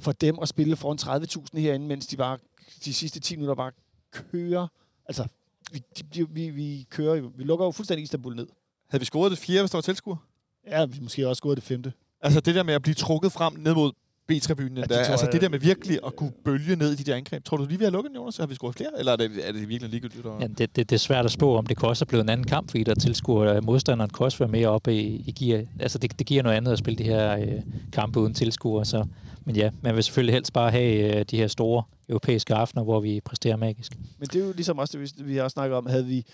[0.00, 1.22] for dem at spille foran
[1.54, 2.38] 30.000 herinde, mens de bare
[2.84, 3.72] de sidste 10 minutter bare
[4.10, 4.68] kører.
[5.06, 5.26] Altså,
[5.72, 5.82] vi,
[6.14, 8.46] de, vi, vi kører jo, vi lukker jo fuldstændig Istanbul ned.
[8.88, 10.16] havde vi scoret det fjerde, hvis der var tilskuer?
[10.66, 11.92] Ja, vi måske også gået det femte.
[12.20, 13.92] Altså det der med at blive trukket frem ned mod
[14.26, 16.92] B-tribunen, Ja, ja, det tror altså jeg- det der med virkelig at kunne bølge ned
[16.92, 17.44] i de der angreb.
[17.44, 18.36] Tror du lige, vi har lukket den, Jonas?
[18.36, 18.90] Har vi scoret flere?
[18.98, 20.26] Eller er det, er det virkelig ligegyldigt?
[20.26, 20.40] Og...
[20.40, 22.28] Ja, det, det, det er svært at spå, om det kunne også have blevet en
[22.28, 25.62] anden kamp, fordi der tilskuer øh, modstanderen kunne også være mere oppe i, i gear.
[25.80, 27.62] Altså, det, det giver noget andet at spille de her øh,
[27.92, 28.84] kampe uden tilskuere.
[28.84, 29.06] Så.
[29.44, 33.00] Men ja, man vil selvfølgelig helst bare have øh, de her store europæiske aftener, hvor
[33.00, 33.92] vi præsterer magisk.
[34.18, 36.26] Men det er jo ligesom også det, vi- vi har snakket om, havde vi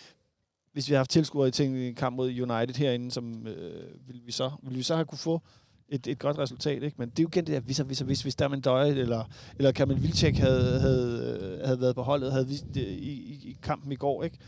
[0.72, 3.82] hvis vi har haft tilskuere i ting i en kamp mod United herinde, som øh,
[4.09, 5.43] vil vi så vil vi så have kunne få
[5.91, 6.97] et, et godt resultat, ikke?
[6.99, 9.24] Men det er jo igen det der, hvis, hvis, hvis, hvis Derman Døje eller,
[9.59, 13.51] eller Kamil Vilcek havde, havde, øh, havde været på holdet, havde vist det i, i,
[13.51, 14.38] i kampen i går, ikke?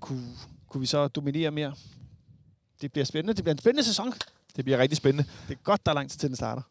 [0.00, 0.22] Kunne,
[0.68, 1.74] kunne vi så dominere mere?
[2.80, 3.34] Det bliver spændende.
[3.34, 4.12] Det bliver en spændende sæson.
[4.56, 5.28] Det bliver rigtig spændende.
[5.48, 6.62] Det er godt, der er lang tid til den starter.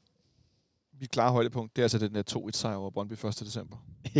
[0.99, 1.75] Vi klarer højdepunkt.
[1.75, 3.39] Det er altså den der 2-1-sejr over Brøndby 1.
[3.39, 3.77] december.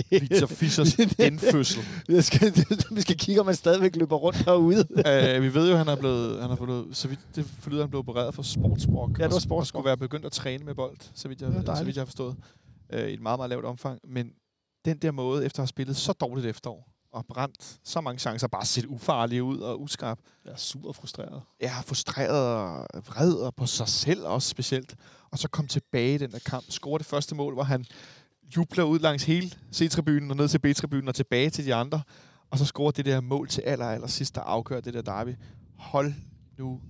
[0.09, 1.83] Victor Fischers indfødsel.
[2.07, 2.53] vi, skal,
[2.95, 4.87] vi skal kigge, om man stadigvæk løber rundt derude.
[5.37, 7.81] uh, vi ved jo, at han er blevet, han er blevet, så vidt det forlyder,
[7.83, 9.19] han blev opereret for sportsbrok.
[9.19, 9.59] Ja, det var sportsbrok.
[9.59, 12.05] Og skulle være begyndt at træne med bold, så vidt jeg, så vidt jeg har
[12.05, 12.35] forstået.
[12.93, 13.99] Uh, I et meget, meget lavt omfang.
[14.07, 14.31] Men
[14.85, 18.47] den der måde, efter at have spillet så dårligt efterår, og brændt så mange chancer,
[18.47, 21.41] bare set ufarlig ud og uskarp, Jeg er super frustreret.
[21.59, 24.95] er frustreret og vred og på sig selv også specielt.
[25.31, 27.85] Og så kom tilbage i den der kamp, score det første mål, hvor han
[28.55, 32.01] jubler ud langs hele C-tribunen og ned til B-tribunen og tilbage til de andre.
[32.49, 35.35] Og så scorer det der mål til aller, aller sidst, der afgør det der derby.
[35.77, 36.13] Hold
[36.57, 36.81] nu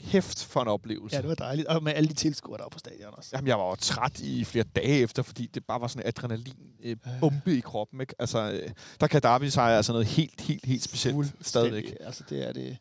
[0.00, 1.16] kæft for en oplevelse.
[1.16, 1.68] Ja, det var dejligt.
[1.68, 3.30] Og med alle de tilskuere, der var på stadion også.
[3.32, 6.08] Jamen, jeg var jo træt i flere dage efter, fordi det bare var sådan en
[6.08, 8.00] adrenalin-bombe i kroppen.
[8.00, 8.14] Ikke?
[8.18, 8.70] Altså, øh,
[9.00, 11.84] der kan derby sejre altså noget helt, helt, helt specielt stadigvæk.
[11.84, 12.06] Fuldstændig.
[12.06, 12.76] Altså, det er det.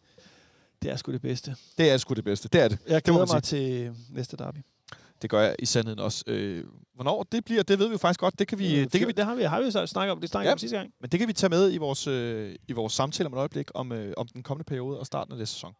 [0.82, 1.56] Det er sgu det bedste.
[1.78, 2.50] Det er sgu det bedste.
[2.54, 2.80] Det er det.
[2.88, 4.58] Jeg Det glæder man mig til næste derby.
[5.22, 6.24] Det gør jeg i sandheden også.
[6.28, 8.40] Øh, hvornår det bliver, det ved vi jo faktisk godt.
[8.40, 10.22] Det kan vi, det kan vi, det har vi, har vi så snakket om.
[10.22, 10.50] Det snakkede Ja.
[10.50, 10.54] ja.
[10.54, 10.92] om sidste gang.
[11.02, 13.68] men det kan vi tage med i vores, øh, i vores samtale om et øjeblik
[13.74, 15.74] om, øh, om den kommende periode og starten af næste sæson.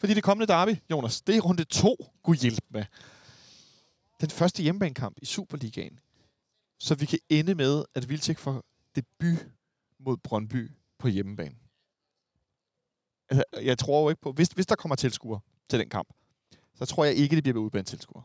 [0.00, 2.84] Fordi det kommende derby, Jonas, det er runde to, Gud hjælp med.
[4.20, 5.98] Den første hjemmebanekamp i Superligaen.
[6.80, 8.62] Så vi kan ende med, at Vildtjek får
[8.96, 9.46] debut
[10.00, 11.54] mod Brøndby på hjemmebane.
[13.30, 15.40] Altså, jeg tror jo ikke på, hvis, hvis der kommer tilskuere
[15.70, 16.08] til den kamp,
[16.78, 18.24] så tror jeg ikke, det bliver med udbane tilskuere.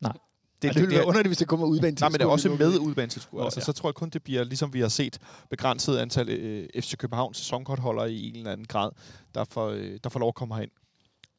[0.00, 0.12] Nej.
[0.12, 2.02] Det, det, det ville være underligt, hvis det kommer udbanen til.
[2.02, 3.42] Nej, men det er også med udbanetilskuere.
[3.42, 3.64] Nå, Altså, ja.
[3.64, 5.18] Så tror jeg kun, det bliver, ligesom vi har set,
[5.50, 8.90] begrænset antal øh, FC Københavns sæsonkortholdere i en eller anden grad,
[9.34, 10.70] der får, øh, der får lov at komme herind.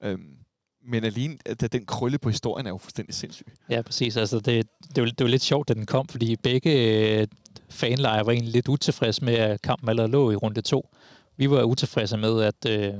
[0.03, 0.37] Øhm,
[0.87, 3.47] Men alene at den krølle på historien er jo fuldstændig sindssyg.
[3.69, 4.17] Ja, præcis.
[4.17, 6.71] Altså, det, det, var, det var lidt sjovt, da den kom, fordi begge
[7.19, 7.27] øh,
[7.69, 10.89] fanlejre var egentlig lidt utilfredse med, at kampen allerede lå i runde to.
[11.37, 12.93] Vi var utilfredse med, at, øh,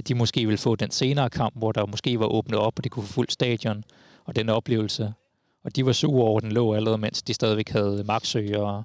[0.00, 2.84] at de måske ville få den senere kamp, hvor der måske var åbnet op, og
[2.84, 3.84] de kunne få fuldt stadion
[4.24, 5.12] og den oplevelse.
[5.64, 8.82] Og de var sure over, den lå allerede, mens de stadigvæk havde Maxø og,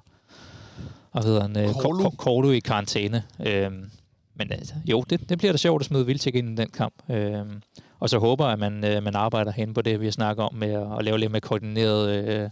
[1.12, 2.02] og hedder han, øh, Korlu.
[2.02, 3.22] Ko- Ko- Korlu i karantæne.
[3.46, 3.90] Øhm,
[4.34, 6.94] men altså, jo, det, det bliver da sjovt at smide Vildtjek ind i den kamp.
[7.10, 7.62] Øhm,
[8.00, 10.54] og så håber jeg, at man, øh, man arbejder hen på det, vi snakker om,
[10.54, 12.50] med at, at lave lidt mere koordineret øh,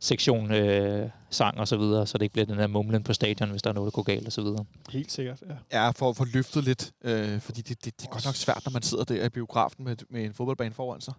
[0.00, 3.50] sektion, øh, sang og så videre, så det ikke bliver den der mumlen på stadion,
[3.50, 4.64] hvis der er noget, der går galt og så videre.
[4.90, 5.82] Helt sikkert, ja.
[5.82, 6.92] Ja, for at få løftet lidt.
[7.04, 9.84] Øh, fordi det, det, det er godt nok svært, når man sidder der i biografen
[9.84, 11.14] med, med en fodboldbane foran sig.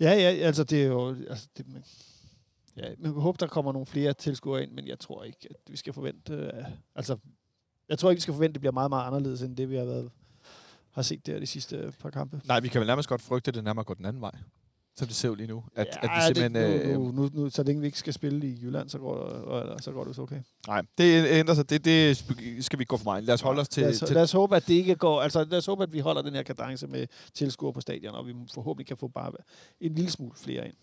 [0.00, 1.08] Ja, ja, altså det er jo...
[1.08, 1.84] Altså, det, man,
[2.76, 5.76] ja, man håber, der kommer nogle flere tilskuere ind, men jeg tror ikke, at vi
[5.76, 6.34] skal forvente...
[6.34, 6.64] Øh,
[6.94, 7.16] altså,
[7.88, 9.76] jeg tror ikke, vi skal forvente, at det bliver meget, meget anderledes, end det, vi
[9.76, 10.10] har været
[10.92, 12.40] har set der de sidste par kampe.
[12.44, 14.32] Nej, vi kan vel nærmest godt frygte, at det nærmere går den anden vej.
[14.96, 15.64] Som det ser ud lige nu.
[15.74, 16.54] At, ja, at vi simpelthen...
[16.54, 19.72] det, øh, nu, nu, nu, så længe vi ikke skal spille i Jylland, så går,
[19.74, 20.40] det, så går det så okay.
[20.66, 21.70] Nej, det ændrer sig.
[21.70, 23.24] Det, det skal vi ikke gå for meget.
[23.24, 23.82] Lad os holde os til...
[23.82, 25.22] lad, os, til lad os håbe, at det ikke går...
[25.22, 28.26] Altså, lad os håbe, at vi holder den her kadence med tilskuere på stadion, og
[28.26, 29.32] vi forhåbentlig kan få bare
[29.80, 30.74] en lille smule flere ind.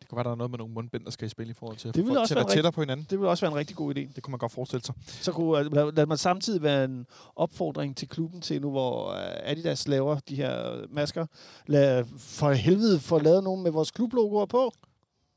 [0.00, 1.76] det kan være, der er noget med nogle mundbind, der skal i spil i forhold
[1.76, 3.06] til at Det få ville folk også at være tættere på hinanden.
[3.10, 4.00] Det vil også være en rigtig god idé.
[4.14, 4.94] Det kunne man godt forestille sig.
[5.06, 7.06] Så kunne, lad, lad man samtidig være en
[7.36, 11.26] opfordring til klubben til nu, hvor uh, Adidas laver de her masker.
[11.66, 14.72] Lad for helvede få lavet nogle med vores klublogoer på.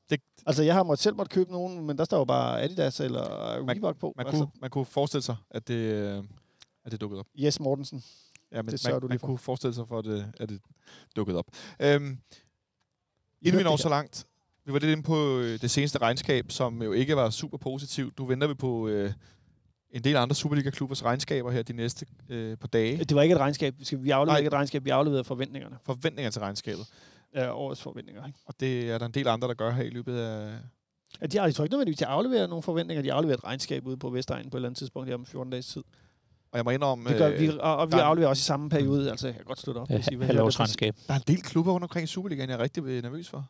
[0.10, 3.00] Det- Altså, jeg har måttet selv måtte købe nogen, men der står jo bare Adidas
[3.00, 3.22] eller
[3.70, 4.14] Reebok på.
[4.18, 6.24] Man, altså, kunne, man kunne forestille sig, at det, øh,
[6.86, 7.26] at det dukkede op.
[7.36, 8.04] Jes Mortensen.
[8.52, 9.28] Ja, men Det man, du man for.
[9.28, 10.62] kunne forestille sig for, at det, at det
[11.16, 11.46] dukkede op.
[11.80, 12.18] Øhm,
[13.42, 14.26] inden vi når så langt,
[14.66, 18.20] vi var lidt inde på øh, det seneste regnskab, som jo ikke var super positivt.
[18.20, 19.14] Nu venter vi på øh,
[19.92, 22.98] en del andre Superliga-klubbers regnskaber her de næste øh, par dage.
[22.98, 23.76] Det var ikke et regnskab.
[23.92, 24.86] Vi afleverede ikke et regnskab.
[24.86, 25.78] Vi afleverede forventningerne.
[25.84, 26.88] Forventninger til regnskabet.
[27.36, 28.26] Ja, årets forventninger.
[28.28, 28.40] Ikke?
[28.46, 30.54] Og det er der en del andre, der gør her i løbet af...
[31.22, 33.02] Ja, de har, jeg tror ikke nødvendigvis, de afleverer nogle forventninger.
[33.02, 35.52] De afleverer et regnskab ude på Vestegnen på et eller andet tidspunkt her om 14
[35.52, 35.84] dages tid.
[36.52, 38.42] Og jeg må indrømme, Det gør, øh, vi, og, og vi der er- afleverer også
[38.42, 39.10] i samme periode.
[39.12, 39.90] Altså, jeg kan godt det op.
[39.90, 40.36] Ja, hvis I vil høre det.
[40.36, 40.96] halvårsregnskab.
[41.08, 43.50] der er en del klubber rundt omkring i Superligaen, jeg er rigtig øh, nervøs for.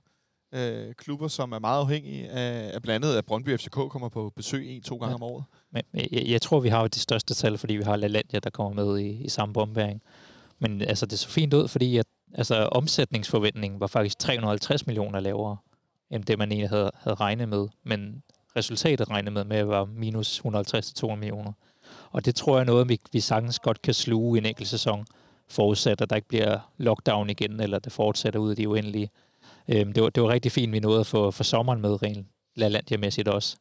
[0.54, 4.34] Øh, klubber, som er meget afhængige af, af blandt andet, at Brøndby FCK kommer på
[4.36, 5.16] besøg en-to gange Ja.
[5.16, 5.44] om året.
[5.72, 8.50] Men jeg, jeg tror, vi har jo de største tal, fordi vi har LaLandia, der
[8.50, 10.02] kommer med i, i samme bombæring.
[10.60, 12.06] Men altså, det så fint ud, fordi at,
[12.38, 15.58] altså, omsætningsforventningen var faktisk 350 millioner lavere,
[16.10, 17.68] end det man egentlig havde, havde regnet med.
[17.84, 18.24] Men
[18.56, 21.52] resultatet regnede med, med var minus 150-200 millioner.
[22.12, 24.68] Og det tror jeg er noget, vi, vi sagtens godt kan sluge i en enkelt
[24.68, 25.06] sæson,
[25.50, 29.10] forudsat at der ikke bliver lockdown igen, eller det fortsætter ud i det uendelige.
[29.68, 32.28] Øhm, det, var, det var rigtig fint, vi nåede at få for sommeren med rent
[32.56, 33.56] LaLandia-mæssigt også.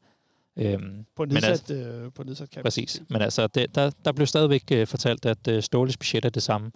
[0.57, 2.89] Øhm, På nedsat, altså- øh, på nedsat kapacitet.
[2.89, 3.03] Præcis.
[3.09, 6.43] Men altså, det, der, der blev stadigvæk øh, fortalt, at øh, Ståles budget er det
[6.43, 6.71] samme.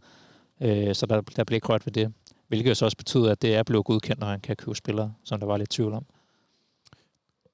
[0.62, 2.12] Øh, så der, der blev ikke rørt ved det.
[2.48, 5.40] Hvilket så også betyder, at det er blevet godkendt, når han kan købe spillere, som
[5.40, 6.06] der var lidt tvivl om.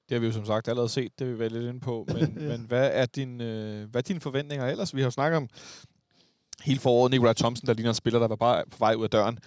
[0.09, 2.05] Det har vi jo som sagt allerede set, det er vi været lidt inde på.
[2.13, 2.57] Men, Ja.
[2.57, 4.95] men hvad, er din, øh, hvad er dine forventninger ellers?
[4.95, 5.47] Vi har jo snakket om
[6.63, 9.09] hele foråret, Nikolaj Thomsen, der ligner en spiller, der var bare på vej ud af
[9.09, 9.39] døren.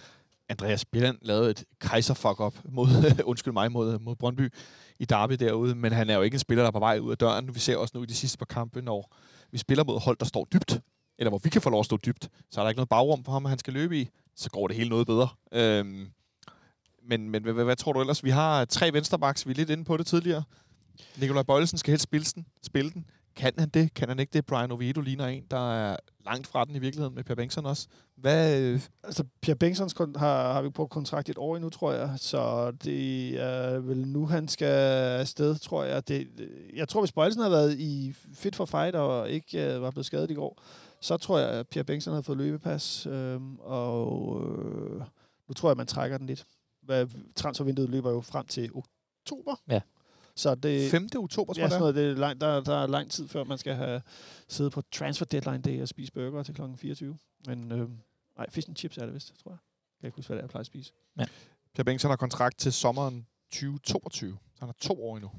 [0.49, 2.89] Andreas Bjelland lavede et kejserfuck op mod,
[3.25, 4.53] undskyld mig, mod, mod Brøndby
[4.99, 7.11] i Derby derude, men han er jo ikke en spiller, der er på vej ud
[7.11, 7.55] af døren.
[7.55, 9.17] Vi ser også nu i de sidste par kampe, når
[9.51, 10.81] vi spiller mod hold, der står dybt,
[11.21, 13.25] eller hvor vi kan få lov at stå dybt, så er der ikke noget bagrum
[13.25, 15.29] for ham, han skal løbe i, så går det hele noget bedre.
[15.53, 16.07] Øhm,
[17.03, 18.25] men, men hvad, hvad, hvad tror du ellers?
[18.25, 20.43] Vi har tre vensterbacks, vi er lidt inde på det tidligere.
[21.17, 22.47] Nikolaj Bøjlesen skal helst spille den.
[22.63, 23.07] Spille den.
[23.37, 23.95] Kan han det?
[23.95, 24.47] Kan han ikke det?
[24.47, 27.87] Brian Oviedo ligner en, der er langt fra den i virkeligheden med Per Bengtsson også.
[28.17, 31.93] Hvad, øh, Altså, Pierre Bengtsons har, har vi på kontrakt i et år endnu, tror
[31.93, 32.11] jeg.
[32.17, 34.67] Så det er vel nu, han skal
[35.21, 36.09] afsted, tror jeg.
[36.09, 36.29] Det,
[36.77, 40.07] jeg tror, hvis Bøjlesen havde været i fit for fight og ikke øh, var blevet
[40.07, 40.63] skadet i går,
[41.01, 43.07] så tror jeg, at Pierre Bengtsson havde fået løbepas.
[43.07, 45.01] Øhm, og øh,
[45.49, 46.47] nu tror jeg, man trækker den lidt.
[46.83, 47.07] Hvad,
[47.37, 49.57] transfervinduet løber jo frem til oktober.
[49.69, 49.81] Ja.
[50.35, 51.09] Så det, 5.
[51.17, 52.05] oktober, tror Ja, jeg, sådan det er?
[52.05, 54.03] noget, det er lang, der, der er lang tid før, man skal have
[54.49, 56.63] siddet på transfer deadline day og spise burger til kl.
[56.77, 57.19] 24.
[57.47, 57.89] Men øh,
[58.37, 59.59] nej, fish and chips er det vist, tror jeg.
[59.59, 60.93] Jeg kan ikke huske, hvad det er, jeg plejer at spise.
[61.75, 64.39] Per Bengtsson har kontrakt til sommeren 2022.
[64.55, 65.31] Så han har to år endnu.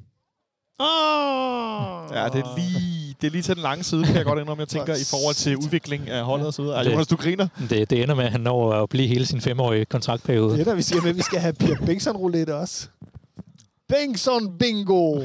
[0.82, 2.16] Oh!
[2.18, 4.62] Ja, det er lige, det er lige til den lange side, kan jeg godt indrømme,
[4.62, 6.76] jeg tænker, i forhold til udvikling af holdet og så videre.
[6.76, 7.48] Ja, Altså, det- Jonas, du griner.
[7.70, 10.54] Det, det ender med, at han når at blive hele sin femårige kontraktperiode.
[10.54, 12.88] Det er der, vi siger med, at vi skal have Pierre Bengtsson roulette også.
[13.88, 15.22] Bengtsson bingo!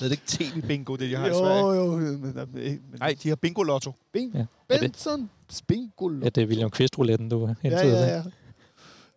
[0.00, 1.58] Det er ikke tv-bingo, det de har i Sverige.
[1.60, 1.96] jo, jo.
[1.96, 3.92] Men, men, men, Nej, de har bingo-lotto.
[4.12, 4.38] Bing, Ja.
[4.40, 5.30] Er det, Bengtsson
[5.66, 6.10] bingo.
[6.22, 8.12] ja, det er William Kvist-rouletten, du ja, hentyder ja, til.
[8.14, 8.22] ja.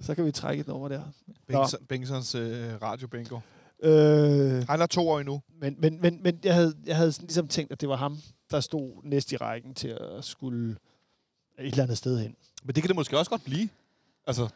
[0.02, 1.02] Så kan vi trække et nummer der.
[1.48, 3.40] Bengtsson, Bengtssons øh, radio-bingo.
[3.84, 5.42] Øh, Han har to år endnu.
[5.62, 8.18] Men, men, men, men jeg havde, jeg havde sådan ligesom tænkt, at det var ham,
[8.52, 10.72] der stod næst i rækken til at skulle
[11.60, 12.36] Et eller andet sted hen.
[12.64, 13.70] Men det kan det måske også godt blive.
[14.28, 14.48] Altså,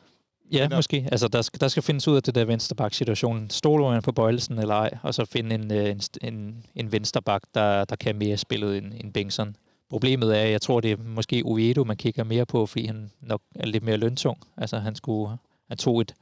[0.52, 1.07] Ja, Men der- måske.
[1.11, 3.49] Altså, der skal, der skal findes ud af det der vensterbak-situation.
[3.49, 7.41] Stoler man på Bøjelsen eller ej, og så finde en, øh, en, en, en vensterbak,
[7.56, 9.56] der, der kan mere spillet end, end Bengtsson.
[9.94, 13.41] Problemet er, jeg tror, det er måske Oviedo, man kigger mere på, fordi han nok
[13.56, 14.38] er lidt mere løntung.
[14.57, 15.38] Altså, han, skulle,
[15.68, 16.14] han tog et...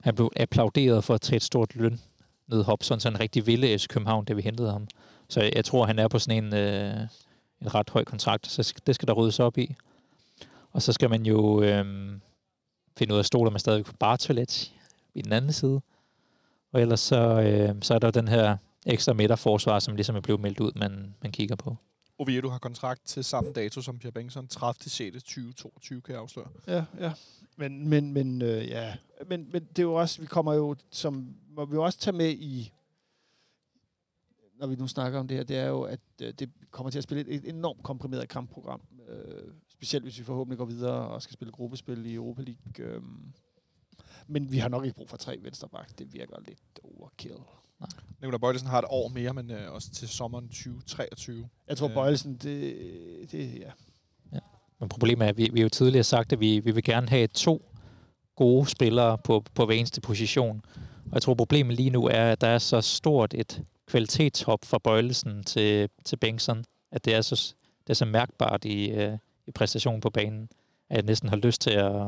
[0.00, 2.00] Han blev applauderet for at tage et stort løn
[2.46, 4.88] ned Hobson, så han rigtig ville FC København, da vi hentede ham.
[5.28, 7.00] Så jeg, jeg tror, han er på sådan en, øh,
[7.60, 9.74] en ret høj kontrakt, så det skal der ryddes op i.
[10.72, 11.84] Og så skal man jo øh,
[12.98, 14.72] finde ud af, stoler man stadig på Bartolet
[15.14, 15.80] i den anden side.
[16.72, 20.40] Og ellers så, øh, så er der den her ekstra midterforsvar, som ligesom er blevet
[20.40, 21.76] meldt ud, man, man kigger på.
[22.18, 24.90] Oviedo har kontrakt til samme dato som Pierre Bengtsson, 30.
[24.90, 25.22] 6.
[25.22, 26.48] 2022, kan jeg afsløre.
[26.66, 27.12] Ja, ja.
[27.56, 28.96] Men, men, men, øh, ja.
[29.26, 32.16] men, men det er jo også, vi kommer jo, som må vi jo også tage
[32.16, 32.72] med i,
[34.58, 36.98] når vi nu snakker om det her, det er jo, at øh, det kommer til
[36.98, 38.80] at spille et, et enormt komprimeret kampprogram.
[39.08, 42.86] Øh, specielt hvis vi forhåbentlig går videre og skal spille gruppespil i Europa League.
[42.86, 43.02] Øh.
[44.26, 45.98] Men vi har nok ikke brug for tre venstreback.
[45.98, 47.40] Det virker lidt overkill.
[48.20, 51.48] Nicolai Bøjlesen har et år mere, men øh, også til sommeren 2023.
[51.68, 51.94] Jeg tror, Øh.
[51.94, 52.76] Bøjelsen, det,
[53.32, 53.70] det ja.
[54.78, 57.08] Men problemet er, at vi, vi har jo tidligere sagt, at vi, vi vil gerne
[57.08, 57.72] have to
[58.36, 60.62] gode spillere på, på hver eneste position.
[61.06, 64.78] Og jeg tror, problemet lige nu er, at der er så stort et kvalitetshop fra
[64.78, 69.50] Bøjelsen til, til Bengtsson, at det er så, det er så mærkbart i, øh, i
[69.50, 70.48] præstationen på banen,
[70.90, 72.02] at jeg næsten har lyst til at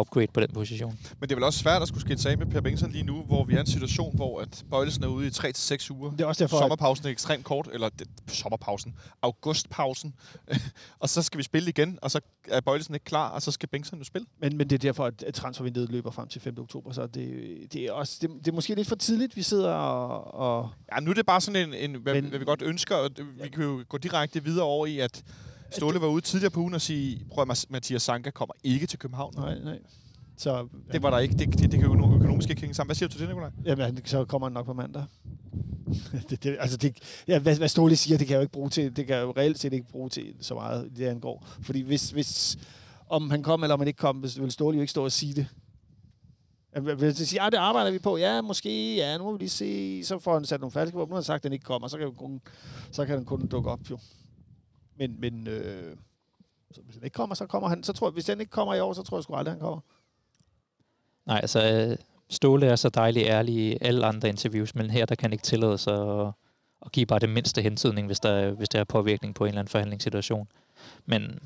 [0.00, 0.98] upgrade på den position.
[1.20, 3.04] Men det er vel også svært at skulle skille sig af med Per Bengtsson lige
[3.04, 6.10] nu, hvor vi er i en situation, hvor at Bøjlesen er ude i 3-6 uger.
[6.10, 10.14] Det er også derfor, Sommerpausen er ekstremt kort, eller det, sommerpausen, augustpausen.
[11.00, 13.68] og så skal vi spille igen, og så er Bøjlesen ikke klar, og så skal
[13.68, 14.26] Bengtsson jo spille.
[14.40, 16.54] Men, men det er derfor, at transfervinduet løber frem til 5.
[16.58, 19.70] oktober, så det, det, er, også, det, det er måske lidt for tidligt, vi sidder
[19.72, 20.34] og...
[20.34, 22.96] og Ja, nu er det bare sådan en, en hvad, Men- hvad vi godt ønsker,
[22.96, 25.22] og det- vi kan jo gå direkte videre over i, at
[25.72, 28.98] Ståle var ude tidligere på ugen og sige, prøv at Mathias Sanka kommer ikke til
[28.98, 29.34] København.
[29.36, 29.78] nej, nej.
[30.36, 31.34] Så, Det var der ikke.
[31.34, 32.88] Det, det, det kan jo økono- økonomisk ikke hænge sammen.
[32.88, 33.50] Hvad siger du til det, Nicolaj?
[33.64, 35.04] Jamen, han- så kommer han nok på mandag.
[36.30, 36.96] det, det, altså det,
[37.28, 39.22] ja, hvad, hvad Ståle siger, det kan jeg jo ikke bruge til, det kan jeg
[39.22, 41.46] jo reelt set ikke bruge til så meget, det angår.
[41.62, 42.58] Fordi hvis, hvis
[43.08, 45.34] om han kom eller om han ikke kom, vil Ståle jo ikke stå og sige
[45.34, 45.46] det.
[46.82, 49.48] Hvis han siger, ja, det arbejder vi på, ja, måske, ja, nu må vi lige
[49.48, 51.64] se, så får han sat nogle falske på, nu har han sagt, at han ikke
[51.64, 52.40] kommer, så kan, jo kun,
[52.92, 53.98] så kan han kun dukke op, jo.
[54.96, 55.96] Men, men øh,
[56.72, 58.74] så hvis han ikke kommer, så kommer han, så tror jeg, hvis han ikke kommer
[58.74, 59.80] i år, så tror jeg sgu aldrig, han kommer.
[61.26, 61.96] Nej, altså øh,
[62.30, 65.42] Ståle er så dejlig ærlig i alle andre interviews, men her der kan han ikke
[65.44, 66.32] tillade sig at,
[66.86, 69.48] at give bare det mindste hentydning, hvis der, er- hvis der er påvirkning på en
[69.48, 70.48] eller anden forhandlingssituation.
[71.06, 71.38] Men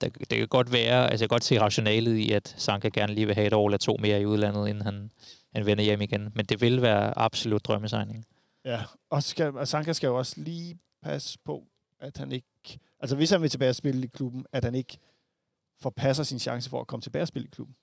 [0.00, 3.14] der, det kan godt være, altså jeg kan godt se rationalet i, at Sanka gerne
[3.14, 5.10] lige vil have et år eller to mere i udlandet, inden han,
[5.54, 6.32] han vender hjem igen.
[6.34, 8.24] Men det vil være absolut drømmesegning.
[8.64, 8.80] Ja,
[9.10, 11.64] og skal, og Sanka skal jo også lige passe på,
[12.00, 12.46] at han ikke...
[13.00, 14.98] Altså, hvis han vil tilbage og spille i klubben, at han ikke
[15.80, 17.76] forpasser sin chance for at komme tilbage og spille i klubben.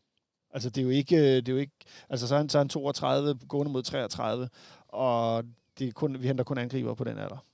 [0.53, 1.35] Altså, det er jo ikke...
[1.35, 4.49] Det er jo ikke altså, så er, han, så er han 32, gående mod 33,
[4.87, 5.43] og
[5.79, 7.45] det er kun, vi henter kun angriber på den alder.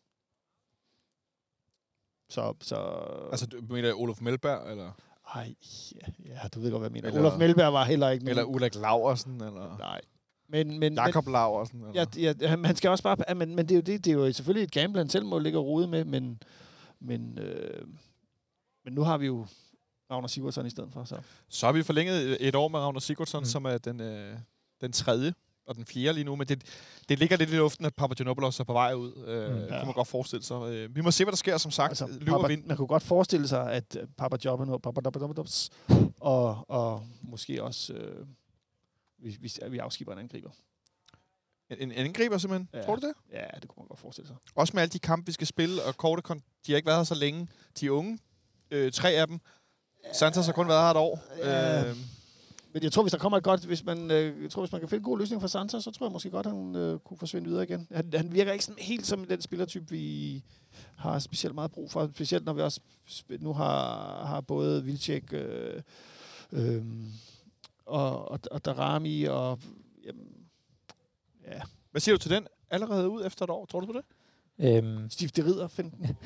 [2.29, 2.75] Så, så...
[3.31, 4.91] Altså, du mener Olof Melberg, eller,
[5.35, 5.55] ej,
[5.95, 7.07] ja, ja, du ved godt, hvad jeg mener.
[7.07, 8.43] Eller- Olof Melberg var heller ikke eller.
[8.43, 10.01] Ulrik Laversen, eller Nej.
[10.49, 11.81] Men, men, Jakob Laversen?
[11.81, 12.05] Eller?
[12.17, 13.17] Ja, ja, han skal også bare...
[13.27, 15.25] ja, Men, men det, er jo det, det er jo selvfølgelig et gamble, han selv
[15.25, 16.41] må ligge og rode med, men,
[16.99, 17.87] men, øh,
[18.85, 19.45] men nu har vi jo
[20.11, 21.03] Ragnar Sigurdsson i stedet for.
[21.03, 21.21] Så.
[21.49, 23.45] Så har vi forlænget et år med Ragnar Sigurdsson, Mm.
[23.45, 24.37] som er den, øh,
[24.81, 25.33] den tredje
[25.67, 26.35] og den fjerde lige nu.
[26.35, 26.63] Men det,
[27.09, 29.13] det ligger lidt i luften, at Papagenopoulos er på vej ud.
[29.27, 29.57] Øh, Mm.
[29.61, 29.67] Ja.
[29.67, 30.55] Kunne man godt forestille sig.
[30.71, 31.91] Øh, vi må se, hvad der sker, som sagt.
[31.91, 32.65] Altså, løb og Papa, vind.
[32.65, 34.81] man kunne godt forestille sig, at øh, Papa Jobben og
[36.67, 38.27] og, måske også, øh,
[39.17, 40.49] vi, vi, vi afskiber en angriber.
[41.69, 42.69] En, en angriber simpelthen.
[42.73, 42.77] Ja.
[42.79, 42.83] Ja.
[42.85, 43.13] Tror du det?
[43.31, 44.35] Ja, det kunne man godt forestille sig.
[44.55, 46.99] Også med alle de kampe, vi skal spille, og korte kon- de har ikke været
[46.99, 47.47] her så længe.
[47.79, 48.19] De unge,
[48.71, 49.39] øh, tre af dem.
[50.13, 51.23] Santos har kun været her et år.
[51.37, 51.89] Ja.
[51.89, 51.95] Øh,
[52.73, 54.81] Men jeg tror, hvis der kommer et godt, hvis man, øh, jeg tror, hvis man
[54.81, 57.17] kan finde en god løsning for Santos, så tror jeg måske godt, han øh, kunne
[57.17, 57.87] forsvinde videre igen.
[57.91, 60.43] Han, han virker ikke sådan helt som den spillertype, vi
[60.97, 62.09] har specielt meget brug for.
[62.15, 62.79] Specielt når vi også
[63.39, 65.81] nu har, har både Vilcek øh,
[66.51, 66.83] øh,
[67.85, 69.59] og, og, og Darami og...
[70.05, 70.27] Jamen,
[71.47, 71.61] ja,
[71.91, 72.47] hvad siger du til den?
[72.69, 73.65] Allerede ud efter et år.
[73.65, 74.03] Tror du på det?
[74.59, 76.07] Øhm, Steve de Ridder, find den.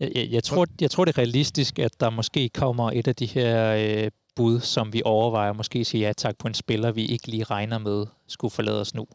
[0.00, 3.16] Jeg, jeg, jeg, tror, jeg tror, det er realistisk, at der måske kommer et af
[3.16, 3.74] de her
[4.04, 5.52] øh, bud, som vi overvejer.
[5.52, 8.94] Måske sige ja tak på en spiller, vi ikke lige regner med skulle forlade os
[8.94, 9.06] nu.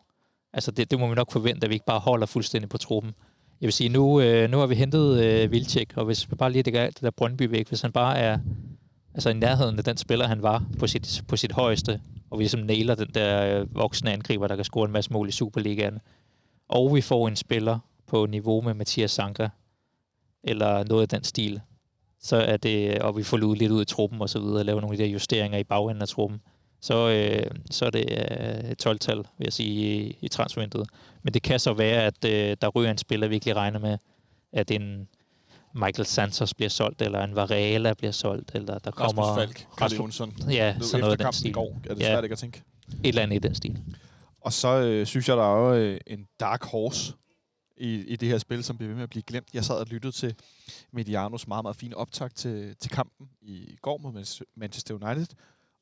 [0.54, 3.14] Altså det, det må vi nok forvente, at vi ikke bare holder fuldstændig på truppen.
[3.62, 6.52] Jeg vil sige, nu, øh, nu har vi hentet øh, Vilcek, og hvis vi bare
[6.52, 8.40] lige det, det der Brøndby væk, hvis han bare er
[9.14, 12.44] altså i nærheden af den spiller, han var på sit, på sit højeste, og vi
[12.44, 16.00] ligesom nailer den der øh, voksne angriber, der kan score en masse mål i Superligaen,
[16.70, 19.48] og vi får en spiller på niveau med Mathias Sanka,
[20.44, 21.62] eller noget af den stil,
[22.20, 24.60] så er det, øh, og vi får luet lidt ud i truppen og så videre,
[24.60, 26.42] og lave nogle af de der justeringer i bagenden af truppen,
[26.82, 30.90] så, øh, så er det øh, et 12-tal, vil jeg sige, i, i transfervinduet.
[31.24, 33.80] Men det kan så være, at øh, der ryger en spiller, vi ikke lige regner
[33.80, 33.98] med,
[34.54, 35.08] at en
[35.76, 39.24] Michael Santos bliver solgt, eller en Varela bliver solgt, eller der kommer...
[39.24, 40.34] Rasmus Falk, Rasmus- Jonsson.
[40.50, 41.54] Ja, sådan noget af den i stil.
[41.54, 42.08] går, er det Ja.
[42.14, 42.64] svært ikke at tænke.
[42.90, 43.82] Et eller andet i den stil.
[44.42, 47.14] Og så øh, synes jeg, der er jo øh, en dark horse
[47.78, 49.48] i, i det her spil, som bliver ved med at blive glemt.
[49.54, 50.36] Jeg sad og lyttede til
[50.94, 55.28] Medianos meget, meget fine optag til, til kampen i går mod Manchester- Manchester United.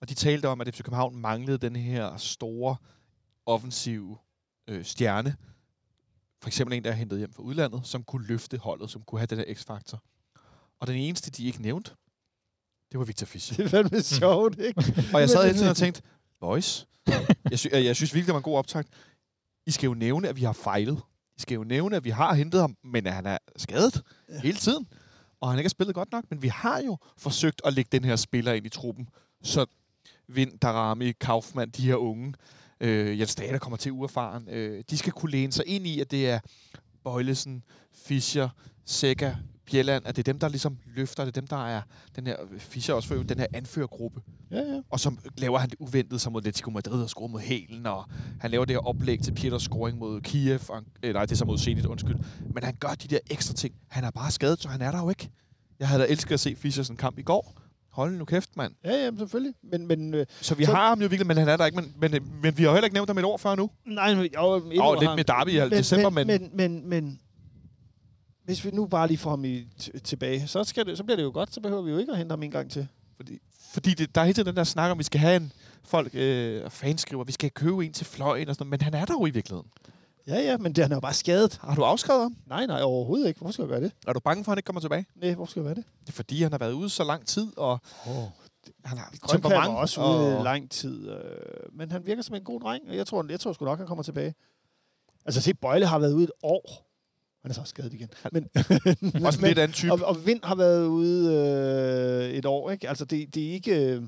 [0.02, 2.76] Og de talte om, at FC København manglede den her store
[3.46, 4.18] offensive
[4.68, 5.36] øh, stjerne.
[6.42, 9.20] For eksempel en, der er hentet hjem fra udlandet, som kunne løfte holdet, som kunne
[9.20, 10.04] have den her x-faktor.
[10.80, 11.92] Og den eneste, de ikke nævnte,
[12.92, 13.56] det var Victor Fischer.
[13.58, 14.94] Det er fandme sjovt, ikke?
[15.14, 16.02] Og jeg sad hele tiden og tænkte,
[16.40, 16.86] boys,
[17.52, 18.90] jeg, sy- jeg, jeg synes virkelig, det var en god optakt.
[19.66, 21.02] I skal jo nævne, at vi har fejlet.
[21.38, 24.40] I skal jo nævne, at vi har hentet ham, men at han er skadet ja.
[24.42, 24.88] hele tiden.
[25.42, 26.24] Og han ikke har spillet godt nok.
[26.30, 29.10] Men vi har jo forsøgt at lægge den her spiller ind i truppen.
[29.44, 29.66] Så
[30.28, 32.34] Vind, Darami, Kaufmann, de her unge,
[32.82, 36.00] øh, Jens Dage, der kommer til uerfaren, øh, de skal kunne læne sig ind i,
[36.00, 36.40] at det er
[37.04, 37.64] Bøjlesen,
[38.06, 38.50] Fischer,
[38.86, 39.36] Sækker,
[39.66, 41.82] Bjelland, at det er dem, der ligesom løfter, det er dem, der er
[42.16, 44.82] den her, Fischer også for den her anførergruppe, Ja, ja.
[44.90, 48.06] og så laver han det uventet som mod Atletico Madrid og scorer mod Halen, og
[48.40, 50.60] han laver det her oplæg til Pieters scoring mod Kiev.
[50.70, 52.16] Og, eh, nej, det er så mod Zenit, undskyld.
[52.54, 53.76] Men han gør de der ekstra ting.
[53.88, 55.30] Han er bare skadet, så han er der jo ikke.
[55.80, 57.62] Jeg havde da elsket at se Fischers en kamp i går.
[58.00, 58.74] Hold nu kæft, mand.
[58.86, 59.54] Ja, ja, selvfølgelig.
[59.72, 61.76] Men, men øh, Så vi Så- har ham jo virkelig, men han er der ikke.
[61.76, 62.12] Men, men,
[62.42, 63.70] men vi har jo heller ikke nævnt ham et år før nu.
[63.86, 67.20] nej, men, jo, et år lidt med Derby i december, men- men, men, men
[68.46, 69.68] hvis vi nu bare lige får ham i,
[70.04, 71.54] tilbage, så, skal det, så bliver det jo godt.
[71.54, 72.88] Så behøver vi jo ikke at hente ham en gang til.
[73.16, 73.40] Fordi,
[73.74, 75.52] fordi det, der er hele tiden den der snak om, at vi skal have en
[75.84, 78.80] folk, øh, fans skriver, vi skal købe en til fløjen og sådan noget.
[78.80, 79.68] Men han er der jo i virkeligheden.
[80.30, 81.60] Ja, ja, men det, han er jo bare skadet.
[81.64, 82.36] Har du afskrevet ham?
[82.48, 83.38] Nej, nej, overhovedet ikke.
[83.40, 83.92] Hvorfor skal jeg gøre det?
[84.08, 85.06] Er du bange for, at han ikke kommer tilbage?
[85.16, 85.84] Nej, hvorfor skal jeg gøre det?
[86.02, 88.14] Det er fordi, han har været ude så lang tid, og Oh.
[88.86, 91.10] han har var også ude og- i lang tid.
[91.10, 91.18] Øh,
[91.74, 93.88] men han virker som en god dreng, og jeg tror, jeg tror sgu nok, han
[93.88, 94.36] kommer tilbage.
[95.26, 96.86] Altså, se, Bøjle har været ude et år.
[97.42, 98.10] Han er så også skadet igen.
[98.32, 98.50] Men,
[99.26, 99.92] Også en lidt anden type.
[99.94, 101.34] og, og Vind har været ude
[102.30, 102.90] øh, et år, ikke?
[102.90, 103.94] Altså, det, det er ikke...
[103.96, 104.04] Øh,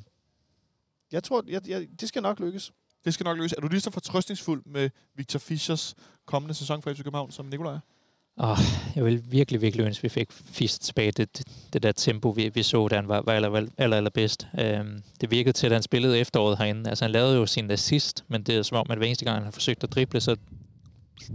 [1.11, 2.71] jeg tror, jeg, jeg, det skal nok lykkes.
[3.05, 3.55] Det skal nok løse.
[3.57, 5.95] Er du lige så fortrøstningsfuld med Victor Fischers
[6.25, 7.77] kommende sæson for FC København som Nikolaj?
[8.37, 8.57] Oh,
[8.95, 11.11] jeg vil virkelig, virkelig ønske, at vi fik Fischer tilbage.
[11.11, 14.09] Det, det, det der tempo, vi, vi så, da han var, var aller, aller, aller
[14.09, 14.47] bedst.
[14.59, 16.89] Øhm, det virkede til, at han spillede efteråret herinde.
[16.89, 19.35] Altså, han lavede jo sin assist, men det er som om, at hver eneste gang,
[19.35, 20.35] han har forsøgt at drible, så,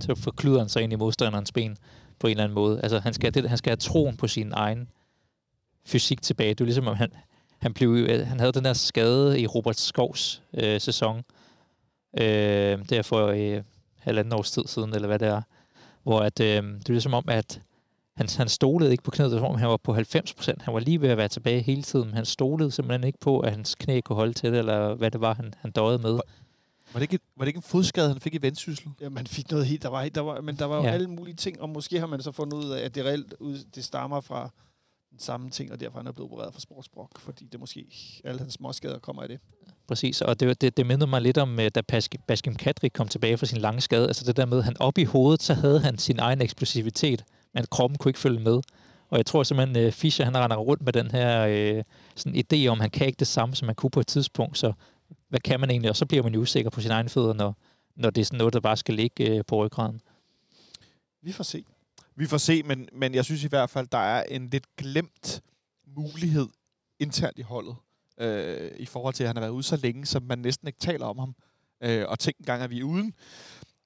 [0.00, 1.76] så forklyder han sig ind i modstanderens ben
[2.18, 2.80] på en eller anden måde.
[2.82, 4.88] Altså, han skal, det, han skal have troen på sin egen
[5.86, 6.54] fysik tilbage.
[6.54, 7.12] Det er ligesom, om han,
[7.58, 11.22] han, blev, øh, han havde den der skade i Robert Skovs øh, sæson.
[12.20, 13.62] Øh, der for øh,
[13.98, 15.42] halvanden års tid siden, eller hvad det er
[16.02, 17.60] hvor at, øh, det er ligesom om, at
[18.16, 20.62] han, han stolede ikke på knæet, det var som om, han var på 90 procent.
[20.62, 23.40] Han var lige ved at være tilbage hele tiden, men han stolede simpelthen ikke på,
[23.40, 26.10] at hans knæ kunne holde til det, eller hvad det var, han, han døjede med.
[26.10, 26.20] Var
[26.94, 28.88] det, ikke, var det ikke en fodskade, han fik i vendsyssel?
[29.00, 30.90] Ja, man fik noget helt, der var, der var, men der var jo Ja.
[30.90, 33.58] alle mulige ting, og måske har man så fundet ud af, at det reelt ud,
[33.74, 34.50] det stammer fra
[35.16, 37.86] den samme ting, og derfor er han er blevet opereret for sportsbrok, fordi det måske
[38.24, 39.40] alle hans småskader kommer af det.
[39.88, 41.82] Præcis, og det, det, det mindede mig lidt om, øh, da
[42.26, 44.06] Baskim Kadri kom tilbage fra sin lange skade.
[44.06, 47.24] Altså det der med, at han op i hovedet, så havde han sin egen eksplosivitet,
[47.54, 48.60] men kroppen kunne ikke følge med.
[49.08, 51.84] Og jeg tror simpelthen, at Fischer han render rundt med den her øh,
[52.16, 54.58] sådan idé om, at han kan ikke det samme, som man kunne på et tidspunkt.
[54.58, 54.72] Så
[55.28, 55.90] hvad kan man egentlig?
[55.90, 57.56] Og så bliver man jo usikker på sine egne fødder, når,
[57.96, 60.00] når det er sådan noget, der bare skal ligge øh, på ryggraden.
[61.22, 61.64] Vi får se.
[62.16, 65.42] Vi får se, men, men jeg synes i hvert fald, der er en lidt glemt
[65.96, 66.48] mulighed
[66.98, 67.76] internt i holdet.
[68.20, 70.78] Øh, I forhold til, at han har været ude så længe, som man næsten ikke
[70.78, 71.34] taler om ham.
[71.80, 73.14] Øh, og tænk engang, at vi er uden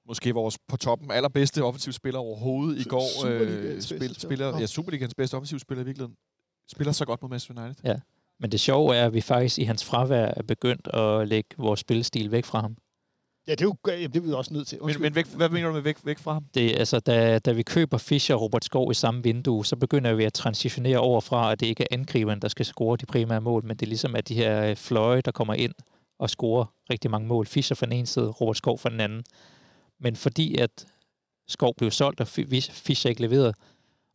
[0.07, 3.25] måske vores på toppen allerbedste offensiv spiller overhovedet i går.
[3.27, 4.59] Øh, bedste spil, spiller.
[4.59, 6.17] ja, Superligans bedste offensiv spiller i virkeligheden.
[6.71, 7.83] Spiller så godt mod Manchester United.
[8.39, 11.79] Men det sjove er, at vi faktisk i hans fravær er begyndt at lægge vores
[11.79, 12.77] spillestil væk fra ham.
[13.47, 14.77] Ja, det er jo det er vi jo også nødt til.
[14.77, 15.03] Men, Undskyld.
[15.03, 16.45] men væk, hvad mener du med væk, væk fra ham?
[16.53, 19.75] Det, er altså, da, da vi køber Fischer og Robert Skov i samme vindue, så
[19.75, 23.05] begynder vi at transitionere over fra, at det ikke er angriberen, der skal score de
[23.05, 25.73] primære mål, men det er ligesom, at de her øh, fløje, der kommer ind
[26.19, 27.45] og scorer rigtig mange mål.
[27.45, 29.23] Fischer fra den ene side, Robert Skov fra den anden.
[29.99, 30.85] Men fordi at
[31.47, 33.55] Skov blev solgt, og Fischer ikke leveret,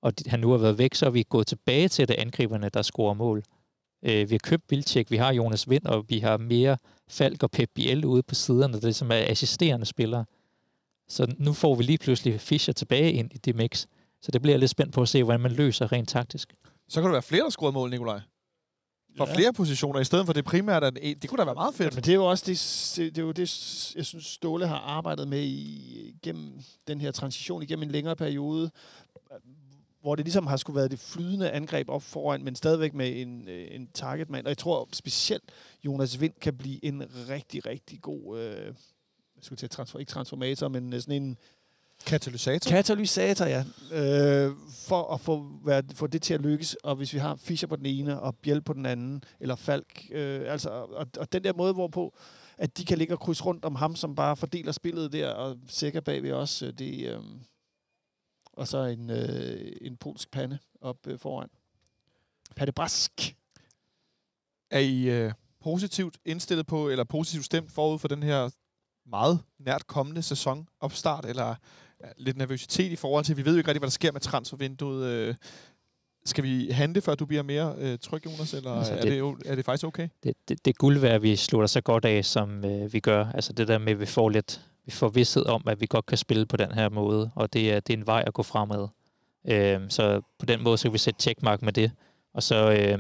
[0.03, 2.69] og han nu har været væk, så er vi gået tilbage til det er angriberne,
[2.69, 3.43] der scorer mål.
[4.05, 6.77] Øh, vi har købt Vilcek, vi har Jonas Vind, og vi har mere
[7.09, 10.25] Falk og Pep Biel ude på siderne, der ligesom er assisterende spillere.
[11.09, 13.87] Så nu får vi lige pludselig Fischer tilbage ind i det mix.
[14.23, 16.55] Så det bliver jeg lidt spændt på at se, hvordan man løser rent taktisk.
[16.89, 18.21] Så kan der være flere, der scorer mål, Nikolaj.
[19.19, 19.35] Fra Ja.
[19.37, 21.19] flere positioner, i stedet for det primært er en.
[21.19, 21.95] Det kunne da være meget Ja, fedt.
[21.95, 24.77] men det er jo også det, det, det, er jo det, jeg synes, Ståle har
[24.79, 26.53] arbejdet med i, gennem
[26.89, 28.71] den her transition igennem en længere periode,
[30.07, 33.49] hvor det ligesom har skulle været det flydende angreb op foran, men stadigvæk med en,
[33.49, 34.47] øh, en targetmand.
[34.47, 35.45] Og jeg tror specielt,
[35.85, 38.75] Jonas Vind kan blive en rigtig, rigtig god, øh, jeg
[39.41, 41.37] skulle til transfer, ikke transformator, men sådan en
[42.07, 42.71] Katalysator?
[42.71, 43.65] katalysator, ja.
[43.93, 46.75] Øh, for at få, være, få det til at lykkes.
[46.75, 50.07] Og hvis vi har Fischer på den ene, og Bjæl på den anden, eller Falk,
[50.11, 52.15] øh, altså, og, og den der måde, hvorpå
[52.59, 55.57] at de kan ligge og krydse rundt om ham, som bare fordeler spillet der, og
[55.69, 57.21] sikker bagved os, øh, det, øh,
[58.57, 61.49] og så en, øh, en polsk pande op øh, foran.
[62.57, 63.37] Patte Brask.
[64.71, 68.51] Er I øh, positivt indstillet på, eller positivt stemt forud for den her
[69.07, 71.55] meget nært kommende sæson opstart, eller
[72.01, 74.21] ja, lidt nervøsitet i forhold til, vi ved jo ikke rigtig, hvad der sker med
[74.21, 75.05] transfervinduet.
[75.07, 75.35] Øh,
[76.25, 79.19] skal vi handle, før du bliver mere øh, tryg, Jonas, eller Altså, er, det- det,
[79.19, 80.09] jo, er det faktisk okay?
[80.23, 83.01] det, det, det er guld værd, at vi slutter så godt af, som øh, vi
[83.01, 83.27] gør.
[83.35, 86.07] Altså det der med, at vi får lidt vi får vidsthed om, at vi godt
[86.07, 88.43] kan spille på den her måde, og det er, det er en vej at gå
[88.43, 88.89] fremad.
[89.49, 91.93] Øh, så på den måde, så kan vi sætte checkmark med det.
[92.35, 92.99] Og så, Øh,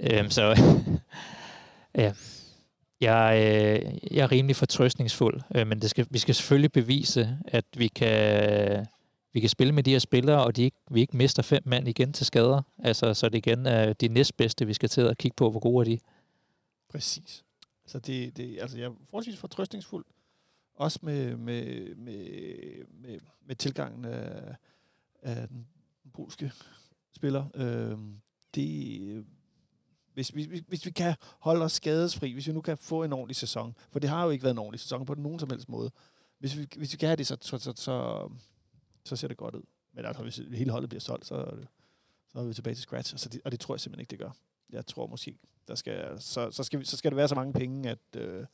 [0.00, 0.42] øh, så
[2.02, 2.12] ja,
[3.00, 7.64] jeg, øh, jeg er rimelig fortrøstningsfuld, øh, men det skal, vi skal selvfølgelig bevise, at
[7.76, 8.86] vi kan,
[9.32, 11.88] vi kan spille med de her spillere, og de ikke, vi ikke mister fem mand
[11.88, 12.62] igen til skader.
[12.78, 15.86] Altså, så det igen er de næstbedste, vi skal til at kigge på, hvor gode
[15.86, 15.98] er de.
[16.92, 17.43] Præcis.
[17.86, 20.04] Så det, det, altså jeg er forholdsvis fortrøstningsfuld.
[20.74, 24.56] Også med, med, med, med, med tilgangen af,
[25.22, 25.66] af den
[26.12, 26.52] polske
[27.12, 27.46] spiller.
[27.54, 27.98] Øh,
[28.54, 29.26] det,
[30.14, 33.12] hvis, hvis, hvis- hvis vi kan holde os skadesfri, hvis vi nu kan få en
[33.12, 35.68] ordentlig sæson, for det har jo ikke været en ordentlig sæson på nogen som helst
[35.68, 35.90] måde.
[36.38, 38.28] Hvis vi, hvis vi kan have det, så, så, så, så,
[39.04, 39.62] så ser det godt ud.
[39.92, 41.56] Men altså, hvis hele holdet bliver solgt, så,
[42.28, 43.16] så er vi tilbage til scratch.
[43.18, 44.30] så det, og det tror jeg simpelthen ikke, det gør.
[44.72, 45.38] Jeg tror måske,
[45.68, 48.46] der skal, så, så, skal så skal det være så mange penge, at, øh,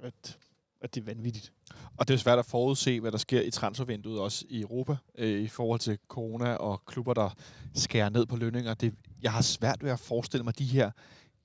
[0.00, 0.38] at,
[0.80, 1.52] at det er vanvittigt.
[1.96, 5.40] Og det er svært at forudse, hvad der sker i transfervinduet også i Europa, øh,
[5.40, 7.30] i forhold til corona og klubber, der
[7.74, 8.74] skærer ned på lønninger.
[8.74, 10.90] Det, jeg har svært ved at forestille mig de her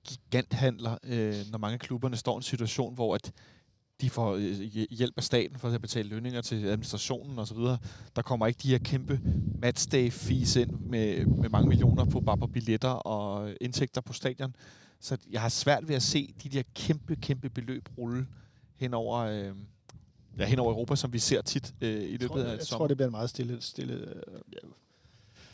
[0.04, 3.32] giganthandler, øh, når mange af klubberne står i en situation, hvor at
[4.00, 7.56] de får øh, hj- hjælp af staten for at betale lønninger til administrationen osv.
[8.16, 9.20] Der kommer ikke de her kæmpe
[9.58, 14.56] matchday fees ind med, med mange millioner på bare på billetter og indtægter på stadion.
[15.00, 18.26] Så jeg har svært ved at se de der kæmpe, kæmpe beløb rulle
[18.76, 19.52] hen over, øh,
[20.38, 22.96] ja, hen over Europa, som vi ser tit øh, i løbet af jeg tror, det
[22.96, 24.60] bliver en meget stille, stille, øh,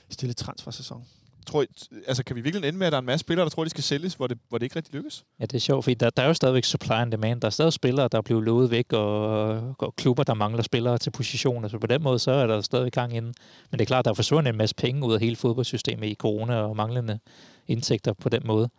[0.09, 1.05] stille transfersæson.
[1.49, 1.65] Tror
[2.07, 3.71] altså, kan vi virkelig ende med, at der er en masse spillere, der tror, de
[3.71, 5.25] skal sælges, hvor det, hvor det ikke rigtig lykkes?
[5.41, 7.41] Ja, det er sjovt, fordi der, der er jo stadigvæk supply and demand.
[7.41, 9.49] Der er stadig spillere, der er blevet lovet væk, og,
[9.79, 11.61] og klubber, der mangler spillere til positioner.
[11.61, 13.35] Så altså, på den måde, så er der stadig gang inden.
[13.71, 16.15] Men det er klart, der er forsvundet en masse penge ud af hele fodboldsystemet i
[16.15, 17.19] corona og manglende
[17.67, 18.71] indtægter på den måde.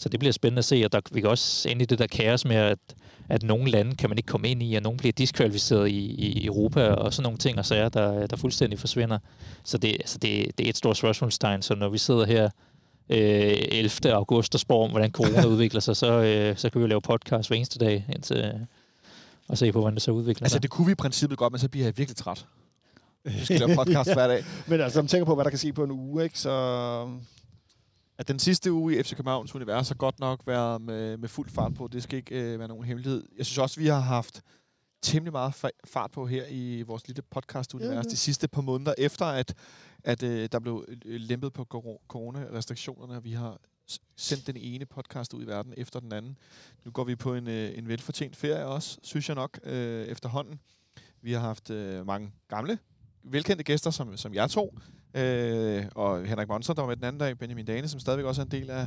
[0.00, 2.06] Så det bliver spændende at se, og der, vi kan også ind i det der
[2.06, 2.78] kaos med, at,
[3.28, 6.46] at nogle lande kan man ikke komme ind i, og nogle bliver diskvalificeret i, i
[6.46, 9.18] Europa, og sådan nogle ting og sager, der, der fuldstændig forsvinder.
[9.64, 12.44] Så det, altså det, det er et stort spørgsmålstegn, så når vi sidder her
[13.08, 14.12] øh, 11.
[14.12, 17.00] august og spår om, hvordan corona udvikler sig, så, øh, så kan vi jo lave
[17.00, 18.52] podcast hver eneste dag, indtil,
[19.48, 20.62] og se på, hvordan det så udvikler Altså, sig.
[20.62, 22.46] det kunne vi i princippet godt, men så bliver jeg virkelig træt.
[23.24, 24.44] Vi skal lave podcast hver dag.
[24.66, 27.06] Men altså, man tænker på, hvad der kan ske på en uge, ikke, så...
[28.20, 31.50] At den sidste uge i FC Københavns univers har godt nok været med, med fuld
[31.50, 31.88] fart på.
[31.88, 33.24] Det skal ikke øh, være nogen hemmelighed.
[33.36, 34.42] Jeg synes også, vi har haft
[35.02, 38.10] temmelig meget fa- fart på her i vores lille podcast-univers ja.
[38.10, 39.54] de sidste par måneder, efter at,
[40.04, 43.58] at øh, der blev øh, lempet på coro- corona-restriktionerne, og vi har
[44.16, 46.38] sendt den ene podcast ud i verden efter den anden.
[46.84, 50.60] Nu går vi på en, øh, en velfortjent ferie også, synes jeg nok, øh, efterhånden.
[51.22, 52.78] Vi har haft øh, mange gamle,
[53.22, 54.78] velkendte gæster, som, som jeg to,
[55.14, 58.42] øh, og Henrik Monson, der var med den anden dag, Benjamin Dane, som stadigvæk også
[58.42, 58.86] er en del af,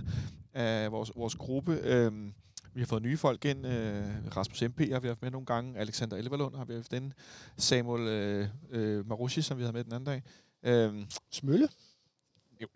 [0.54, 1.80] af vores, vores gruppe.
[1.84, 2.12] Øh,
[2.74, 3.66] vi har fået nye folk ind.
[3.68, 4.04] Øh,
[4.38, 5.80] Rasmus MP har vi haft med nogle gange.
[5.80, 7.12] Alexander Elverlund har vi haft ind.
[7.58, 10.24] Samuel øh, øh, Marushi, som vi havde med den anden dag.
[10.64, 11.68] Øh, Smølle.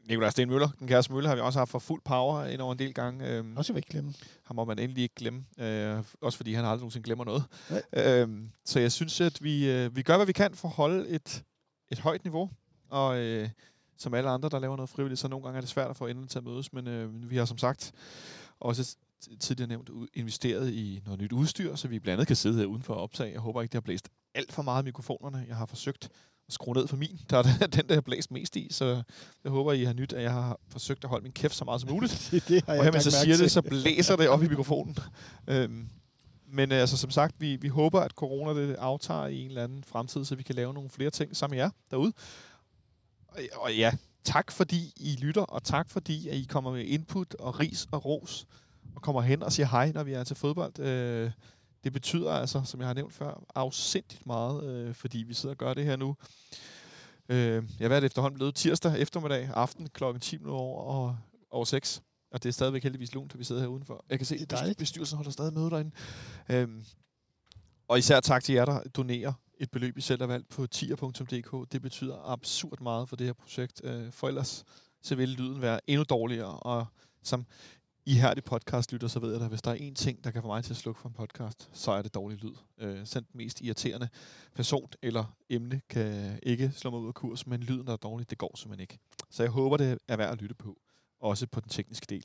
[0.07, 2.73] Nikolaj Sten Møller, den kære Møller, har vi også haft for fuld power ind over
[2.73, 3.27] en del gange.
[3.27, 4.13] Øh, Også vil ikke glemme.
[4.43, 5.45] ham må man endelig ikke glemme.
[5.59, 7.43] Øh, også fordi han aldrig nogensinde glemmer noget.
[7.69, 8.23] Nej.
[8.23, 8.29] Øh,
[8.65, 11.43] så jeg synes, at vi, øh, vi gør, hvad vi kan for at holde et,
[11.91, 12.49] et højt niveau.
[12.89, 13.49] Og øh,
[13.97, 16.07] som alle andre, der laver noget frivilligt, så nogle gange er det svært at få
[16.07, 16.73] enderne til at mødes.
[16.73, 17.91] Men øh, vi har som sagt
[18.59, 18.95] også
[19.39, 22.93] tidligere nævnt investeret i noget nyt udstyr, så vi blandt andet kan sidde her udenfor
[22.93, 23.31] og optage.
[23.31, 25.45] Jeg håber ikke, det har blæst alt for meget af mikrofonerne.
[25.47, 26.09] Jeg har forsøgt
[26.47, 27.19] at skrue ned for min.
[27.29, 29.03] Der er den, der har blæst mest i, så
[29.43, 31.81] jeg håber, I har nyt, at jeg har forsøgt at holde min kæft så meget
[31.81, 32.29] som muligt.
[32.31, 34.97] det, det har jeg Og her, lagt siger det, så blæser det op i mikrofonen.
[35.49, 35.89] Øhm,
[36.49, 39.63] men øh, altså, som sagt, vi, vi håber, at corona det aftager i en eller
[39.63, 42.13] anden fremtid, så vi kan lave nogle flere ting sammen med jer derude.
[43.55, 43.91] Og, ja,
[44.23, 48.05] tak fordi I lytter, og tak fordi at I kommer med input og ris og
[48.05, 48.47] ros,
[48.95, 50.79] og kommer hen og siger hej, når vi er til fodbold.
[50.79, 51.31] Øh,
[51.83, 55.57] det betyder altså, som jeg har nævnt før, afsindigt meget, øh, fordi vi sidder og
[55.57, 56.15] gør det her nu
[57.29, 61.17] Øh, jeg har efterhånden blevet tirsdag eftermiddag, aften klokken 10 over, og,
[61.51, 62.03] over 6.
[62.31, 64.05] Og det er stadigvæk heldigvis lunt, at vi sidder her udenfor.
[64.09, 65.91] Jeg kan se, Det at bestyrelsen holder stadig møde derinde.
[66.49, 66.85] Øhm,
[67.87, 71.71] og især tak til jer, der donerer et beløb, I selv har valgt på tier.dk.
[71.71, 73.81] Det betyder absurd meget for det her projekt.
[73.83, 74.65] Øh, for ellers
[75.01, 76.59] så vil lyden være endnu dårligere.
[76.59, 76.85] Og
[77.23, 77.45] som
[78.05, 80.63] ihærdig podcastlytter, så ved jeg da, hvis der er én ting, der kan få mig
[80.63, 82.53] til at slukke for en podcast, så er det dårlig lyd.
[82.77, 84.09] Øh, selv den mest irriterende
[84.53, 88.29] person eller emne kan ikke slå mig ud af kurs, men lyden, der er dårlig,
[88.29, 88.99] det går simpelthen ikke.
[89.29, 90.77] Så jeg håber, det er værd at lytte på,
[91.19, 92.23] også på den tekniske del.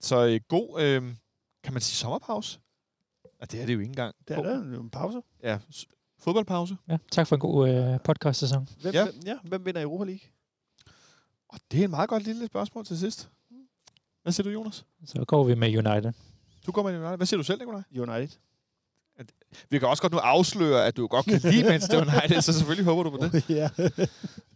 [0.00, 1.14] Så øh, god, øh,
[1.62, 2.60] kan man sige sommerpause?
[3.40, 4.14] Ja, det er det jo ikke engang.
[4.28, 5.20] Det er der en pause.
[5.42, 5.58] Ja,
[6.24, 6.76] fodboldpause.
[6.88, 8.68] Ja, tak for en god øh, podcast-sæson.
[8.80, 9.04] Hvem, Ja.
[9.04, 10.20] Hvem, ja, hvem vinder Europa League?
[11.48, 13.28] Og det er et meget godt lille spørgsmål til sidst.
[14.22, 14.84] Hvad siger du, Jonas?
[15.06, 16.12] Så går vi med United.
[16.66, 17.16] Du går med United.
[17.16, 17.82] Hvad siger du selv, Nikolaj?
[17.96, 18.38] United.
[19.70, 22.84] Vi kan også godt nu afsløre, at du godt kan lide Manchester United, så selvfølgelig
[22.84, 23.50] håber du på det.
[23.60, 23.68] ja.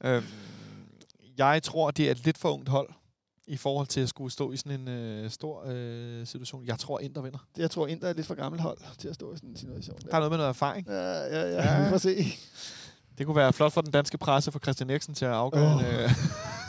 [0.05, 0.25] Øhm,
[1.39, 2.91] jeg tror, det er et lidt for ungt hold
[3.49, 6.67] i forhold til at skulle stå i sådan en øh, stor øh, situation.
[6.67, 7.39] Jeg tror, Inter vinder.
[7.57, 9.99] Jeg tror, Inter er lidt for gammelt hold til at stå i sådan en situation.
[10.01, 10.87] Der er noget med noget erfaring.
[10.89, 11.85] Ja, ja, Ja.
[11.85, 12.25] Vi får se.
[13.19, 15.75] Det kunne være flot for den danske presse for Christian Eriksen til at afgøre.
[15.75, 16.03] Oh.
[16.03, 16.11] Øh,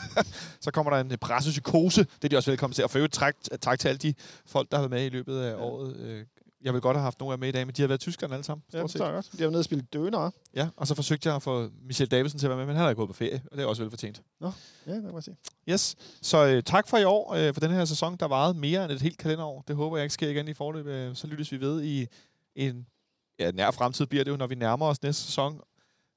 [0.64, 2.00] så kommer der en øh, pressepsykose.
[2.04, 2.84] Det er de også velkommen til.
[2.84, 4.14] Og for øvrigt tak, tak til alle de
[4.46, 5.56] folk, der har været med i løbet af Ja.
[5.56, 5.96] året.
[5.96, 6.24] Øh,
[6.64, 8.04] Jeg vil godt have haft nogle af med i dag, men de har været i
[8.04, 8.62] Tyskland alle sammen.
[8.72, 9.24] Ja, det jeg godt.
[9.24, 10.30] De har været nede og spille døner.
[10.54, 12.84] Ja, og så forsøgte jeg at få Michel Davidsen til at være med, men han
[12.84, 14.22] er ikke gået på ferie, og det er også velfortjent.
[14.40, 14.46] Ja,
[14.86, 15.36] det kan man se.
[15.68, 18.84] Yes, så øh, tak for i år, øh, for den her sæson, der varede mere
[18.84, 19.64] end et helt kalenderår.
[19.68, 20.86] Det håber jeg ikke sker igen i forløb.
[20.86, 22.06] Øh, så lyttes vi ved i
[22.54, 22.86] en
[23.38, 25.60] ja, nær fremtid bliver det jo, når vi nærmer os næste sæson.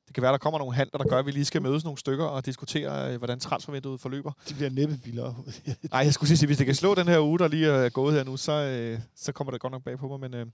[0.07, 1.97] Det kan være, der kommer nogle handler, der gør, at vi lige skal mødes nogle
[1.97, 4.31] stykker og diskutere, øh, hvordan transfervinduet forløber.
[4.49, 5.35] De bliver næppe vildere.
[5.91, 8.13] Nej, jeg skulle sige, hvis det kan slå den her uge, der lige er gået
[8.15, 10.19] her nu, så, øh, så kommer det godt nok bag på mig.
[10.19, 10.45] Men øh,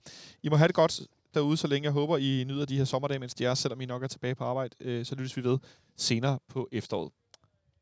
[0.43, 1.01] I må have det godt
[1.33, 3.85] derude, så længe jeg håber, I nyder de her sommerdage, mens de er, selvom I
[3.85, 4.75] nok er tilbage på arbejde.
[4.79, 5.57] Øh, så lyttes vi ved
[5.97, 7.11] senere på efteråret.